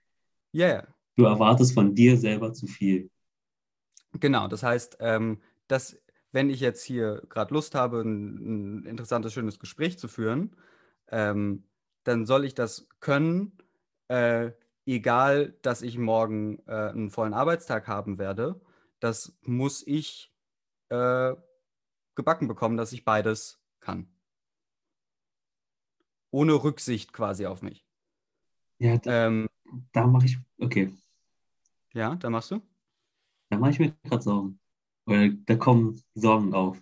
[0.51, 3.09] ja, ja, du erwartest von dir selber zu viel.
[4.19, 5.97] Genau, das heißt, ähm, dass
[6.36, 10.53] wenn ich jetzt hier gerade Lust habe, ein, ein interessantes, schönes Gespräch zu führen,
[11.07, 11.64] ähm,
[12.03, 13.57] dann soll ich das können,
[14.10, 14.52] äh,
[14.86, 18.60] egal, dass ich morgen äh, einen vollen Arbeitstag haben werde.
[18.99, 20.34] Das muss ich
[20.90, 21.34] äh,
[22.16, 24.10] gebacken bekommen, dass ich beides kann.
[26.32, 27.88] Ohne Rücksicht quasi auf mich.
[28.78, 29.48] Ja, da, Ähm,
[29.94, 30.91] da mache ich, okay,
[31.94, 32.62] ja, da machst du?
[33.49, 34.60] da mache ich mir gerade Sorgen.
[35.06, 36.82] Oder da kommen Sorgen auf.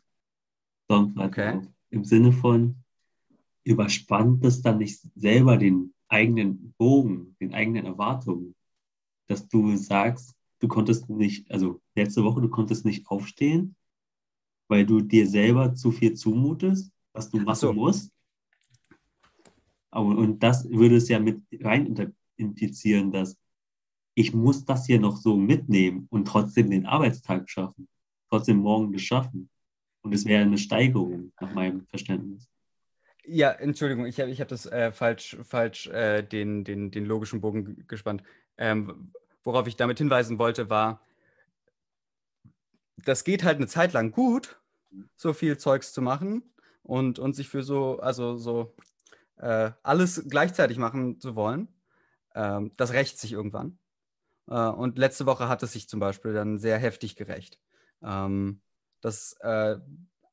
[0.89, 1.57] Sorgen Okay.
[1.57, 1.67] auf.
[1.89, 2.75] Im Sinne von,
[3.63, 8.55] überspannt es dann nicht selber den eigenen Bogen, den eigenen Erwartungen,
[9.27, 13.75] dass du sagst, du konntest nicht, also letzte Woche, du konntest nicht aufstehen,
[14.67, 17.73] weil du dir selber zu viel zumutest, was du machen so.
[17.73, 18.11] musst.
[19.91, 23.37] Aber, und das würde es ja mit rein implizieren, dass
[24.15, 27.87] ich muss das hier noch so mitnehmen und trotzdem den Arbeitstag schaffen,
[28.33, 29.49] trotzdem morgen das schaffen.
[30.01, 32.49] Und es wäre eine Steigerung nach meinem Verständnis.
[33.25, 37.41] Ja, Entschuldigung, ich habe ich hab das äh, falsch, falsch äh, den, den, den logischen
[37.41, 38.23] Bogen gespannt.
[38.57, 39.11] Ähm,
[39.43, 40.99] worauf ich damit hinweisen wollte, war,
[42.97, 44.59] das geht halt eine Zeit lang gut,
[45.15, 46.43] so viel Zeugs zu machen
[46.81, 48.75] und, und sich für so, also so
[49.37, 51.67] äh, alles gleichzeitig machen zu wollen.
[52.35, 53.77] Ähm, das rächt sich irgendwann.
[54.47, 57.59] Äh, und letzte Woche hat es sich zum Beispiel dann sehr heftig gerecht.
[58.03, 58.61] Ähm,
[59.01, 59.77] das äh,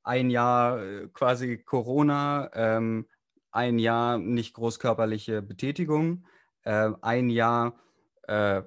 [0.03, 3.07] ein Jahr äh, quasi Corona, ähm,
[3.51, 6.25] ein Jahr nicht großkörperliche Betätigung,
[6.63, 7.79] äh, ein Jahr
[8.25, 8.63] äh,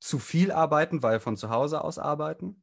[0.00, 2.62] zu viel arbeiten, weil von zu Hause aus arbeiten.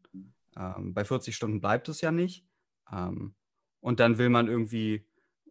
[0.58, 2.46] Ähm, bei 40 Stunden bleibt es ja nicht.
[2.92, 3.36] Ähm,
[3.80, 5.06] und dann will man irgendwie,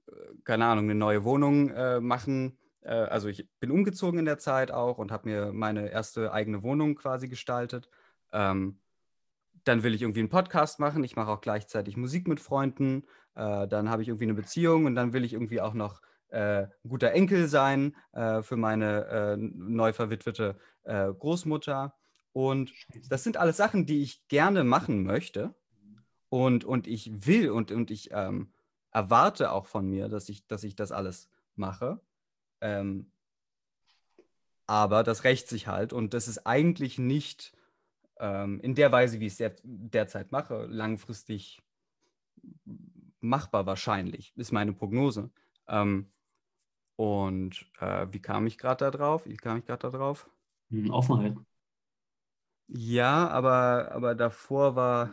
[0.07, 0.13] äh,
[0.45, 2.59] keine Ahnung, eine neue Wohnung äh, machen.
[2.83, 6.63] Äh, also ich bin umgezogen in der Zeit auch und habe mir meine erste eigene
[6.63, 7.89] Wohnung quasi gestaltet.
[8.33, 8.82] Ähm,
[9.65, 11.05] dann will ich irgendwie einen Podcast machen.
[11.05, 13.05] Ich mache auch gleichzeitig Musik mit Freunden.
[13.35, 16.63] Äh, dann habe ich irgendwie eine Beziehung und dann will ich irgendwie auch noch äh,
[16.63, 21.95] ein guter Enkel sein äh, für meine äh, neu verwitwete äh, Großmutter.
[22.33, 22.73] Und
[23.09, 25.55] das sind alles Sachen, die ich gerne machen möchte.
[26.29, 28.53] Und, und ich will und, und ich ähm,
[28.91, 32.01] erwarte auch von mir, dass ich, dass ich das alles mache.
[32.63, 33.11] Ähm,
[34.67, 37.53] aber das rächt sich halt und das ist eigentlich nicht
[38.19, 41.61] ähm, in der Weise, wie ich es der, derzeit mache, langfristig
[43.21, 45.31] machbar wahrscheinlich, ist meine Prognose.
[45.69, 46.11] Ähm,
[46.97, 49.27] und äh, wie kam ich gerade da drauf?
[49.27, 50.29] Wie kam ich gerade da drauf?
[50.71, 51.37] Hm, Offenheit.
[52.69, 55.11] Ja, aber, aber davor war.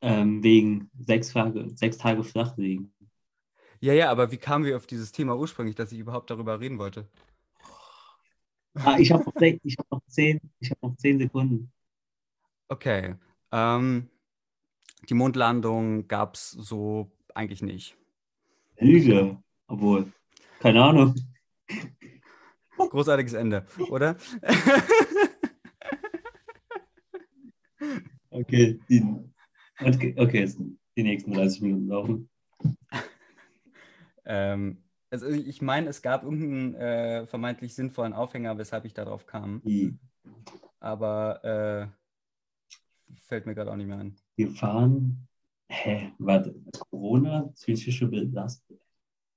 [0.00, 2.92] Ähm, wegen sechs Tage, sechs Tage Flachlegen.
[3.80, 6.78] Ja, ja, aber wie kamen wir auf dieses Thema ursprünglich, dass ich überhaupt darüber reden
[6.78, 7.06] wollte?
[8.74, 11.70] Ah, ich habe noch, ich hab noch, zehn, ich hab noch zehn Sekunden.
[12.68, 13.16] Okay.
[13.50, 14.08] Ähm,
[15.08, 17.96] die Mondlandung gab es so eigentlich nicht.
[18.78, 19.42] Lüge.
[19.66, 20.10] Obwohl,
[20.60, 21.14] keine Ahnung.
[22.76, 24.16] Großartiges Ende, oder?
[28.30, 29.04] Okay, die,
[30.16, 30.54] okay,
[30.96, 32.30] die nächsten 30 Minuten laufen.
[34.24, 34.81] ähm,
[35.12, 39.60] also ich meine, es gab irgendeinen äh, vermeintlich sinnvollen Aufhänger, weshalb ich darauf kam.
[39.62, 39.94] Die,
[40.80, 44.16] Aber äh, fällt mir gerade auch nicht mehr ein.
[44.36, 45.28] wir fahren.
[45.68, 46.12] Hä?
[46.18, 46.54] Warte,
[46.90, 48.78] Corona, psychische Belastung.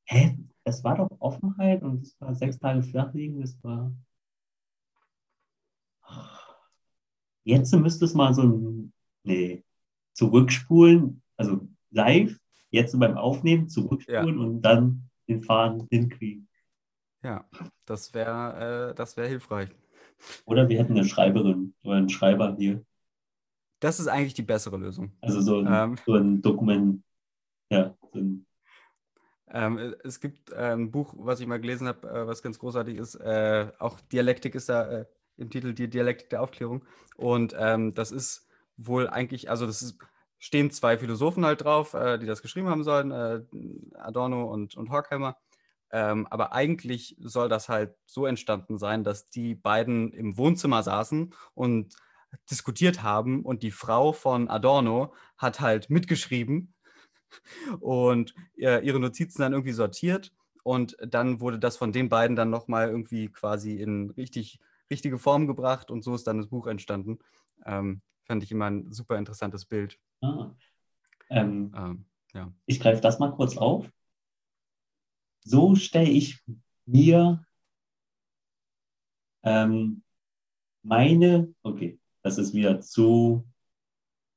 [0.06, 0.38] Hä?
[0.64, 3.92] Es war doch Offenheit und es war sechs Tage Flachlegen, das war.
[7.44, 8.94] Jetzt müsste es mal so ein.
[9.24, 9.64] Nee,
[10.14, 12.40] zurückspulen, also live,
[12.70, 16.48] jetzt beim Aufnehmen zurückspulen und dann den Faden hinkriegen.
[17.24, 17.46] Ja,
[17.86, 19.70] das wäre äh, das wär hilfreich.
[20.46, 22.86] Oder wir hätten eine Schreiberin oder einen Schreiber hier.
[23.80, 25.12] Das ist eigentlich die bessere Lösung.
[25.22, 25.98] Also so ein, Ähm.
[26.06, 27.04] so ein Dokument.
[27.72, 28.46] Ja, so ein,
[29.48, 32.58] Ähm, äh, es gibt äh, ein Buch, was ich mal gelesen habe, äh, was ganz
[32.60, 33.16] großartig ist.
[33.16, 35.06] Äh, auch Dialektik ist da äh,
[35.38, 36.86] im Titel die Dialektik der Aufklärung.
[37.18, 38.48] Und ähm, das ist
[38.78, 39.98] wohl eigentlich, also das ist,
[40.46, 43.42] stehen zwei Philosophen halt drauf, äh, die das geschrieben haben sollen, äh,
[43.96, 45.38] Adorno und, und Horkheimer.
[45.90, 51.34] Ähm, aber eigentlich soll das halt so entstanden sein, dass die beiden im Wohnzimmer saßen
[51.56, 51.96] und
[52.52, 56.76] diskutiert haben und die Frau von Adorno hat halt mitgeschrieben
[57.80, 60.32] und äh, ihre Notizen dann irgendwie sortiert
[60.62, 64.60] und dann wurde das von den beiden dann nochmal irgendwie quasi in richtig,
[64.92, 67.18] richtige Form gebracht und so ist dann das Buch entstanden.
[67.66, 69.98] Ähm, fand ich immer ein super interessantes Bild.
[70.22, 70.52] Ah.
[71.30, 72.54] ähm, Ähm, ja.
[72.66, 73.90] ich greife das mal kurz auf.
[75.42, 76.42] So stelle ich
[76.86, 77.46] mir
[79.44, 80.04] ähm,
[80.82, 83.46] meine, okay, das ist wieder zu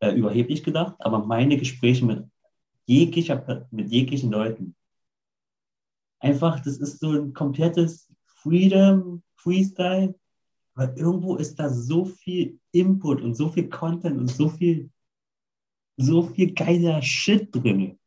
[0.00, 2.26] äh, überheblich gedacht, aber meine Gespräche mit
[2.86, 4.74] jeglicher, mit jeglichen Leuten.
[6.20, 10.14] Einfach, das ist so ein komplettes Freedom, Freestyle,
[10.74, 14.90] weil irgendwo ist da so viel Input und so viel Content und so viel,
[15.98, 17.98] so viel geiler Shit drin.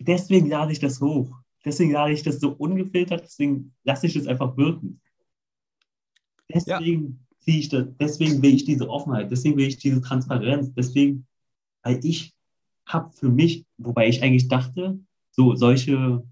[0.00, 1.38] Deswegen lade ich das hoch.
[1.64, 5.00] Deswegen lade ich das so ungefiltert, deswegen lasse ich das einfach wirken.
[6.48, 11.26] Deswegen ziehe ich das, deswegen will ich diese Offenheit, deswegen will ich diese Transparenz, deswegen,
[11.82, 12.34] weil ich
[12.86, 14.98] habe für mich, wobei ich eigentlich dachte,
[15.30, 16.26] so solche,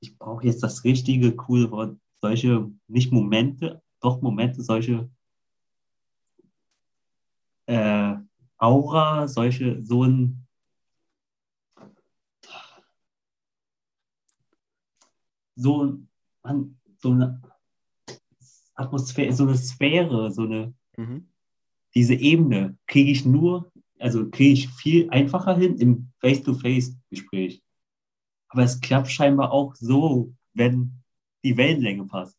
[0.00, 5.08] ich brauche jetzt das richtige, coole Wort, solche, nicht Momente, doch Momente, solche
[7.70, 8.16] äh,
[8.58, 10.46] Aura, solche, so ein
[15.54, 15.98] so,
[16.42, 17.40] man, so eine
[18.74, 21.28] Atmosphäre, so eine Sphäre, so eine, Mhm.
[21.94, 27.62] diese Ebene kriege ich nur, also kriege ich viel einfacher hin im Face-to-Face-Gespräch.
[28.48, 31.02] Aber es klappt scheinbar auch so, wenn
[31.44, 32.36] die Wellenlänge passt.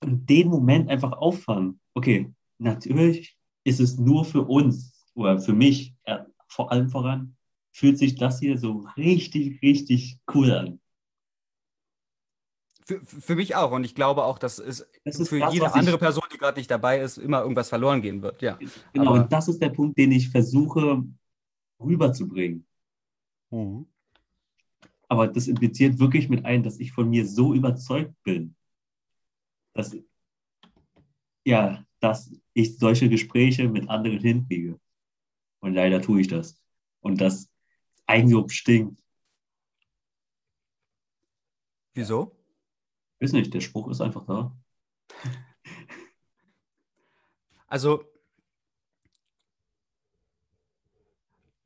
[0.00, 1.80] Und den Moment einfach auffangen.
[1.94, 6.18] Okay, natürlich ist es nur für uns oder für mich, äh,
[6.48, 7.36] vor allem voran,
[7.72, 10.80] fühlt sich das hier so richtig, richtig cool an.
[12.86, 15.66] Für, für mich auch und ich glaube auch, dass es Das ist für das, jede
[15.66, 18.40] was ich- andere Person, die gerade nicht dabei ist, immer irgendwas verloren gehen wird.
[18.40, 18.58] Ja.
[18.94, 21.04] Genau, Aber- und das ist der Punkt, den ich versuche
[21.78, 22.66] rüberzubringen.
[23.50, 23.86] Mhm.
[25.08, 28.54] Aber das impliziert wirklich mit ein, dass ich von mir so überzeugt bin,
[29.74, 29.94] dass,
[31.44, 34.78] ja, dass ich solche Gespräche mit anderen hinkriege.
[35.60, 36.60] Und leider tue ich das.
[37.00, 37.50] Und das
[38.06, 39.02] Eigenlob stinkt.
[41.94, 42.36] Wieso?
[43.20, 44.56] Weiß nicht, der Spruch ist einfach da.
[47.70, 48.02] Also,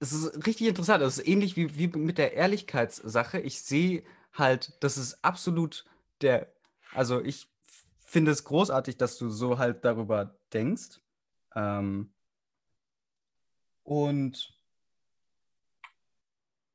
[0.01, 1.03] es ist richtig interessant.
[1.03, 3.39] Es ist ähnlich wie, wie mit der Ehrlichkeitssache.
[3.39, 4.03] Ich sehe
[4.33, 5.85] halt, das ist absolut
[6.23, 6.53] der,
[6.93, 7.49] also ich
[8.13, 11.01] finde es großartig, dass du so halt darüber denkst.
[11.55, 12.13] Ähm,
[13.85, 14.55] und,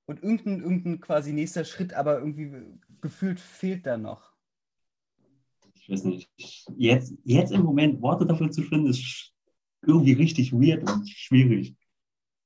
[0.08, 2.52] und irgendein, irgendein quasi nächster Schritt, aber irgendwie
[3.02, 4.34] gefühlt fehlt da noch.
[5.76, 6.28] Ich weiß nicht.
[6.76, 9.32] Jetzt, jetzt im Moment Worte dafür zu finden, ist
[9.84, 11.76] irgendwie richtig weird und schwierig.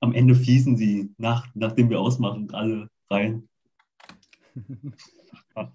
[0.02, 3.48] Am Ende fließen sie, nach, nachdem wir ausmachen, alle rein.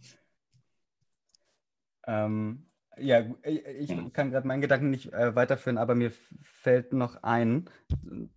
[2.08, 2.66] Ähm,
[2.98, 4.08] ja, gu- ich, ich Ja.
[4.12, 6.12] kann gerade meinen Gedanken nicht äh, weiterführen, aber mir
[6.42, 7.68] fällt noch ein,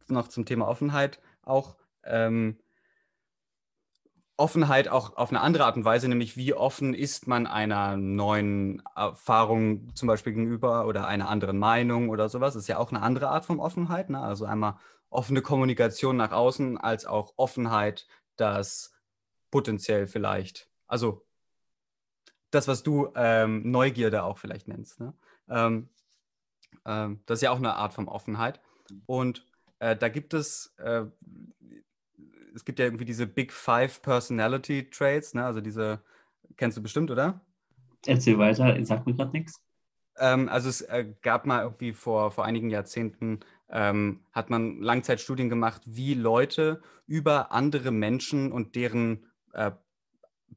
[0.08, 2.58] noch zum Thema Offenheit, auch ähm,
[4.38, 8.82] Offenheit auch auf eine andere Art und Weise, nämlich wie offen ist man einer neuen
[8.96, 12.54] Erfahrung zum Beispiel gegenüber oder einer anderen Meinung oder sowas.
[12.54, 14.10] Das ist ja auch eine andere Art von Offenheit.
[14.10, 14.22] Ne?
[14.22, 14.78] Also einmal
[15.10, 18.08] offene Kommunikation nach außen, als auch Offenheit,
[18.38, 18.94] dass
[19.52, 21.26] potenziell vielleicht, also
[22.52, 25.00] das, was du ähm, Neugierde auch vielleicht nennst.
[25.00, 25.14] Ne?
[25.50, 25.90] Ähm,
[26.86, 28.60] ähm, das ist ja auch eine Art von Offenheit.
[29.06, 29.46] Und
[29.80, 31.06] äh, da gibt es, äh,
[32.56, 35.46] es gibt ja irgendwie diese Big Five Personality Traits, ne?
[35.46, 36.02] also diese,
[36.58, 37.42] kennst du bestimmt, oder?
[38.06, 39.62] Erzähl weiter, sagt mir gerade nichts.
[40.18, 43.40] Ähm, also es äh, gab mal irgendwie vor, vor einigen Jahrzehnten,
[43.70, 49.72] ähm, hat man Langzeitstudien gemacht, wie Leute über andere Menschen und deren äh,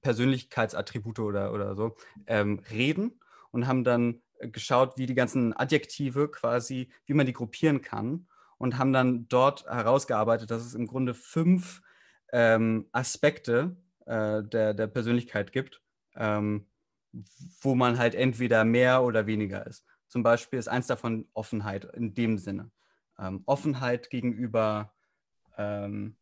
[0.01, 1.97] Persönlichkeitsattribute oder, oder so
[2.27, 3.20] ähm, reden
[3.51, 8.27] und haben dann geschaut, wie die ganzen Adjektive quasi, wie man die gruppieren kann
[8.59, 11.82] und haben dann dort herausgearbeitet, dass es im Grunde fünf
[12.32, 15.82] ähm, Aspekte äh, der, der Persönlichkeit gibt,
[16.16, 16.66] ähm,
[17.60, 19.85] wo man halt entweder mehr oder weniger ist.
[20.09, 22.70] Zum Beispiel ist eins davon Offenheit in dem Sinne.
[23.19, 24.93] Ähm, Offenheit gegenüber,
[25.56, 26.16] ähm,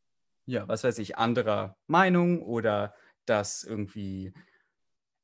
[0.47, 2.95] ja, was weiß ich, anderer Meinung oder
[3.31, 4.35] dass irgendwie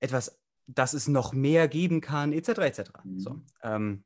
[0.00, 2.48] etwas, dass es noch mehr geben kann, etc.
[2.48, 2.90] etc.
[3.04, 3.18] Mhm.
[3.18, 4.04] So, ähm,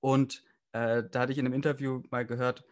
[0.00, 2.64] und äh, da hatte ich in einem Interview mal gehört,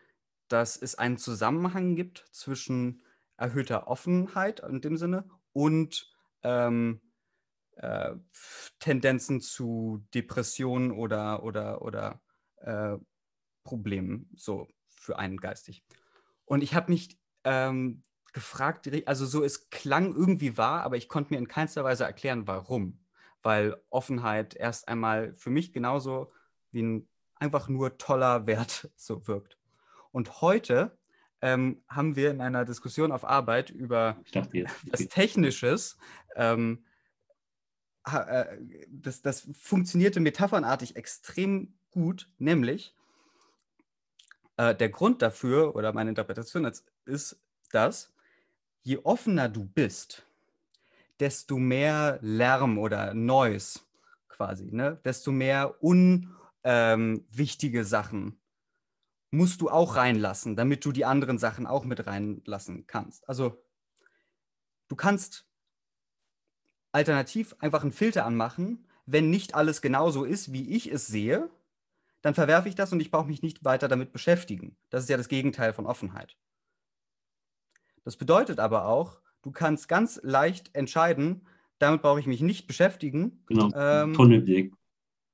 [0.48, 3.02] dass es einen Zusammenhang gibt zwischen
[3.36, 6.12] erhöhter Offenheit in dem Sinne und
[6.43, 7.01] ähm,
[7.77, 8.15] äh,
[8.81, 12.20] Tendenzen zu Depressionen oder, oder, oder
[12.56, 12.97] äh,
[13.62, 15.85] Problemen so für einen geistig.
[16.44, 18.02] Und ich habe mich ähm,
[18.35, 22.47] gefragt, also so es klang irgendwie wahr, aber ich konnte mir in keinster Weise erklären,
[22.47, 22.98] warum.
[23.43, 26.32] Weil Offenheit erst einmal für mich genauso
[26.70, 29.56] wie ein einfach nur toller Wert so wirkt.
[30.12, 30.97] Und heute
[31.40, 35.97] ähm, haben wir in einer Diskussion auf Arbeit über dachte was Technisches,
[36.36, 36.85] ähm,
[38.06, 38.44] äh,
[38.89, 42.94] das, das funktionierte metaphernartig extrem gut, nämlich
[44.56, 47.40] äh, der Grund dafür oder meine Interpretation ist, ist,
[47.70, 48.14] dass
[48.85, 50.24] je offener du bist,
[51.19, 53.81] desto mehr Lärm oder Noise
[54.28, 55.01] quasi, ne?
[55.05, 58.39] desto mehr unwichtige Sachen
[59.31, 63.28] musst du auch reinlassen, damit du die anderen Sachen auch mit reinlassen kannst.
[63.28, 63.65] Also
[64.89, 65.47] du kannst
[66.93, 71.51] alternativ einfach einen Filter anmachen, wenn nicht alles genauso ist, wie ich es sehe,
[72.23, 74.77] dann verwerfe ich das und ich brauche mich nicht weiter damit beschäftigen.
[74.90, 76.36] Das ist ja das Gegenteil von Offenheit.
[78.05, 81.47] Das bedeutet aber auch, du kannst ganz leicht entscheiden,
[81.79, 83.43] damit brauche ich mich nicht beschäftigen.
[83.47, 84.73] Genau, Ähm, Tunnelblick.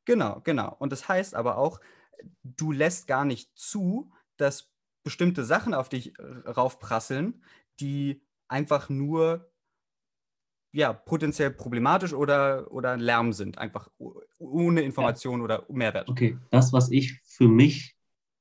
[0.04, 0.74] Genau, genau.
[0.78, 1.80] Und das heißt aber auch,
[2.42, 4.70] du lässt gar nicht zu, dass
[5.02, 7.42] bestimmte Sachen auf dich r- raufprasseln,
[7.80, 9.50] die einfach nur
[10.72, 13.88] ja, potenziell problematisch oder, oder Lärm sind, einfach
[14.38, 16.08] ohne Information oder Mehrwert.
[16.08, 17.96] Okay, das, was ich für mich,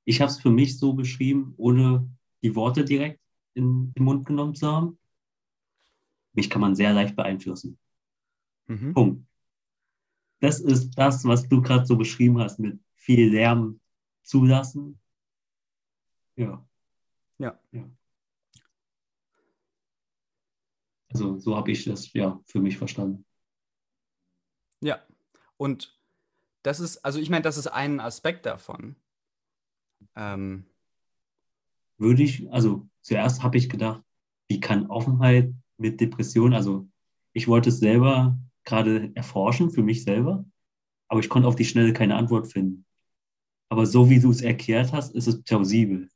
[0.06, 2.08] ich habe es für mich so beschrieben, ohne
[2.44, 3.20] die Worte direkt
[3.60, 4.98] in den Mund genommen zu haben.
[6.34, 7.78] Mich kann man sehr leicht beeinflussen.
[8.68, 8.94] Mhm.
[8.94, 9.26] Punkt.
[10.40, 13.80] Das ist das, was du gerade so beschrieben hast, mit viel Lärm
[14.24, 15.00] zulassen.
[16.36, 16.66] Ja.
[17.38, 17.60] Ja.
[17.72, 17.90] ja.
[21.10, 23.26] Also so habe ich das ja für mich verstanden.
[24.82, 25.04] Ja,
[25.58, 26.00] und
[26.62, 28.96] das ist, also ich meine, das ist ein Aspekt davon.
[30.16, 30.66] Ähm,
[32.00, 34.04] würde ich, also zuerst habe ich gedacht,
[34.48, 36.88] wie kann Offenheit mit Depression, also
[37.34, 40.46] ich wollte es selber gerade erforschen für mich selber,
[41.08, 42.86] aber ich konnte auf die Schnelle keine Antwort finden.
[43.70, 46.10] Aber so wie du es erklärt hast, ist es plausibel.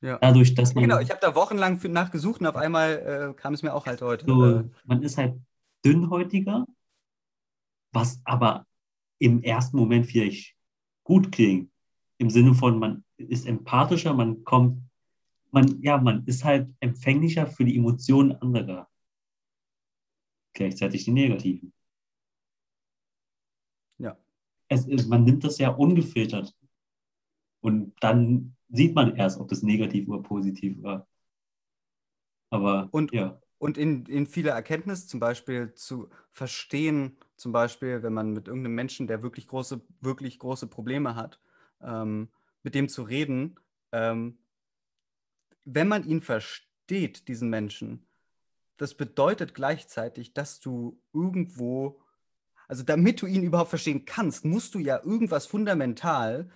[0.00, 0.18] Ja.
[0.18, 3.62] Dadurch, dass man, Genau, ich habe da wochenlang nachgesucht und auf einmal äh, kam es
[3.62, 4.26] mir auch halt heute.
[4.26, 5.40] so, Äh, man ist halt
[5.84, 6.66] dünnhäutiger,
[7.92, 8.66] was aber
[9.18, 10.54] im ersten Moment vielleicht
[11.04, 11.70] gut klingt.
[12.18, 14.82] Im Sinne von, man ist empathischer, man kommt,
[15.52, 18.88] man, ja, man ist halt empfänglicher für die Emotionen anderer.
[20.52, 21.72] Gleichzeitig die negativen.
[23.98, 24.16] Ja.
[24.68, 26.54] Es ist, man nimmt das ja ungefiltert.
[27.60, 31.06] Und dann sieht man erst, ob das negativ oder positiv war.
[32.50, 38.12] Aber Und- ja, Und in, in viele Erkenntnis zum Beispiel zu verstehen, zum Beispiel, wenn
[38.12, 41.40] man mit irgendeinem Menschen, der wirklich große, wirklich große Probleme hat,
[41.82, 42.28] ähm,
[42.62, 43.56] mit dem zu reden,
[43.92, 44.38] ähm,
[45.74, 48.06] wenn man ihn versteht, diesen Menschen,
[48.78, 52.00] das bedeutet gleichzeitig, dass du irgendwo,
[52.68, 56.50] also damit du ihn überhaupt verstehen kannst, musst du ja irgendwas fundamental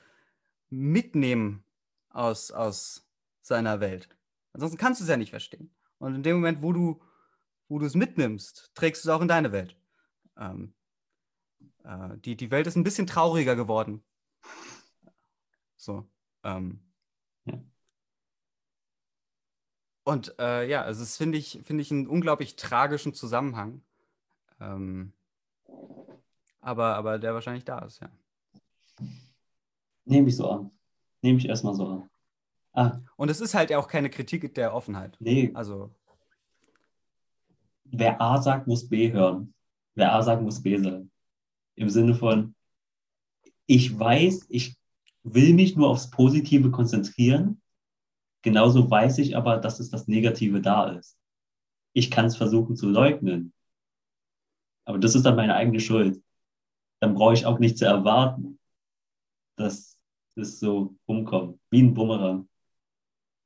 [0.70, 1.64] mitnehmen
[2.08, 3.06] aus, aus
[3.42, 4.08] seiner Welt.
[4.52, 5.70] Ansonsten kannst du es ja nicht verstehen.
[5.98, 7.02] Und in dem Moment, wo du,
[7.68, 9.76] wo du es mitnimmst, trägst du es auch in deine Welt.
[10.38, 10.74] Ähm,
[11.84, 14.02] äh, die, die Welt ist ein bisschen trauriger geworden.
[15.76, 16.08] So.
[16.44, 16.80] Ähm.
[17.44, 17.60] Ja.
[20.04, 23.82] Und äh, ja, also das finde ich, finde ich einen unglaublich tragischen Zusammenhang.
[24.60, 25.12] Ähm,
[26.60, 28.10] aber, aber der wahrscheinlich da ist, ja.
[30.04, 30.70] nehme ich so an.
[31.22, 32.10] Nehme ich erstmal so an.
[32.72, 35.16] Ah, Und es ist halt ja auch keine Kritik der Offenheit.
[35.20, 35.90] nee, Also,
[37.84, 39.54] wer A sagt, muss B hören.
[39.94, 41.10] Wer A sagt, muss B sagen.
[41.74, 42.54] Im Sinne von,
[43.66, 44.76] ich weiß, ich
[45.22, 47.61] will mich nur aufs Positive konzentrieren.
[48.42, 51.16] Genauso weiß ich aber, dass es das Negative da ist.
[51.94, 53.52] Ich kann es versuchen zu leugnen.
[54.84, 56.22] Aber das ist dann meine eigene Schuld.
[57.00, 58.58] Dann brauche ich auch nicht zu erwarten,
[59.56, 59.98] dass
[60.34, 61.60] es so rumkommt.
[61.70, 62.48] Wie ein Bumerang,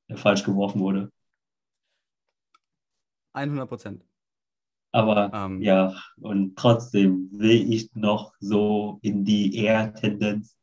[0.08, 1.10] der falsch geworfen wurde.
[3.34, 4.04] 100 Prozent.
[4.92, 5.60] Aber Ähm.
[5.60, 10.56] ja, und trotzdem will ich noch so in die eher-Tendenz.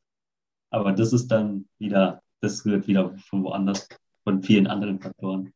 [0.71, 3.87] Aber das ist dann wieder, das wird wieder von woanders,
[4.23, 5.53] von vielen anderen Faktoren.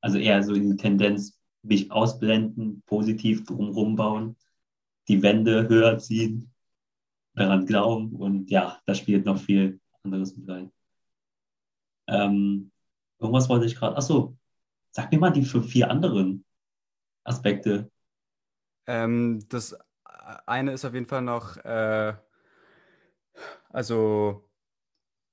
[0.00, 4.36] Also eher so die Tendenz, mich ausblenden, positiv drumherum bauen,
[5.08, 6.52] die Wände höher ziehen,
[7.34, 10.72] daran glauben und ja, da spielt noch viel anderes mit rein.
[12.06, 12.70] Ähm,
[13.18, 14.36] irgendwas wollte ich gerade, achso,
[14.90, 16.44] sag mir mal die vier anderen
[17.24, 17.90] Aspekte.
[18.86, 19.76] Ähm, das
[20.46, 22.14] eine ist auf jeden Fall noch, äh,
[23.68, 24.47] also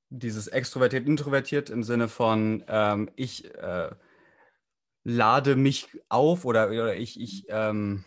[0.10, 3.92] dieses extrovertiert, introvertiert im Sinne von, ähm, ich äh,
[5.04, 8.04] lade mich auf oder, oder ich, ich ähm,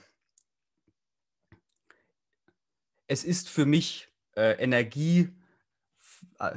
[3.07, 5.31] es ist für mich äh, Energie,
[6.39, 6.57] äh,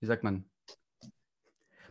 [0.00, 0.48] wie sagt man,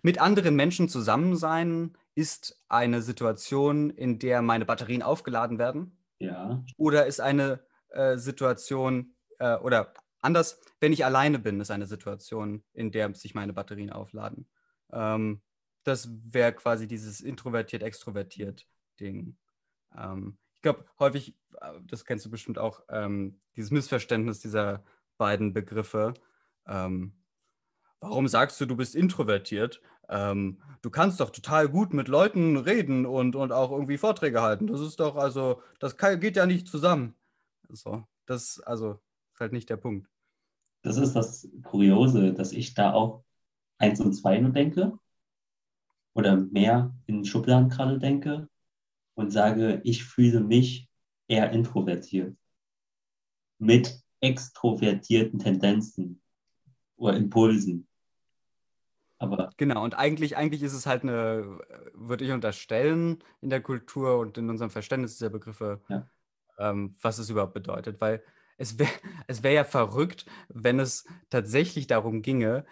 [0.01, 5.97] mit anderen Menschen zusammen sein ist eine Situation, in der meine Batterien aufgeladen werden.
[6.19, 9.93] Ja, oder ist eine äh, Situation äh, oder
[10.25, 14.47] anders, wenn ich alleine bin, ist eine Situation, in der sich meine Batterien aufladen.
[14.91, 15.41] Ähm,
[15.83, 18.67] das wäre quasi dieses introvertiert, extrovertiert
[18.99, 19.37] Ding.
[19.95, 24.83] Ähm, ich glaube, häufig, äh, das kennst du bestimmt auch, ähm, dieses Missverständnis dieser
[25.17, 26.13] beiden Begriffe.
[26.67, 27.13] Ähm,
[27.99, 29.81] warum sagst du, du bist introvertiert?
[30.09, 34.67] Ähm, du kannst doch total gut mit Leuten reden und, und auch irgendwie Vorträge halten.
[34.67, 37.15] Das ist doch, also, das kann, geht ja nicht zusammen.
[37.69, 38.99] So, das, also,
[39.33, 40.07] ist halt nicht der Punkt.
[40.85, 43.23] Das ist das Kuriose, dass ich da auch
[43.79, 44.97] eins und zwei nur denke
[46.13, 48.47] oder mehr in Schubladen gerade denke
[49.15, 50.87] und sage, ich fühle mich
[51.27, 52.37] eher introvertiert
[53.57, 56.21] mit extrovertierten Tendenzen
[56.97, 57.87] oder Impulsen.
[59.17, 61.59] Aber Genau, und eigentlich, eigentlich ist es halt eine,
[61.93, 66.07] würde ich unterstellen, in der Kultur und in unserem Verständnis dieser Begriffe, Ja.
[66.59, 67.99] ähm, was es überhaupt bedeutet.
[67.99, 68.21] Weil
[68.57, 68.89] es wäre
[69.27, 72.65] es wär ja verrückt, wenn es tatsächlich darum ginge,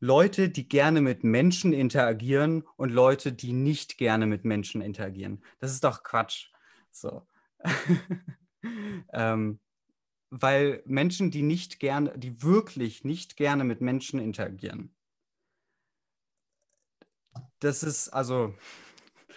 [0.00, 5.42] Leute, die gerne mit Menschen interagieren und Leute, die nicht gerne mit Menschen interagieren.
[5.60, 6.48] Das ist doch Quatsch.
[6.90, 7.26] So.
[9.12, 9.60] ähm,
[10.28, 14.94] weil Menschen, die nicht gerne, die wirklich nicht gerne mit Menschen interagieren,
[17.60, 18.54] das ist also,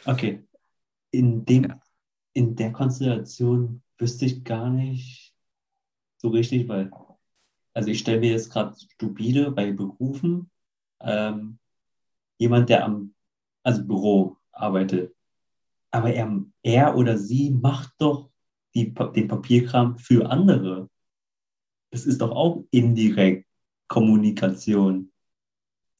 [0.05, 0.45] okay,
[1.11, 1.81] in dem, Ja.
[2.33, 5.33] in der Konstellation wüsste ich gar nicht
[6.17, 6.91] so richtig, weil,
[7.73, 10.49] also ich stelle mir jetzt gerade stupide bei Berufen
[11.01, 11.59] ähm,
[12.37, 13.13] jemand, der am
[13.63, 15.13] also Büro arbeitet.
[15.91, 18.29] Aber er, er oder sie macht doch
[18.73, 20.89] die, den Papierkram für andere.
[21.91, 23.45] Das ist doch auch indirekt
[23.87, 25.11] Kommunikation.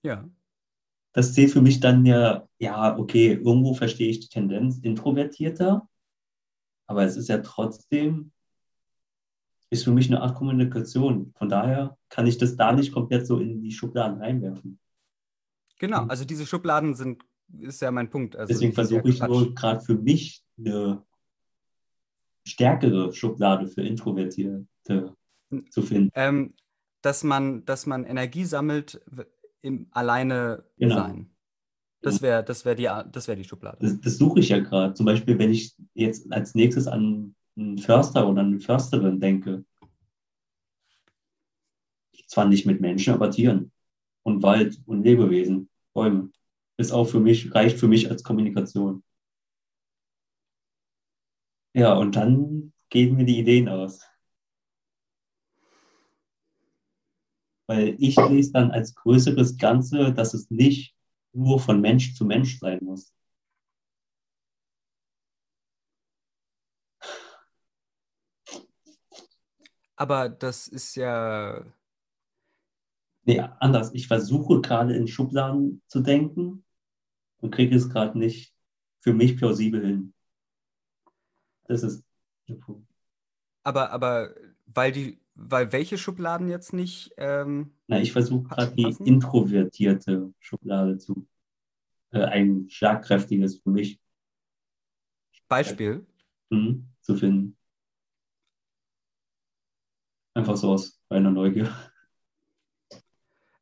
[0.04, 0.28] Ja.
[1.14, 5.88] Das zählt für mich dann ja, ja, okay, irgendwo verstehe ich die Tendenz introvertierter,
[6.88, 8.32] aber es ist ja trotzdem,
[9.70, 11.34] ist für mich eine Art Kommunikation.
[11.38, 14.80] Von daher kann ich das da nicht komplett so in die Schubladen reinwerfen.
[15.78, 16.10] Genau, Mhm.
[16.10, 17.24] also diese Schubladen sind,
[17.60, 18.36] ist ja mein Punkt.
[18.36, 21.04] Also Deswegen versuche ich nur gerade für mich eine
[22.46, 25.16] stärkere Schublade für Introvertierte
[25.70, 26.10] zu finden.
[26.16, 26.54] ähm,
[27.02, 29.02] dass man, dass man Energie sammelt
[29.62, 30.96] im alleine Genau.
[30.96, 31.30] sein.
[32.02, 33.78] Das wäre das wär die, das wär die Schublade.
[33.82, 34.94] Das, das suche ich ja gerade.
[34.94, 39.66] Zum Beispiel, wenn ich jetzt als nächstes an einen Förster oder eine Försterin denke.
[42.28, 43.72] Zwar nicht mit Menschen, aber Tieren.
[44.24, 46.32] Und Wald und Lebewesen, Bäume.
[46.78, 49.04] Ist auch für mich, reicht für mich als Kommunikation.
[51.74, 54.02] Ja, und dann gehen mir die Ideen aus.
[57.68, 60.97] Weil ich sehe es dann als größeres Ganze, dass es nicht
[61.34, 63.14] nur von Mensch zu Mensch sein muss.
[69.96, 71.66] Aber das ist ja,
[73.28, 73.94] Nee, anders.
[73.94, 76.64] Ich versuche gerade in Schubladen zu denken
[77.42, 78.56] und kriege es gerade nicht
[79.02, 80.14] für mich plausibel hin.
[81.66, 82.06] Das ist
[82.48, 82.88] der Punkt.
[83.64, 84.34] aber, aber
[84.66, 90.98] weil die, weil welche Schubladen jetzt nicht, ähm, Na, ich versuche gerade die introvertierte Schublade
[90.98, 91.28] zu,
[92.12, 94.00] äh, ein schlagkräftiges für mich
[95.48, 96.06] Beispiel,
[96.50, 97.56] mhm, zu finden.
[100.34, 101.72] Einfach so aus reiner Neugier.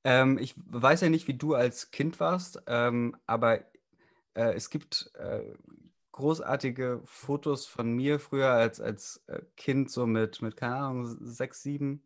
[0.03, 3.59] Ähm, ich weiß ja nicht, wie du als Kind warst, ähm, aber
[4.33, 5.41] äh, es gibt äh,
[6.15, 11.61] großartige Fotos von mir früher als, als äh, Kind, so mit, mit, keine Ahnung, sechs,
[11.61, 12.03] sieben,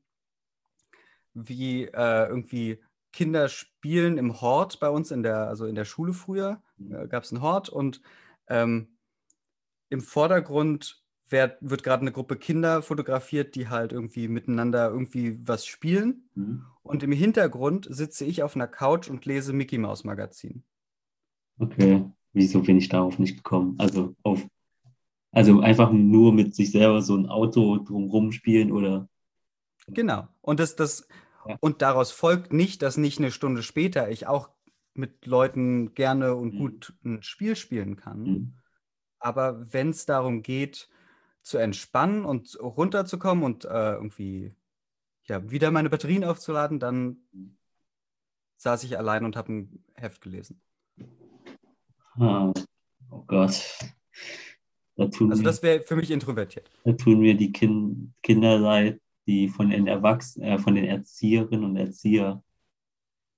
[1.36, 2.82] wie äh, irgendwie
[3.14, 7.24] Kinder spielen im Hort bei uns in der, also in der Schule früher, äh, gab
[7.24, 8.02] es einen Hort und
[8.48, 8.98] ähm,
[9.90, 15.68] im Vordergrund werd, wird gerade eine Gruppe Kinder fotografiert, die halt irgendwie miteinander irgendwie was
[15.68, 16.28] spielen.
[16.34, 16.66] Mhm.
[16.82, 20.64] Und im Hintergrund sitze ich auf einer Couch und lese Mickey Mouse Magazin.
[21.60, 23.76] Okay, wieso bin ich darauf nicht gekommen?
[23.78, 24.46] Also auf,
[25.32, 29.08] also einfach nur mit sich selber so ein Auto drumrum spielen oder
[29.88, 30.28] Genau.
[30.42, 31.08] Und das, das,
[31.48, 31.58] Ja.
[31.62, 34.50] und daraus folgt nicht, dass nicht eine Stunde später ich auch
[34.94, 36.58] mit Leuten gerne und Mhm.
[36.60, 38.24] gut ein Spiel spielen kann.
[38.24, 38.54] Mhm.
[39.20, 40.90] Aber wenn es darum geht,
[41.42, 44.54] zu entspannen und runterzukommen und äh, irgendwie
[45.24, 47.18] ja, wieder meine Batterien aufzuladen, dann
[48.58, 50.62] saß ich allein und habe ein Heft gelesen.
[52.20, 52.54] Ah,
[53.12, 53.80] oh Gott.
[54.96, 56.70] Da Also das wäre für mich introvertiert.
[56.84, 61.64] da tun mir die kind, Kinder leid, die von den Erwachsenen, äh, von den Erzieherinnen
[61.64, 62.44] und Erzieher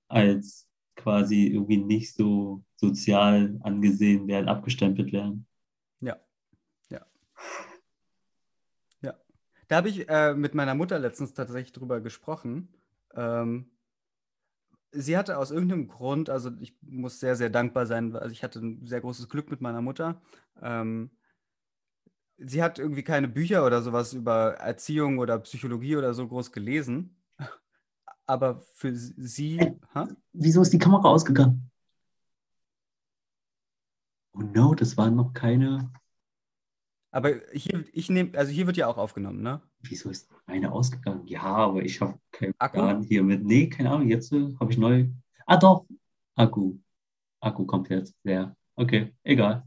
[0.08, 5.46] als quasi irgendwie nicht so sozial angesehen werden, abgestempelt werden.
[6.00, 6.16] Ja.
[6.90, 7.06] Ja.
[9.02, 9.14] Ja.
[9.68, 12.68] Da habe ich äh, mit meiner Mutter letztens tatsächlich drüber gesprochen.
[13.14, 13.70] Ähm,
[14.92, 18.60] sie hatte aus irgendeinem Grund, also ich muss sehr, sehr dankbar sein, also ich hatte
[18.60, 20.20] ein sehr großes Glück mit meiner Mutter.
[20.60, 21.10] Ähm,
[22.38, 27.16] sie hat irgendwie keine Bücher oder sowas über Erziehung oder Psychologie oder so groß gelesen.
[28.26, 29.58] Aber für sie,
[29.94, 30.08] ha?
[30.32, 31.70] Wieso ist die Kamera ausgegangen?
[34.34, 35.92] Oh no, das waren noch keine.
[37.12, 39.60] Aber hier, ich nehme, also hier wird ja auch aufgenommen, ne?
[39.82, 41.26] Wieso ist meine ausgegangen?
[41.26, 42.78] Ja, aber ich habe keinen Akku?
[42.78, 43.44] Plan hier mit.
[43.44, 44.08] Nee, keine Ahnung.
[44.08, 45.06] Jetzt äh, habe ich neu.
[45.46, 45.86] Ah, doch.
[46.34, 46.78] Akku.
[47.40, 48.56] Akku kommt jetzt leer.
[48.76, 49.62] Okay, egal.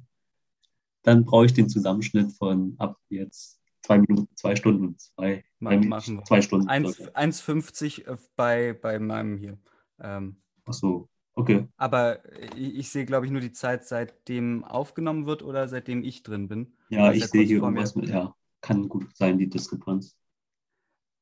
[1.03, 6.23] Dann brauche ich den Zusammenschnitt von ab jetzt zwei Minuten, zwei Stunden, zwei, machen wir.
[6.23, 6.67] zwei Stunden.
[6.67, 9.59] 1 1,50 äh, bei, bei meinem hier.
[9.99, 11.67] Ähm, Ach so, okay.
[11.77, 12.19] aber
[12.55, 16.47] ich, ich sehe, glaube ich, nur die Zeit, seitdem aufgenommen wird oder seitdem ich drin
[16.47, 16.73] bin.
[16.89, 18.09] Ja, ich sehe hier irgendwas mit.
[18.09, 20.17] Ja, kann gut sein, die Diskrepanz.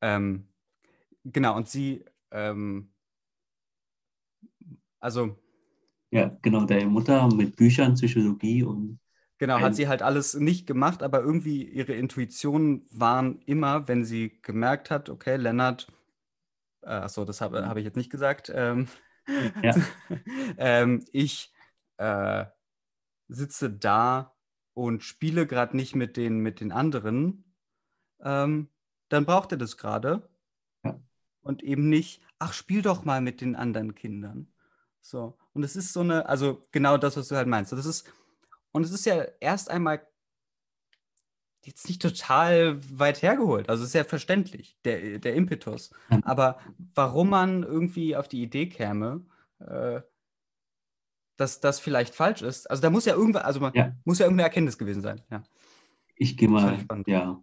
[0.01, 0.47] Ähm,
[1.23, 2.89] genau, und sie, ähm,
[4.99, 5.37] also
[6.11, 6.65] Ja, genau.
[6.65, 8.99] Deine Mutter mit Büchern, Psychologie und.
[9.37, 14.39] genau, hat sie halt alles nicht gemacht, aber irgendwie ihre Intuitionen waren immer, wenn sie
[14.41, 15.87] gemerkt hat, okay, Lennart,
[16.81, 18.87] äh, achso, das habe habe ich jetzt nicht gesagt, ähm,
[19.27, 19.75] Ja.
[20.57, 21.53] ähm, ich
[21.97, 22.45] äh,
[23.27, 24.35] sitze da
[24.73, 27.55] und spiele gerade nicht mit den, mit den anderen,
[28.21, 28.69] ähm,
[29.09, 30.29] dann braucht er das gerade.
[30.83, 30.99] Ja.
[31.41, 34.51] Und eben nicht, ach, spiel doch mal mit den anderen Kindern.
[35.01, 35.37] So.
[35.53, 37.71] Und es ist so eine, also genau das, was du halt meinst.
[37.71, 38.11] Das ist,
[38.71, 40.05] und es ist ja erst einmal
[41.65, 43.69] jetzt nicht total weit hergeholt.
[43.69, 45.91] Also ist ja verständlich, der, der Impetus.
[46.23, 46.59] Aber
[46.95, 49.25] warum man irgendwie auf die Idee käme,
[49.59, 50.01] äh,
[51.37, 53.95] dass das vielleicht falsch ist, also da muss ja irgendwas, also man Ja.
[54.05, 55.21] muss ja irgendeine Erkenntnis gewesen sein.
[55.31, 55.43] Ja.
[56.15, 57.07] Ich gehe mal, spannend.
[57.07, 57.41] ja.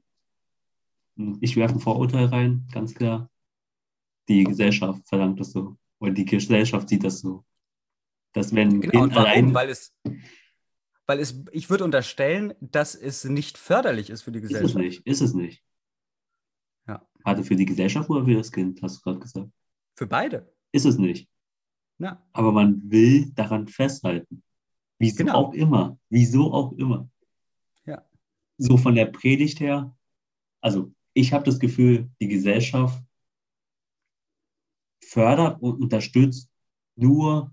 [1.40, 3.28] Ich werfe ein Vorurteil rein, ganz klar.
[4.28, 5.76] Die Gesellschaft verlangt das so.
[5.98, 7.44] Oder die Gesellschaft sieht das so.
[8.32, 9.26] Dass wenn Genau, und Kind warum?
[9.28, 9.92] allein Weil es,
[11.10, 14.76] weil es, ich würde unterstellen, dass es nicht förderlich ist für die ist es Gesellschaft.
[14.78, 15.60] nicht, ist es nicht.
[16.86, 17.04] Ja.
[17.24, 19.50] Warte, für die Gesellschaft oder für das Kind, hast du gerade gesagt.
[19.96, 20.54] Für beide.
[20.70, 21.28] Ist es nicht.
[21.98, 22.24] Ja.
[22.32, 24.44] Aber man will daran festhalten.
[25.00, 25.34] Wieso Genau.
[25.34, 25.98] auch immer.
[26.10, 27.10] Wieso auch immer.
[27.86, 28.06] Ja.
[28.58, 29.92] So von der Predigt her,
[30.60, 33.02] also ich habe das Gefühl, die Gesellschaft
[35.02, 36.48] fördert und unterstützt
[36.94, 37.52] nur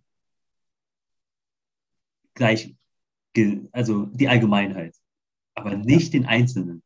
[2.35, 2.77] gleich,
[3.72, 4.95] also die Allgemeinheit,
[5.55, 6.84] aber nicht den Einzelnen,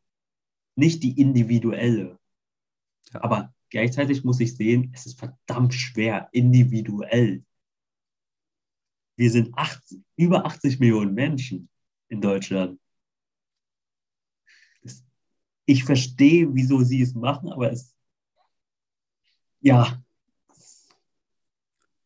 [0.76, 2.20] nicht die individuelle.
[3.14, 3.24] Ja.
[3.24, 7.44] Aber gleichzeitig muss ich sehen, es ist verdammt schwer, individuell.
[9.18, 11.70] Wir sind 80, über 80 Millionen Menschen
[12.08, 12.80] in Deutschland.
[14.82, 15.04] Das,
[15.66, 17.96] ich verstehe, wieso sie es machen, aber es,
[19.60, 20.02] ja,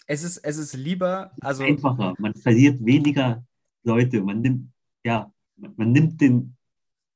[0.07, 2.13] Es ist, es ist lieber, also einfacher.
[2.19, 3.43] Man verliert weniger
[3.85, 4.21] Leute.
[4.21, 4.71] Man nimmt,
[5.03, 6.57] ja, man, nimmt den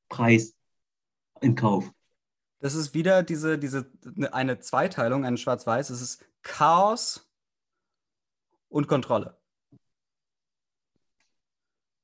[0.08, 0.56] Preis
[1.42, 1.92] in Kauf.
[2.60, 5.90] das ist wieder diese, diese ne- eine Zweiteilung, ein Schwarz-Weiß.
[5.90, 7.30] Es ist Chaos
[8.70, 9.38] und Kontrolle.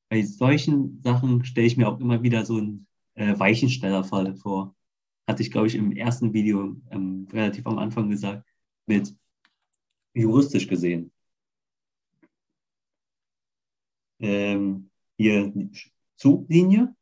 [0.09, 4.75] Bei solchen Sachen stelle ich mir auch immer wieder so einen äh, Weichenstellerfall vor.
[5.27, 8.47] Hatte ich, glaube ich, im ersten Video ähm, relativ am Anfang gesagt,
[8.85, 9.15] mit
[10.13, 11.11] juristisch gesehen.
[14.19, 15.53] Ähm, hier
[16.15, 16.95] Zuglinie,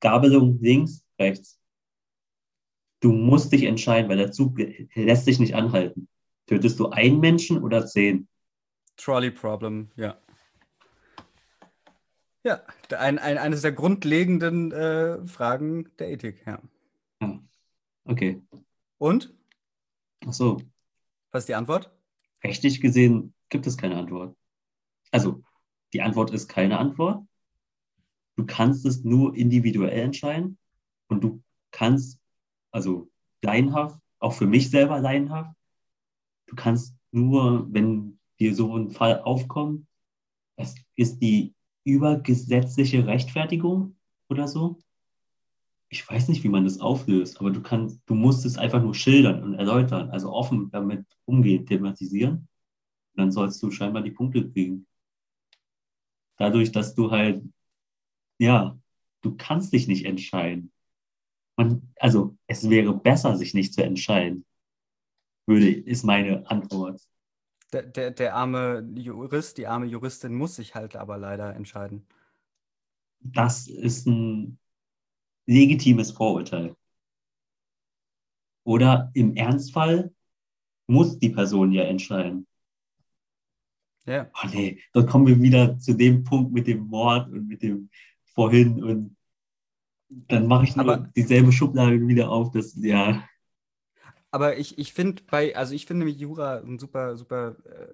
[0.00, 1.58] Gabelung links, rechts.
[3.00, 4.58] Du musst dich entscheiden, weil der Zug
[4.94, 6.08] lässt sich nicht anhalten.
[6.46, 8.28] Tötest du einen Menschen oder zehn?
[8.96, 10.18] Trolley Problem, ja.
[12.44, 12.62] Ja,
[12.98, 16.60] ein, ein, eines der grundlegenden äh, Fragen der Ethik, ja.
[17.20, 17.42] Ja.
[18.04, 18.42] Okay.
[18.98, 19.34] Und?
[20.26, 20.60] Ach so.
[21.30, 21.90] Was ist die Antwort?
[22.42, 24.36] Rechtlich gesehen gibt es keine Antwort.
[25.10, 25.42] Also,
[25.94, 27.24] die Antwort ist keine Antwort.
[28.36, 30.58] Du kannst es nur individuell entscheiden
[31.08, 31.40] und du
[31.70, 32.18] kannst,
[32.72, 33.08] also
[33.42, 35.54] laienhaft, auch für mich selber laienhaft,
[36.46, 39.86] du kannst nur, wenn dir so ein Fall aufkommt,
[40.56, 41.54] es ist die
[41.84, 43.96] übergesetzliche Rechtfertigung
[44.28, 44.80] oder so.
[45.90, 48.94] Ich weiß nicht, wie man das auflöst, aber du kannst, du musst es einfach nur
[48.94, 52.48] schildern und erläutern, also offen damit umgehen, thematisieren.
[53.12, 54.86] Und dann sollst du scheinbar die Punkte kriegen.
[56.36, 57.42] Dadurch, dass du halt,
[58.38, 58.78] ja,
[59.22, 60.72] du kannst dich nicht entscheiden.
[61.56, 64.44] Man, also es wäre besser, sich nicht zu entscheiden,
[65.46, 67.00] würde, ist meine Antwort.
[67.72, 72.06] Der, der, der arme Jurist, die arme Juristin muss sich halt aber leider entscheiden.
[73.20, 74.58] Das ist ein
[75.46, 76.76] legitimes Vorurteil.
[78.64, 80.12] Oder im Ernstfall
[80.86, 82.46] muss die Person ja entscheiden.
[84.06, 84.30] Ja.
[84.42, 87.88] Oh nee, dann kommen wir wieder zu dem Punkt mit dem Mord und mit dem
[88.24, 89.16] vorhin und
[90.08, 93.26] dann mache ich Aber- dieselbe Schublade wieder auf, das, ja,
[94.30, 97.92] Aber ich, ich finde bei, also ich finde nämlich Jura ein super, super äh,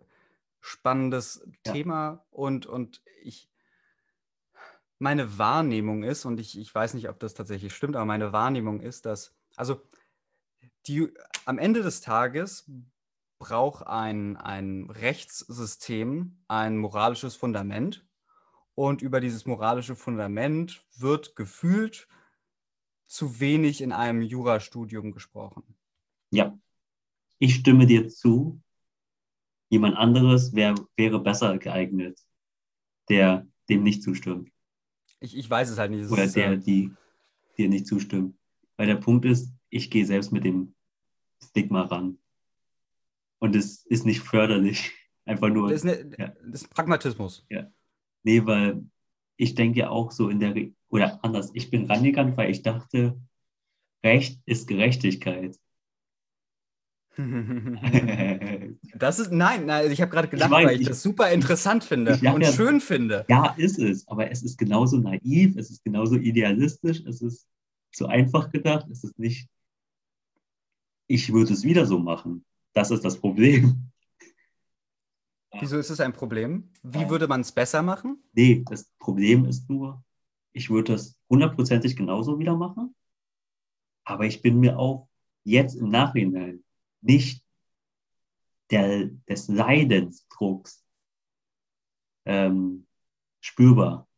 [0.60, 1.72] spannendes Ja.
[1.72, 3.48] Thema und, und ich,
[4.98, 8.80] meine Wahrnehmung ist, und ich, ich weiß nicht, ob das tatsächlich stimmt, aber meine Wahrnehmung
[8.80, 9.80] ist, dass, also
[10.86, 11.08] die,
[11.46, 12.70] am Ende des Tages
[13.40, 18.06] braucht ein, ein Rechtssystem ein moralisches Fundament
[18.74, 22.06] und über dieses moralische Fundament wird gefühlt
[23.06, 25.64] zu wenig in einem Jurastudium gesprochen.
[26.30, 26.56] ja.
[27.42, 28.60] Ich stimme dir zu.
[29.70, 32.20] Jemand anderes wär, wäre besser geeignet,
[33.08, 34.50] der dem nicht zustimmt.
[35.20, 36.02] Ich, ich weiß es halt nicht.
[36.02, 36.92] Es Oder der, äh, die
[37.56, 38.36] dir nicht zustimmt.
[38.76, 40.74] Weil der Punkt ist, ich gehe selbst mit dem
[41.42, 42.18] Stigma ran.
[43.40, 44.92] Und es ist nicht förderlich.
[45.24, 45.70] Einfach nur.
[45.70, 46.32] das, ist ne, ja.
[46.46, 47.44] das ist Pragmatismus.
[48.22, 48.84] Nee, weil
[49.36, 52.62] ich denke ja auch so in der, Re oder anders, ich bin rangegangen, weil ich
[52.62, 53.18] dachte,
[54.04, 55.56] Recht ist Gerechtigkeit.
[58.94, 61.84] das ist, nein, nein, ich habe gerade gelacht, weiß, weil ich ich- das super interessant
[61.84, 62.52] finde Ich- ja, und ja.
[62.52, 63.26] schön finde.
[63.28, 67.46] ja, ist es, aber es ist genauso naiv, es ist genauso idealistisch, es ist
[67.92, 69.48] zu einfach gedacht, es ist nicht,
[71.08, 72.44] ich würde es wieder so machen.
[72.72, 73.90] Das ist das Problem.
[75.60, 76.70] Wieso ist es ein Problem?
[76.82, 78.22] Wie würde man es besser machen?
[78.32, 80.04] Nee, das Problem ist nur,
[80.52, 82.94] ich würde das hundertprozentig genauso wieder machen.
[84.04, 85.08] Aber ich bin mir auch
[85.44, 86.64] jetzt im Nachhinein
[87.00, 87.44] nicht
[88.70, 90.84] der, des Leidensdrucks
[92.24, 92.86] ähm,
[93.40, 94.08] spürbar.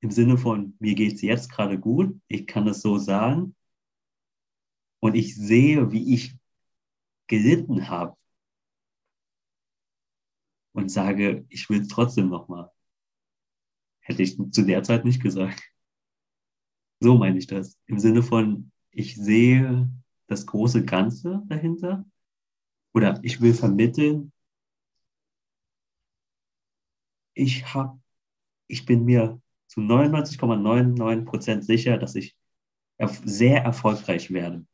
[0.00, 3.54] Im Sinne von, mir geht es jetzt gerade gut, ich kann es so sagen.
[5.00, 6.39] Und ich sehe, wie ich
[7.30, 8.16] gelitten habe.
[10.72, 12.70] Und sage, ich will es trotzdem nochmal.
[14.00, 15.62] Hätte ich zu der Zeit nicht gesagt.
[17.00, 17.78] So meine ich das.
[17.86, 19.88] Im Sinne von, ich sehe
[20.26, 22.04] das große Ganze dahinter.
[22.92, 24.32] Oder ich will vermitteln,
[27.34, 28.00] ich habe,
[28.66, 32.36] ich bin mir zu 99,99 Prozent sicher, dass ich
[33.24, 34.66] sehr erfolgreich werde.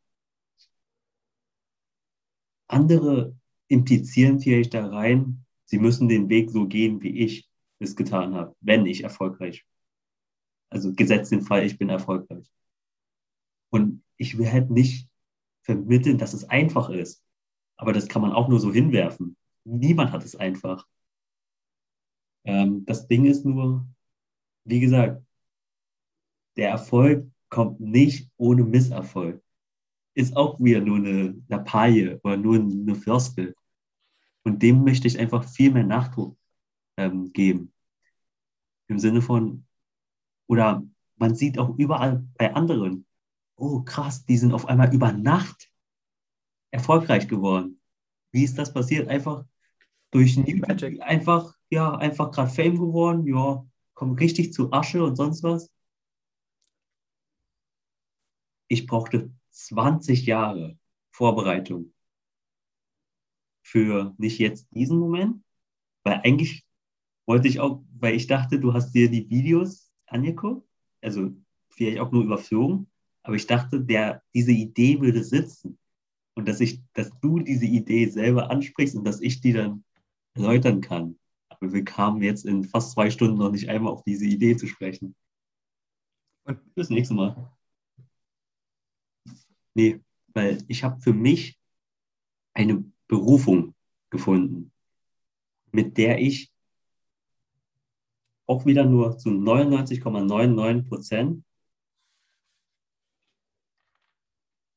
[2.69, 3.37] Andere
[3.69, 7.49] implizieren vielleicht da rein, sie müssen den Weg so gehen, wie ich
[7.79, 9.67] es getan habe, wenn ich erfolgreich.
[10.71, 12.51] Also gesetzt den Fall, ich bin erfolgreich.
[13.71, 15.09] Und ich will halt nicht
[15.63, 17.23] vermitteln, dass es einfach ist.
[17.77, 19.37] Aber das kann man auch nur so hinwerfen.
[19.65, 20.87] Niemand hat es einfach.
[22.45, 23.87] Ähm, das Ding ist nur,
[24.65, 25.23] wie gesagt,
[26.57, 29.43] der Erfolg kommt nicht ohne Misserfolg.
[30.17, 33.55] Ist auch wieder nur eine Lappalie oder nur eine Floskel.
[34.45, 36.39] Und dem möchte ich einfach viel mehr Nachdruck
[36.97, 37.73] ähm, geben.
[38.89, 39.67] Im Sinne von,
[40.47, 40.83] oder
[41.17, 43.07] man sieht auch überall bei anderen,
[43.57, 45.71] oh krass, die sind auf einmal über Nacht
[46.71, 47.81] erfolgreich geworden.
[48.33, 49.09] Wie ist das passiert?
[49.09, 49.45] Einfach
[50.13, 51.03] durch Magic.
[51.03, 55.71] einfach, ja, einfach gerade Fame geworden, ja, kommt richtig zu Asche und sonst was.
[58.69, 60.79] Ich brauchte 20 Jahre
[61.11, 61.93] Vorbereitung
[63.63, 65.43] für nicht jetzt diesen Moment,
[66.05, 66.65] weil eigentlich
[67.27, 70.69] wollte ich auch, weil ich dachte, du hast dir die Videos angeguckt,
[71.01, 71.33] also
[71.71, 72.87] vielleicht auch nur überflogen,
[73.23, 75.79] aber ich dachte, der, diese Idee würde sitzen
[76.35, 79.85] und dass ich, dass du diese Idee selber ansprichst und dass ich die dann
[80.35, 81.19] erläutern kann.
[81.49, 84.67] Aber wir kamen jetzt in fast zwei Stunden noch nicht einmal auf diese Idee zu
[84.67, 85.17] sprechen.
[86.45, 87.56] Und- bis nächste Mal.
[89.77, 90.01] Nee,
[90.33, 91.61] weil ich habe für mich
[92.55, 93.75] eine Berufung
[94.09, 94.73] gefunden,
[95.71, 96.51] mit der ich
[98.47, 101.45] auch wieder nur zu 99,99 Prozent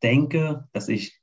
[0.03, 1.21] denke, dass ich,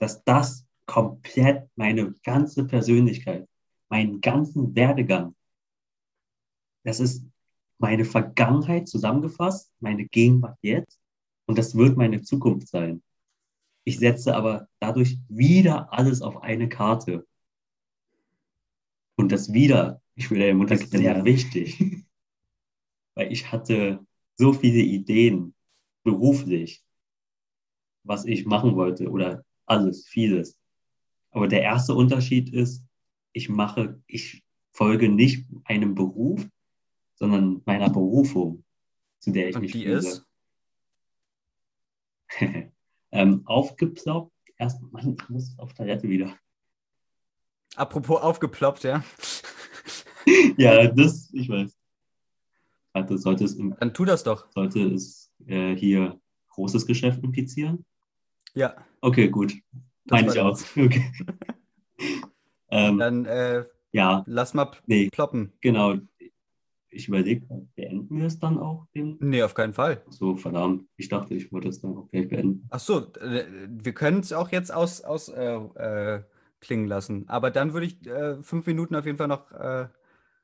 [0.00, 3.48] dass das komplett meine ganze Persönlichkeit,
[3.88, 5.36] meinen ganzen Werdegang,
[6.82, 7.24] das ist
[7.78, 10.98] meine Vergangenheit zusammengefasst, meine Gegenwart jetzt
[11.48, 13.02] und das wird meine Zukunft sein.
[13.84, 17.26] Ich setze aber dadurch wieder alles auf eine Karte.
[19.16, 21.78] Und das wieder, ich will Mutter Das ist ja- wichtig,
[23.14, 24.06] weil ich hatte
[24.36, 25.54] so viele Ideen
[26.04, 26.84] beruflich,
[28.04, 30.58] was ich machen wollte oder alles, vieles.
[31.30, 32.84] Aber der erste Unterschied ist,
[33.32, 34.42] ich mache, ich
[34.72, 36.46] folge nicht einem Beruf,
[37.14, 38.64] sondern meiner Berufung,
[39.18, 39.98] zu der ich Und mich die fühle.
[39.98, 40.27] ist?
[43.12, 44.32] ähm, aufgeploppt.
[44.56, 46.36] Erst, Mann, ich muss auf Toilette wieder.
[47.76, 49.04] Apropos aufgeploppt, ja.
[50.56, 51.78] ja, das, ich weiß.
[52.92, 54.50] Warte, sollte es, im, Dann tu das doch.
[54.52, 57.84] sollte es äh, hier großes Geschäft implizieren?
[58.54, 58.74] Ja.
[59.00, 59.54] Okay, gut.
[60.06, 60.58] Meine ich auch.
[60.76, 61.12] Okay.
[62.70, 65.52] ähm, Dann äh, ja, lass mal nee, ploppen.
[65.60, 65.96] genau.
[66.90, 68.86] Ich überlege, beenden wir es dann auch?
[68.94, 69.16] Den?
[69.20, 70.02] Nee, auf keinen Fall.
[70.10, 70.84] So, verdammt.
[70.96, 72.66] Ich dachte, ich wollte es dann auch gleich beenden.
[72.70, 76.22] Ach so, äh, wir können es auch jetzt aus, aus äh, äh,
[76.60, 77.28] klingen lassen.
[77.28, 79.50] Aber dann würde ich äh, fünf Minuten auf jeden Fall noch.
[79.52, 79.88] Äh,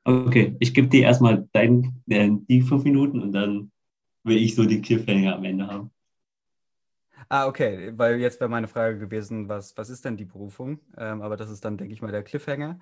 [0.07, 3.71] Okay, ich gebe dir erstmal dein, äh, die fünf Minuten und dann
[4.23, 5.89] will ich so die Cliffhanger am Ende haben.
[7.29, 10.79] ah, okay, weil jetzt wäre meine Frage gewesen, was, was ist denn die Berufung?
[10.97, 12.79] Ähm, aber das ist dann, denke ich mal, der Cliffhanger.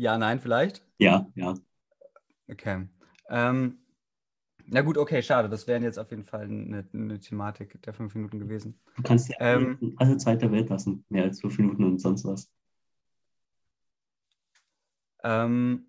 [0.00, 0.82] Ja, nein, vielleicht?
[0.96, 1.54] Ja, ja.
[2.48, 2.88] Okay.
[3.28, 3.76] Ähm,
[4.64, 5.50] na gut, okay, schade.
[5.50, 8.80] Das wären jetzt auf jeden Fall eine, eine Thematik der fünf Minuten gewesen.
[8.96, 11.04] Du kannst dir Ähm, alle Zeit der Welt lassen.
[11.10, 12.50] Mehr als fünf Minuten und sonst was.
[15.22, 15.84] Ähm,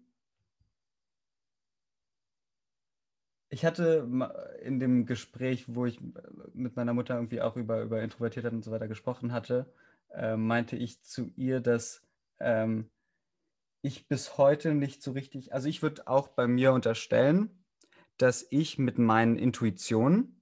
[3.48, 4.10] ich hatte
[4.62, 6.02] in dem Gespräch, wo ich
[6.54, 9.72] mit meiner Mutter irgendwie auch über, über Introvertiertheit und so weiter gesprochen hatte,
[10.14, 12.06] äh, meinte ich zu ihr, dass
[12.42, 12.90] ähm,
[13.82, 17.64] ich bis heute nicht so richtig, also ich würde auch bei mir unterstellen,
[18.18, 20.42] dass ich mit meinen Intuitionen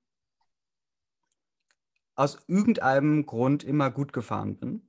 [2.16, 4.86] aus irgendeinem Grund immer gut gefahren bin.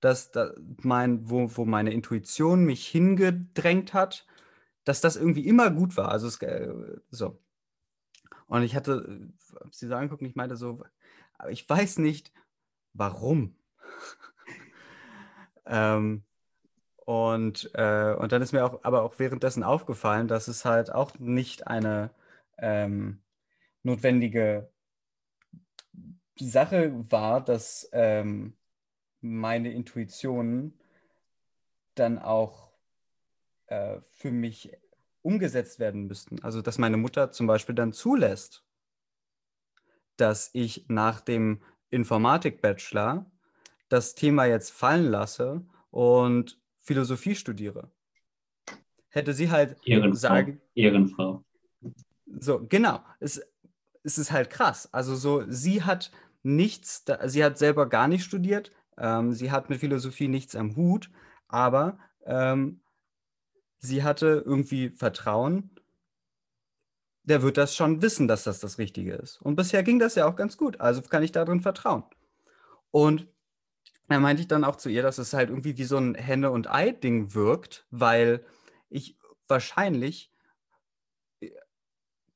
[0.00, 0.52] dass da
[0.82, 4.26] mein, wo, wo meine Intuition mich hingedrängt hat,
[4.84, 6.10] dass das irgendwie immer gut war.
[6.10, 6.72] Also es, äh,
[7.10, 7.42] so.
[8.46, 10.82] Und ich hatte, hab sie so angeguckt und ich meinte so,
[11.38, 12.32] aber ich weiß nicht,
[12.92, 13.56] warum.
[15.66, 16.24] ähm,
[17.08, 21.18] und, äh, und dann ist mir auch, aber auch währenddessen aufgefallen, dass es halt auch
[21.18, 22.10] nicht eine
[22.58, 23.22] ähm,
[23.82, 24.70] notwendige
[26.38, 28.58] Sache war, dass ähm,
[29.22, 30.78] meine Intuitionen
[31.94, 32.72] dann auch
[33.68, 34.76] äh, für mich
[35.22, 36.44] umgesetzt werden müssten.
[36.44, 38.66] Also dass meine Mutter zum Beispiel dann zulässt,
[40.18, 43.24] dass ich nach dem Informatik-Bachelor
[43.88, 47.90] das Thema jetzt fallen lasse und Philosophie studiere.
[49.10, 50.16] Hätte sie halt Ehrenfrau.
[50.16, 51.44] sagen, Ehrenfrau.
[52.40, 53.04] so, genau.
[53.20, 53.42] Es,
[54.04, 54.88] es ist halt krass.
[54.90, 56.10] Also so, sie hat
[56.42, 61.10] nichts, sie hat selber gar nicht studiert, ähm, sie hat mit Philosophie nichts am Hut,
[61.46, 62.80] aber ähm,
[63.76, 65.70] sie hatte irgendwie Vertrauen,
[67.24, 69.42] der wird das schon wissen, dass das das Richtige ist.
[69.42, 72.04] Und bisher ging das ja auch ganz gut, also kann ich darin vertrauen.
[72.90, 73.26] Und
[74.08, 76.50] da meinte ich dann auch zu ihr, dass es halt irgendwie wie so ein Henne-
[76.50, 78.44] und Ei-Ding wirkt, weil
[78.88, 79.18] ich
[79.48, 80.32] wahrscheinlich
[81.40, 81.50] äh,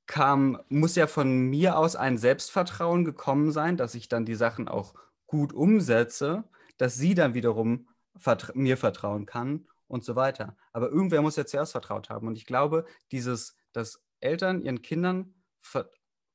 [0.06, 4.68] kam, muss ja von mir aus ein Selbstvertrauen gekommen sein, dass ich dann die Sachen
[4.68, 4.94] auch
[5.26, 6.44] gut umsetze,
[6.76, 10.56] dass sie dann wiederum vertra mir vertrauen kann und so weiter.
[10.72, 12.26] Aber irgendwer muss ja zuerst vertraut haben.
[12.26, 15.90] Und ich glaube, dieses, dass Eltern ihren Kindern ver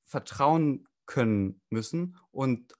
[0.05, 2.73] vertrauen können müssen und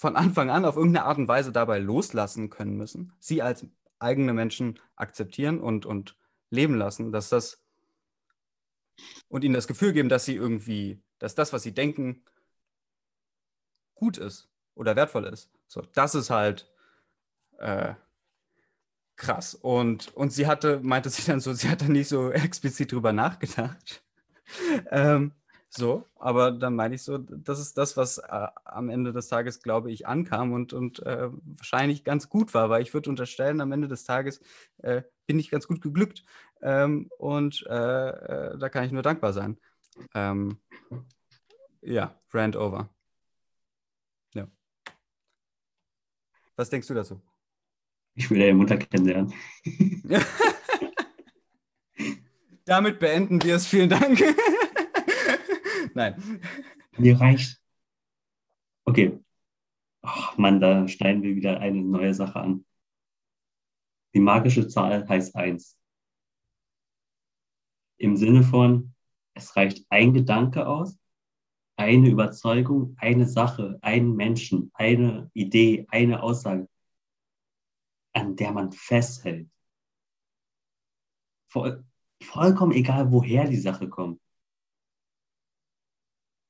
[0.00, 3.66] von Anfang an auf irgendeine Art und Weise dabei loslassen können müssen, sie als
[3.98, 6.16] eigene Menschen akzeptieren und, und
[6.48, 7.62] leben lassen, dass das
[9.28, 12.24] und ihnen das Gefühl geben, dass sie irgendwie, dass das, was sie denken,
[13.94, 15.50] gut ist oder wertvoll ist.
[15.68, 16.72] So, das ist halt
[17.58, 17.92] äh,
[19.16, 19.54] krass.
[19.54, 23.12] Und, und sie hatte, meinte sie dann so, sie hat da nicht so explizit drüber
[23.12, 24.02] nachgedacht.
[24.90, 25.32] ähm,
[25.72, 29.62] so, aber dann meine ich so, das ist das, was äh, am Ende des Tages,
[29.62, 33.70] glaube ich, ankam und, und äh, wahrscheinlich ganz gut war, weil ich würde unterstellen, am
[33.70, 34.40] Ende des Tages
[34.78, 36.24] äh, bin ich ganz gut geglückt
[36.60, 39.58] ähm, und äh, äh, da kann ich nur dankbar sein.
[40.12, 40.58] Ähm,
[41.82, 42.88] ja, Rand over.
[44.34, 44.48] Ja.
[46.56, 47.20] Was denkst du dazu?
[48.16, 49.32] Ich will deine Mutter kennenlernen.
[52.64, 53.68] Damit beenden wir es.
[53.68, 54.20] Vielen Dank.
[55.94, 56.40] Nein.
[56.98, 57.60] Mir reicht.
[58.84, 59.18] Okay.
[60.02, 62.64] Ach Mann, da schneiden wir wieder eine neue Sache an.
[64.14, 65.76] Die magische Zahl heißt 1.
[67.98, 68.94] Im Sinne von,
[69.34, 70.98] es reicht ein Gedanke aus,
[71.76, 76.68] eine Überzeugung, eine Sache, einen Menschen, eine Idee, eine Aussage,
[78.12, 79.48] an der man festhält.
[81.48, 81.84] Voll,
[82.22, 84.20] vollkommen egal, woher die Sache kommt.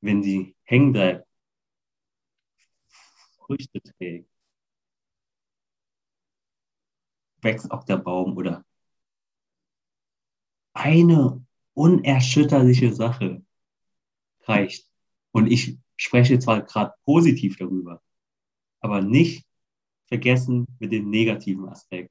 [0.01, 1.27] Wenn sie hängen bleibt,
[3.47, 4.31] Früchte trägt,
[7.43, 8.65] wächst auch der Baum oder
[10.73, 11.45] eine
[11.75, 13.45] unerschütterliche Sache
[14.43, 14.89] reicht.
[15.33, 18.03] Und ich spreche zwar gerade positiv darüber,
[18.81, 19.47] aber nicht
[20.07, 22.11] vergessen mit dem negativen Aspekt,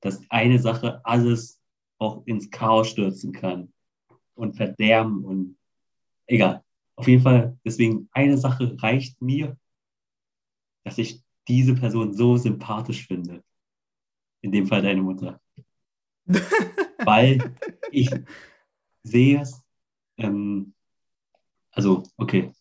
[0.00, 1.60] dass eine Sache alles
[1.98, 3.72] auch ins Chaos stürzen kann
[4.34, 5.56] und verderben und
[6.26, 6.63] egal.
[6.96, 9.58] Auf jeden Fall, deswegen eine Sache reicht mir,
[10.84, 13.42] dass ich diese Person so sympathisch finde.
[14.42, 15.40] In dem Fall deine Mutter.
[16.26, 17.54] Weil
[17.90, 18.10] ich
[19.02, 19.62] sehe es,
[20.18, 20.74] ähm,
[21.72, 22.52] also, okay,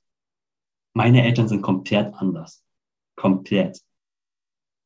[0.94, 2.64] meine Eltern sind komplett anders.
[3.16, 3.82] Komplett.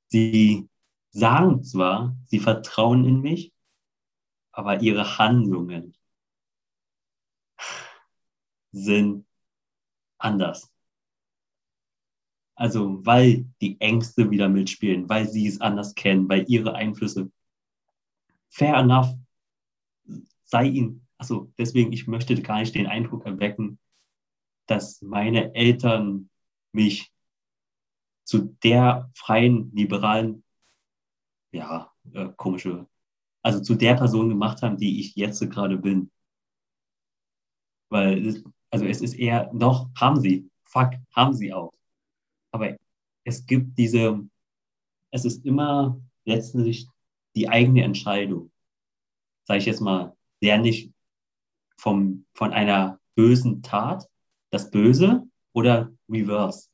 [0.09, 0.69] Sie
[1.11, 3.53] sagen zwar, sie vertrauen in mich,
[4.51, 5.95] aber ihre Handlungen
[8.71, 9.26] sind
[10.19, 10.71] anders.
[12.55, 17.31] Also, weil die Ängste wieder mitspielen, weil sie es anders kennen, weil ihre Einflüsse.
[18.49, 19.13] Fair enough.
[20.43, 23.79] Sei ihnen, also deswegen, ich möchte gar nicht den Eindruck erwecken,
[24.65, 26.29] dass meine Eltern
[26.71, 27.11] mich
[28.23, 30.43] zu der freien, liberalen,
[31.51, 32.87] ja, äh, komische,
[33.41, 36.11] also zu der Person gemacht haben, die ich jetzt gerade bin.
[37.89, 41.73] Weil, also es ist eher, doch, haben sie, fuck, haben sie auch.
[42.51, 42.75] Aber
[43.23, 44.27] es gibt diese,
[45.11, 46.87] es ist immer letztendlich
[47.35, 48.51] die eigene Entscheidung.
[49.45, 50.91] Sage ich jetzt mal, der nicht
[51.77, 54.09] vom, von einer bösen Tat,
[54.49, 56.69] das Böse oder Reverse.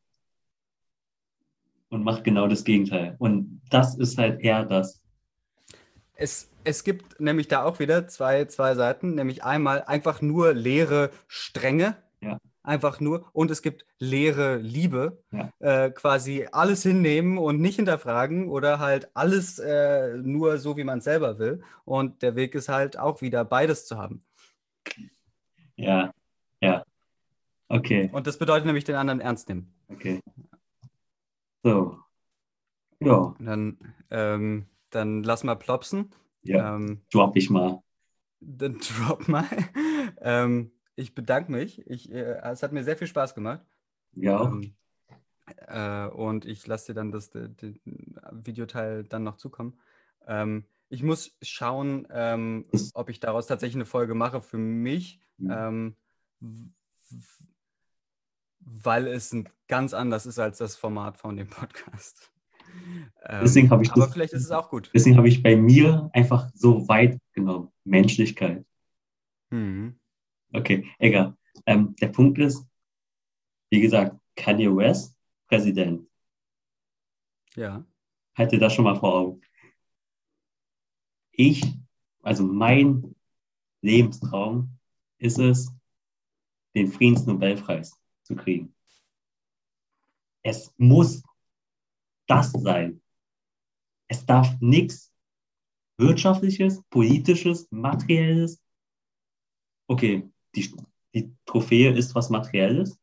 [1.90, 3.15] und macht genau das Gegenteil.
[3.20, 5.02] Und das ist halt eher das.
[6.15, 11.11] Es, es gibt nämlich da auch wieder zwei, zwei Seiten, nämlich einmal einfach nur leere
[11.27, 11.95] Strenge.
[12.22, 12.38] Ja.
[12.64, 13.26] Einfach nur.
[13.34, 15.22] Und es gibt leere Liebe.
[15.31, 15.49] Ja.
[15.60, 20.99] Äh, quasi alles hinnehmen und nicht hinterfragen oder halt alles äh, nur so, wie man
[20.99, 21.61] es selber will.
[21.84, 24.22] Und der Weg ist halt auch wieder beides zu haben.
[25.76, 26.14] Ja,
[26.61, 26.85] ja.
[27.68, 29.73] Okay, Und das bedeutet nämlich den anderen ernst nehmen.
[29.90, 30.19] okay.
[31.64, 31.98] So.
[32.99, 33.77] Ja, dann,
[34.11, 36.11] ähm, dann lass mal plopsen.
[36.44, 36.76] Ja.
[36.76, 37.82] Ähm, Drop ich mal.
[38.40, 39.45] dann drop mal.
[40.22, 41.86] ähm, ich bedanke mich.
[41.88, 43.65] Ich, äh, es hat mir sehr viel Spaß gemacht.
[44.14, 44.44] Ja.
[44.45, 44.76] Ähm,
[45.68, 47.80] äh, und ich lasse dir dann das de- den
[48.32, 49.80] Videoteil dann noch zukommen.
[50.28, 55.95] Ähm, ich muss schauen, ähm, ob ich daraus tatsächlich eine Folge mache für mich, Mhm.
[56.40, 56.74] ähm,
[58.60, 59.36] weil es
[59.68, 62.32] ganz anders ist als das Format von dem Podcast.
[63.25, 64.91] Ähm, Deswegen habe ich aber das- vielleicht ist es auch gut.
[64.93, 67.69] Deswegen habe ich bei mir einfach so weit genommen.
[67.85, 68.65] Menschlichkeit.
[69.49, 69.99] Mhm.
[70.51, 71.35] Okay, egal.
[71.65, 72.65] Ähm, der Punkt ist,
[73.69, 75.15] wie gesagt, Kanye West,
[75.47, 76.07] Präsident.
[77.55, 77.85] Ja.
[78.35, 79.41] Halte das schon mal vor Augen.
[81.31, 81.63] Ich,
[82.21, 83.15] also mein
[83.81, 84.69] Lebenstraum
[85.17, 85.71] ist es,
[86.75, 88.75] den Friedensnobelpreis zu kriegen.
[90.43, 91.23] Es muss
[92.27, 93.01] das sein.
[94.07, 95.13] Es darf nichts
[95.97, 98.61] Wirtschaftliches, Politisches, Materielles.
[99.87, 100.73] Okay, die,
[101.13, 102.99] die Trophäe ist was Materielles,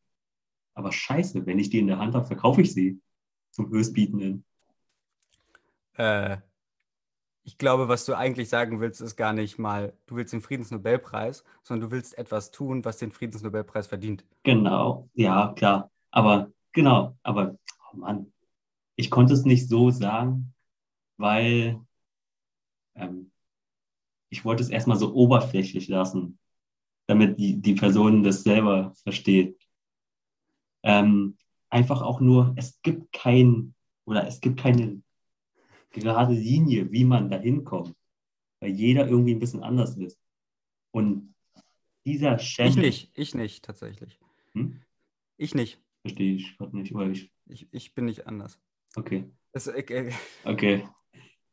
[0.73, 2.99] aber scheiße, wenn ich die in der Hand habe, verkaufe ich sie
[3.51, 4.45] zum Höchstbietenden.
[5.93, 6.37] Äh,
[7.43, 11.43] ich glaube, was du eigentlich sagen willst, ist gar nicht mal, du willst den Friedensnobelpreis,
[11.63, 14.25] sondern du willst etwas tun, was den Friedensnobelpreis verdient.
[14.43, 15.91] Genau, ja, klar.
[16.11, 17.57] Aber genau, aber,
[17.91, 18.31] oh Mann,
[18.95, 20.53] ich konnte es nicht so sagen,
[21.17, 21.79] weil
[22.95, 23.31] ähm,
[24.29, 26.39] ich wollte es erstmal so oberflächlich lassen,
[27.07, 29.59] damit die, die Person das selber versteht.
[30.83, 31.37] Ähm,
[31.69, 35.01] einfach auch nur, es gibt kein, oder es gibt keine
[35.91, 37.95] gerade Linie, wie man da hinkommt,
[38.61, 40.17] weil jeder irgendwie ein bisschen anders ist.
[40.91, 41.35] Und
[42.05, 44.17] dieser Ich Channel, nicht, ich nicht tatsächlich.
[44.53, 44.79] Hm?
[45.37, 45.79] Ich nicht.
[46.01, 48.59] verstehe ich gerade nicht, oder ich, Ich, ich bin nicht anders.
[48.95, 49.29] Okay.
[49.53, 50.13] Äh, äh,
[50.43, 50.87] Okay.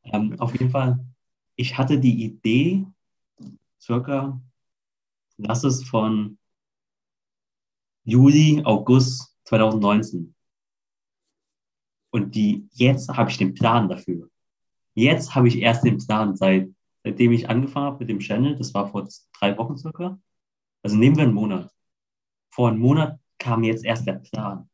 [0.04, 1.04] Ähm, auf jeden Fall,
[1.56, 2.86] ich hatte die Idee,
[3.80, 4.40] circa,
[5.36, 6.38] lass es von
[8.04, 10.34] Juli, August 2019.
[12.10, 14.30] Und die, jetzt habe ich den Plan dafür.
[14.94, 16.70] Jetzt habe ich erst den Plan, seit,
[17.04, 19.06] seitdem ich angefangen habe mit dem Channel, das war vor
[19.38, 20.18] drei Wochen circa.
[20.82, 21.70] Also nehmen wir einen Monat.
[22.50, 24.67] Vor einem Monat kam jetzt erst der Plan.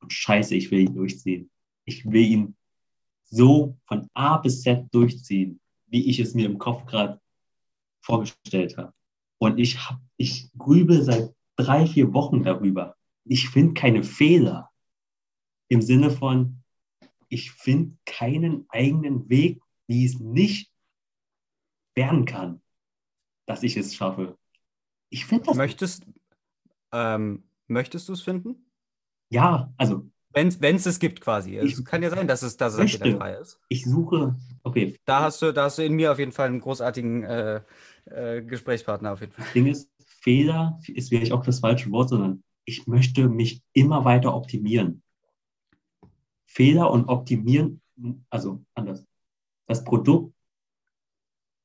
[0.00, 1.50] Und scheiße, ich will ihn durchziehen.
[1.84, 2.56] Ich will ihn
[3.24, 7.20] so von A bis Z durchziehen, wie ich es mir im Kopf gerade
[8.00, 8.92] vorgestellt habe.
[9.38, 12.96] Und ich hab, ich grübel seit drei, vier Wochen darüber.
[13.24, 14.70] Ich finde keine Fehler.
[15.68, 16.62] Im Sinne von,
[17.28, 20.72] ich finde keinen eigenen Weg, wie es nicht
[21.94, 22.62] werden kann,
[23.46, 24.38] dass ich es schaffe.
[25.10, 25.56] Ich finde das.
[25.56, 26.06] möchtest
[26.92, 28.67] ähm, möchtest du es finden?
[29.30, 31.56] Ja, also Wenn es es gibt quasi.
[31.56, 33.60] Es kann ja sein, dass es, dass es wieder frei ist.
[33.68, 36.60] ich suche, okay, Da hast du, da hast du in mir auf jeden Fall einen
[36.60, 37.60] großartigen äh,
[38.06, 39.44] äh, Gesprächspartner auf jeden Fall.
[39.44, 39.90] Das Ding ist,
[40.20, 45.02] Fehler ist vielleicht auch das falsche Wort, sondern ich möchte mich immer weiter optimieren.
[46.46, 47.80] Fehler und optimieren,
[48.30, 49.04] also anders.
[49.66, 50.34] Das Produkt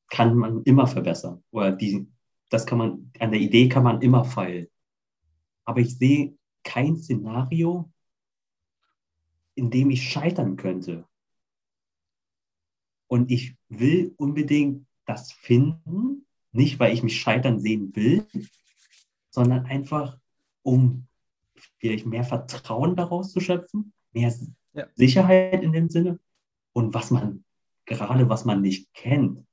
[0.10, 1.44] kann man immer verbessern.
[1.52, 2.08] Oder die,
[2.50, 4.68] das kann man, an der Idee kann man immer feilen.
[5.66, 7.92] Aber ich sehe kein Szenario,
[9.56, 11.06] in dem ich scheitern könnte.
[13.08, 18.26] Und ich will unbedingt das finden, nicht weil ich mich scheitern sehen will,
[19.30, 20.18] sondern einfach,
[20.64, 21.08] um
[21.80, 24.34] vielleicht mehr Vertrauen daraus zu schöpfen, mehr
[24.74, 24.88] Ja.
[24.96, 26.20] Sicherheit in dem Sinne.
[26.74, 27.44] Und was man,
[27.86, 29.46] gerade was man nicht kennt,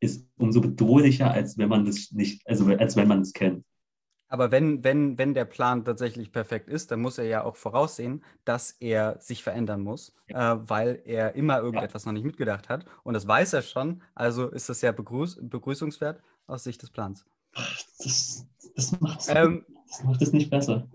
[0.00, 3.64] ist umso bedrohlicher, als wenn man das nicht, also als wenn man es kennt.
[4.28, 8.22] Aber wenn, wenn, wenn der Plan tatsächlich perfekt ist, dann muss er ja auch voraussehen,
[8.44, 12.84] dass er sich verändern muss, äh, weil er immer irgendetwas noch nicht mitgedacht hat.
[13.04, 14.02] Und das weiß er schon.
[14.14, 17.24] Also ist das ja begrüß begrüßungswert aus Sicht des Plans.
[17.98, 18.46] Das,
[18.76, 20.86] das macht es Ähm, das macht es nicht besser.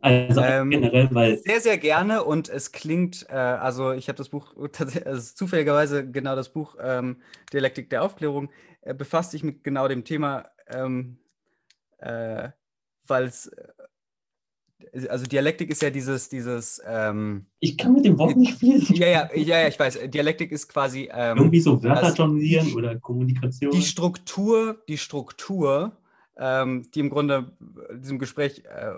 [0.00, 4.28] Also Ähm, generell, weil Sehr, sehr gerne und es klingt, äh, also ich habe das
[4.28, 7.16] Buch, tatsächlich, also zufälligerweise genau das Buch ähm,
[7.52, 8.50] Dialektik der Aufklärung,
[8.82, 11.18] äh, befasst sich mit genau dem Thema, ähm,
[11.98, 12.50] äh,
[13.06, 13.68] weil es äh,
[15.08, 18.82] also Dialektik ist ja dieses, dieses, ähm, Ich kann mit dem Wort nicht viel.
[18.96, 22.96] ja, ja, ja, ja, ich weiß, Dialektik ist quasi ähm, Irgendwie so Wörter jonglieren oder
[22.98, 23.72] Kommunikation.
[23.72, 25.96] die Struktur, die Struktur,
[26.36, 27.52] ähm, die im Grunde
[27.92, 28.92] diesem Gespräch, äh,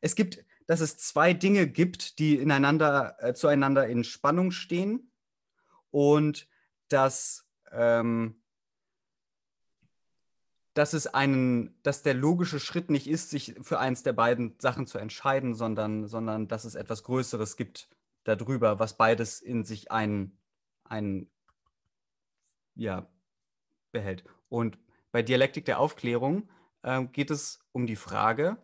[0.00, 5.10] es gibt, dass es zwei Dinge gibt, die ineinander, äh, zueinander in Spannung stehen
[5.90, 6.48] und
[6.88, 8.39] dass, ähm,
[10.74, 14.86] dass es einen, dass der logische Schritt nicht ist, sich für eins der beiden Sachen
[14.86, 17.88] zu entscheiden, sondern, sondern dass es etwas Größeres gibt
[18.24, 20.38] darüber, was beides in sich ein,
[20.84, 21.28] ein
[22.74, 23.06] ja,
[23.92, 24.24] behält.
[24.48, 24.78] Und
[25.12, 26.48] bei Dialektik der Aufklärung
[26.84, 28.56] ähm, geht es um die Frage,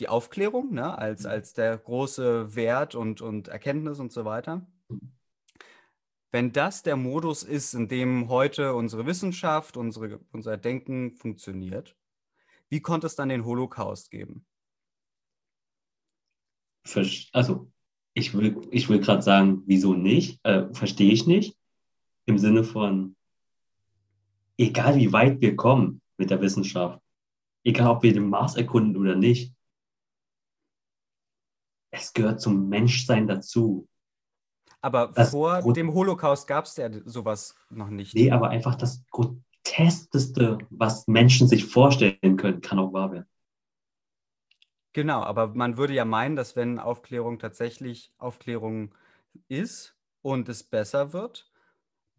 [0.00, 4.66] die Aufklärung ne, als, als der große Wert und, und Erkenntnis und so weiter.
[6.34, 11.96] Wenn das der Modus ist, in dem heute unsere Wissenschaft, unsere, unser Denken funktioniert,
[12.68, 14.44] wie konnte es dann den Holocaust geben?
[17.32, 17.70] Also,
[18.14, 20.44] ich will, ich will gerade sagen, wieso nicht?
[20.44, 21.56] Äh, Verstehe ich nicht.
[22.26, 23.14] Im Sinne von,
[24.58, 27.00] egal wie weit wir kommen mit der Wissenschaft,
[27.62, 29.54] egal ob wir den Mars erkunden oder nicht,
[31.92, 33.86] es gehört zum Menschsein dazu.
[34.84, 38.14] Aber Das vor Grund- dem Holocaust gab es ja sowas noch nicht.
[38.14, 43.26] Nee, aber einfach das Groteskeste, was Menschen sich vorstellen können, kann auch wahr werden.
[44.92, 48.94] Genau, aber man würde ja meinen, dass wenn Aufklärung tatsächlich Aufklärung
[49.48, 51.50] ist und es besser wird,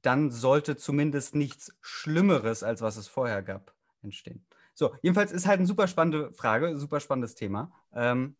[0.01, 4.43] dann sollte zumindest nichts Schlimmeres, als was es vorher gab, entstehen.
[4.73, 7.71] So, jedenfalls ist halt eine super spannende Frage, ein super spannendes Thema.
[7.93, 8.35] Ähm,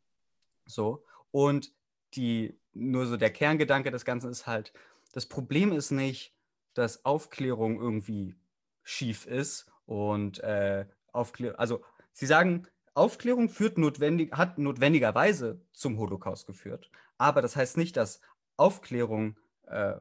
[0.66, 1.72] so, und
[2.16, 4.74] die, nur so der Kerngedanke des Ganzen ist halt,
[5.14, 6.34] das Problem ist nicht,
[6.74, 8.36] dass Aufklärung irgendwie
[8.84, 16.48] schief ist und äh, Aufklärung, also sie sagen, Aufklärung führt notwendig, hat notwendigerweise zum Holocaust
[16.48, 16.90] geführt.
[17.18, 18.22] Aber das heißt nicht, dass
[18.58, 19.38] Aufklärung
[19.68, 19.96] äh,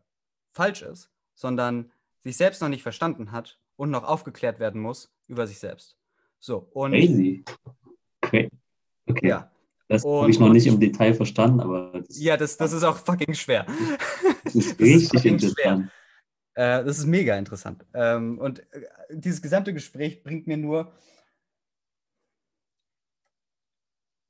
[0.53, 5.47] falsch ist, sondern sich selbst noch nicht verstanden hat und noch aufgeklärt werden muss über
[5.47, 5.99] sich selbst.
[6.39, 7.45] So, und Crazy.
[8.23, 8.49] Okay.
[9.07, 9.28] okay.
[9.28, 9.51] ja,
[9.89, 12.82] Das habe ich noch nicht ich- im Detail verstanden, aber das, ja das, das ist
[12.85, 13.66] auch fucking schwer.
[14.44, 15.51] das ist das ist richtig fucking schwer.
[15.74, 15.90] interessant.
[16.56, 17.85] Äh, das ist mega interessant.
[17.94, 20.93] Ähm, und äh, dieses gesamte Gespräch bringt mir nur,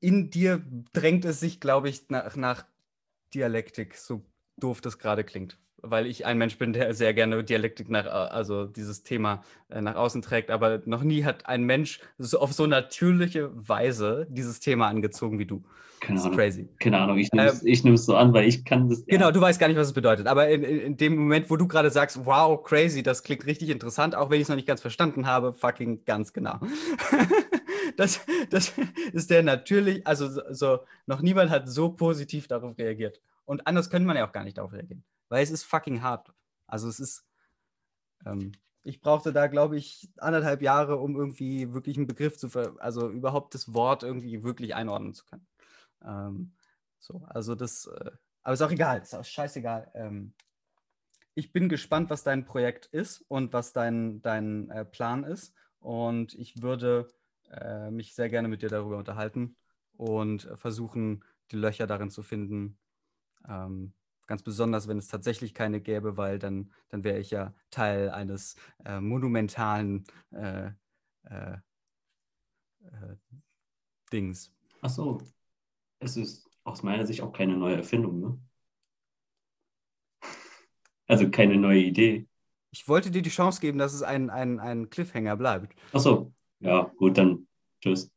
[0.01, 0.63] in dir
[0.93, 2.67] drängt es sich, glaube ich, nach, nach
[3.33, 4.25] Dialektik, so
[4.61, 5.59] doof das gerade klingt.
[5.87, 9.81] Weil ich ein Mensch bin, der sehr gerne Dialektik nach, au- also dieses Thema äh,
[9.81, 14.61] nach außen trägt, aber noch nie hat ein Mensch so auf so natürliche Weise dieses
[14.61, 15.63] Thema angezogen wie du.
[16.01, 16.39] Keine Das ist Ahnung.
[16.39, 16.69] crazy.
[16.81, 17.19] Keine Ahnung.
[17.19, 19.07] Ich nehme es ich nehm's so an, weil ich kann das.
[19.07, 19.33] Genau, ja.
[19.33, 20.27] du weißt gar nicht, was es bedeutet.
[20.27, 24.15] Aber in, in, dem Moment, wo du gerade sagst, wow, crazy, das klingt richtig interessant,
[24.15, 26.59] auch wenn ich es noch nicht ganz verstanden habe, fucking ganz genau.
[27.97, 28.21] das,
[28.51, 28.73] das
[29.13, 33.21] ist der natürlich, also so, so, noch niemand hat so positiv darauf reagiert.
[33.47, 36.33] Und anders könnte man ja auch gar nicht darauf reagieren, weil es ist fucking hart.
[36.67, 37.27] Also es ist,
[38.25, 38.53] ähm,
[38.83, 43.09] ich brauchte da, glaube ich, anderthalb Jahre, um irgendwie wirklich einen Begriff zu, ver also
[43.11, 45.47] überhaupt das Wort irgendwie wirklich einordnen zu können.
[46.05, 46.53] Ähm,
[46.99, 48.11] so, also das, äh,
[48.43, 49.91] aber ist auch egal, ist auch scheißegal.
[49.95, 50.35] Ähm,
[51.35, 55.55] ich bin gespannt, was dein Projekt ist und was dein, dein äh, Plan ist.
[55.81, 57.09] Und ich würde
[57.51, 59.57] äh, mich sehr gerne mit dir darüber unterhalten
[59.97, 62.79] und äh, versuchen, die Löcher darin zu finden.
[63.49, 63.93] Ähm,
[64.27, 68.57] ganz besonders, wenn es tatsächlich keine gäbe, weil dann, dann wäre ich ja Teil eines
[68.85, 70.71] äh, monumentalen äh,
[71.25, 71.57] äh,
[72.83, 73.17] äh,
[74.13, 74.53] Dings.
[74.81, 75.21] Ach so.
[75.99, 78.39] Es ist aus meiner Sicht auch keine neue Erfindung, ne?
[81.07, 82.27] Also keine neue Idee.
[82.71, 85.77] Ich wollte dir die Chance geben, dass es ein, ein, ein Cliffhanger bleibt.
[85.93, 86.33] Ach so.
[86.61, 87.47] Ja, gut, dann
[87.81, 88.11] tschüss.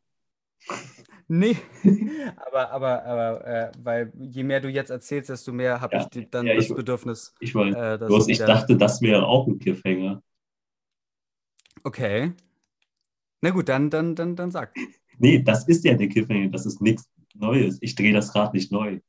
[1.30, 1.58] Nee,
[2.38, 6.30] aber, aber, aber äh, weil je mehr du jetzt erzählst, desto mehr habe Ja, ich
[6.30, 7.36] dann ja, das ich- Bedürfnis.
[7.40, 7.76] Ich weiß.
[7.76, 10.24] Äh, Bloß ich dachte, das wäre auch ein Cliffhanger.
[11.84, 12.32] Okay.
[13.42, 14.74] Na gut, dann, dann, dann, dann sag.
[15.20, 16.48] Nee, das ist ja der Cliffhanger.
[16.50, 17.78] Das ist nichts Neues.
[17.82, 19.00] Ich drehe das Rad nicht neu.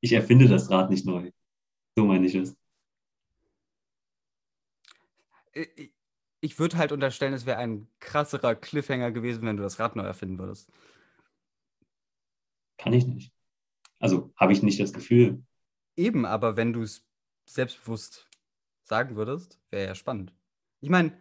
[0.00, 1.30] Ich erfinde das Rad nicht neu.
[1.96, 2.56] So meine ich es.
[5.52, 5.92] Ich,
[6.40, 10.04] ich würde halt unterstellen, es wäre ein krasserer Cliffhanger gewesen, wenn du das Rad neu
[10.04, 10.70] erfinden würdest.
[12.78, 13.32] Kann ich nicht.
[13.98, 15.42] Also habe ich nicht das Gefühl.
[15.96, 17.04] Eben, aber wenn du es
[17.46, 18.28] selbstbewusst
[18.84, 20.34] sagen würdest, wäre ja spannend.
[20.80, 21.16] Ich meine,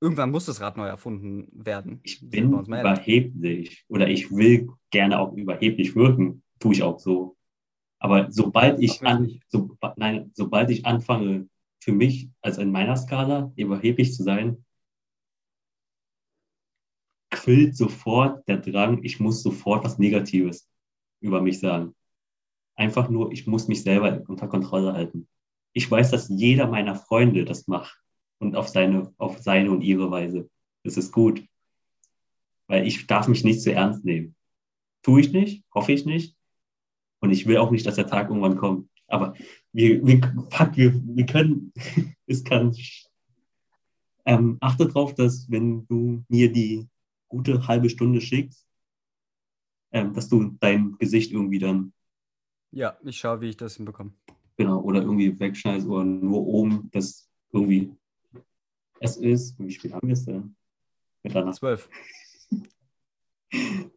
[0.00, 2.00] irgendwann muss das Rad neu erfunden werden.
[2.02, 6.42] Ich bin überheblich oder ich will gerne auch überheblich wirken.
[6.58, 7.36] Tue ich auch so.
[7.98, 11.48] Aber sobald ich Ach, an, so, nein, sobald ich anfange,
[11.80, 14.64] für mich, also in meiner Skala, überheblich zu sein,
[17.30, 20.68] quillt sofort der Drang, ich muss sofort was Negatives
[21.22, 21.94] über mich sagen.
[22.74, 25.28] Einfach nur, ich muss mich selber unter Kontrolle halten.
[25.72, 27.98] Ich weiß, dass jeder meiner Freunde das macht
[28.38, 30.50] und auf seine, auf seine und ihre Weise.
[30.82, 31.42] Das ist gut.
[32.66, 34.34] Weil ich darf mich nicht zu ernst nehmen.
[35.02, 36.36] Tue ich nicht, hoffe ich nicht.
[37.20, 38.88] Und ich will auch nicht, dass der Tag irgendwann kommt.
[39.06, 39.34] Aber
[39.72, 40.20] wir, wir,
[40.50, 41.72] fuck, wir, wir können,
[42.26, 42.74] es kann.
[44.24, 46.88] Ähm, achte darauf, dass wenn du mir die
[47.28, 48.66] gute halbe Stunde schickst,
[49.92, 51.92] dass du dein Gesicht irgendwie dann,
[52.70, 54.12] Ja, ich schaue, wie ich das hinbekomme.
[54.56, 57.94] genau, oder irgendwie wegschneidest oder nur oben, das irgendwie
[59.00, 59.58] es ist.
[59.58, 60.56] Wie spät haben wir es denn?
[61.22, 61.56] Mitternacht.
[61.56, 61.88] Zwölf.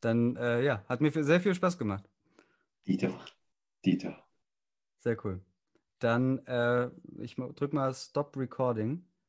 [0.00, 2.08] Dann, äh, ja, hat mir sehr viel Spaß gemacht.
[2.86, 3.18] Dieter.
[3.84, 4.24] Dieter.
[4.98, 5.40] Sehr cool.
[5.98, 9.04] Dann, äh, ich ma- drück mal Stop Recording.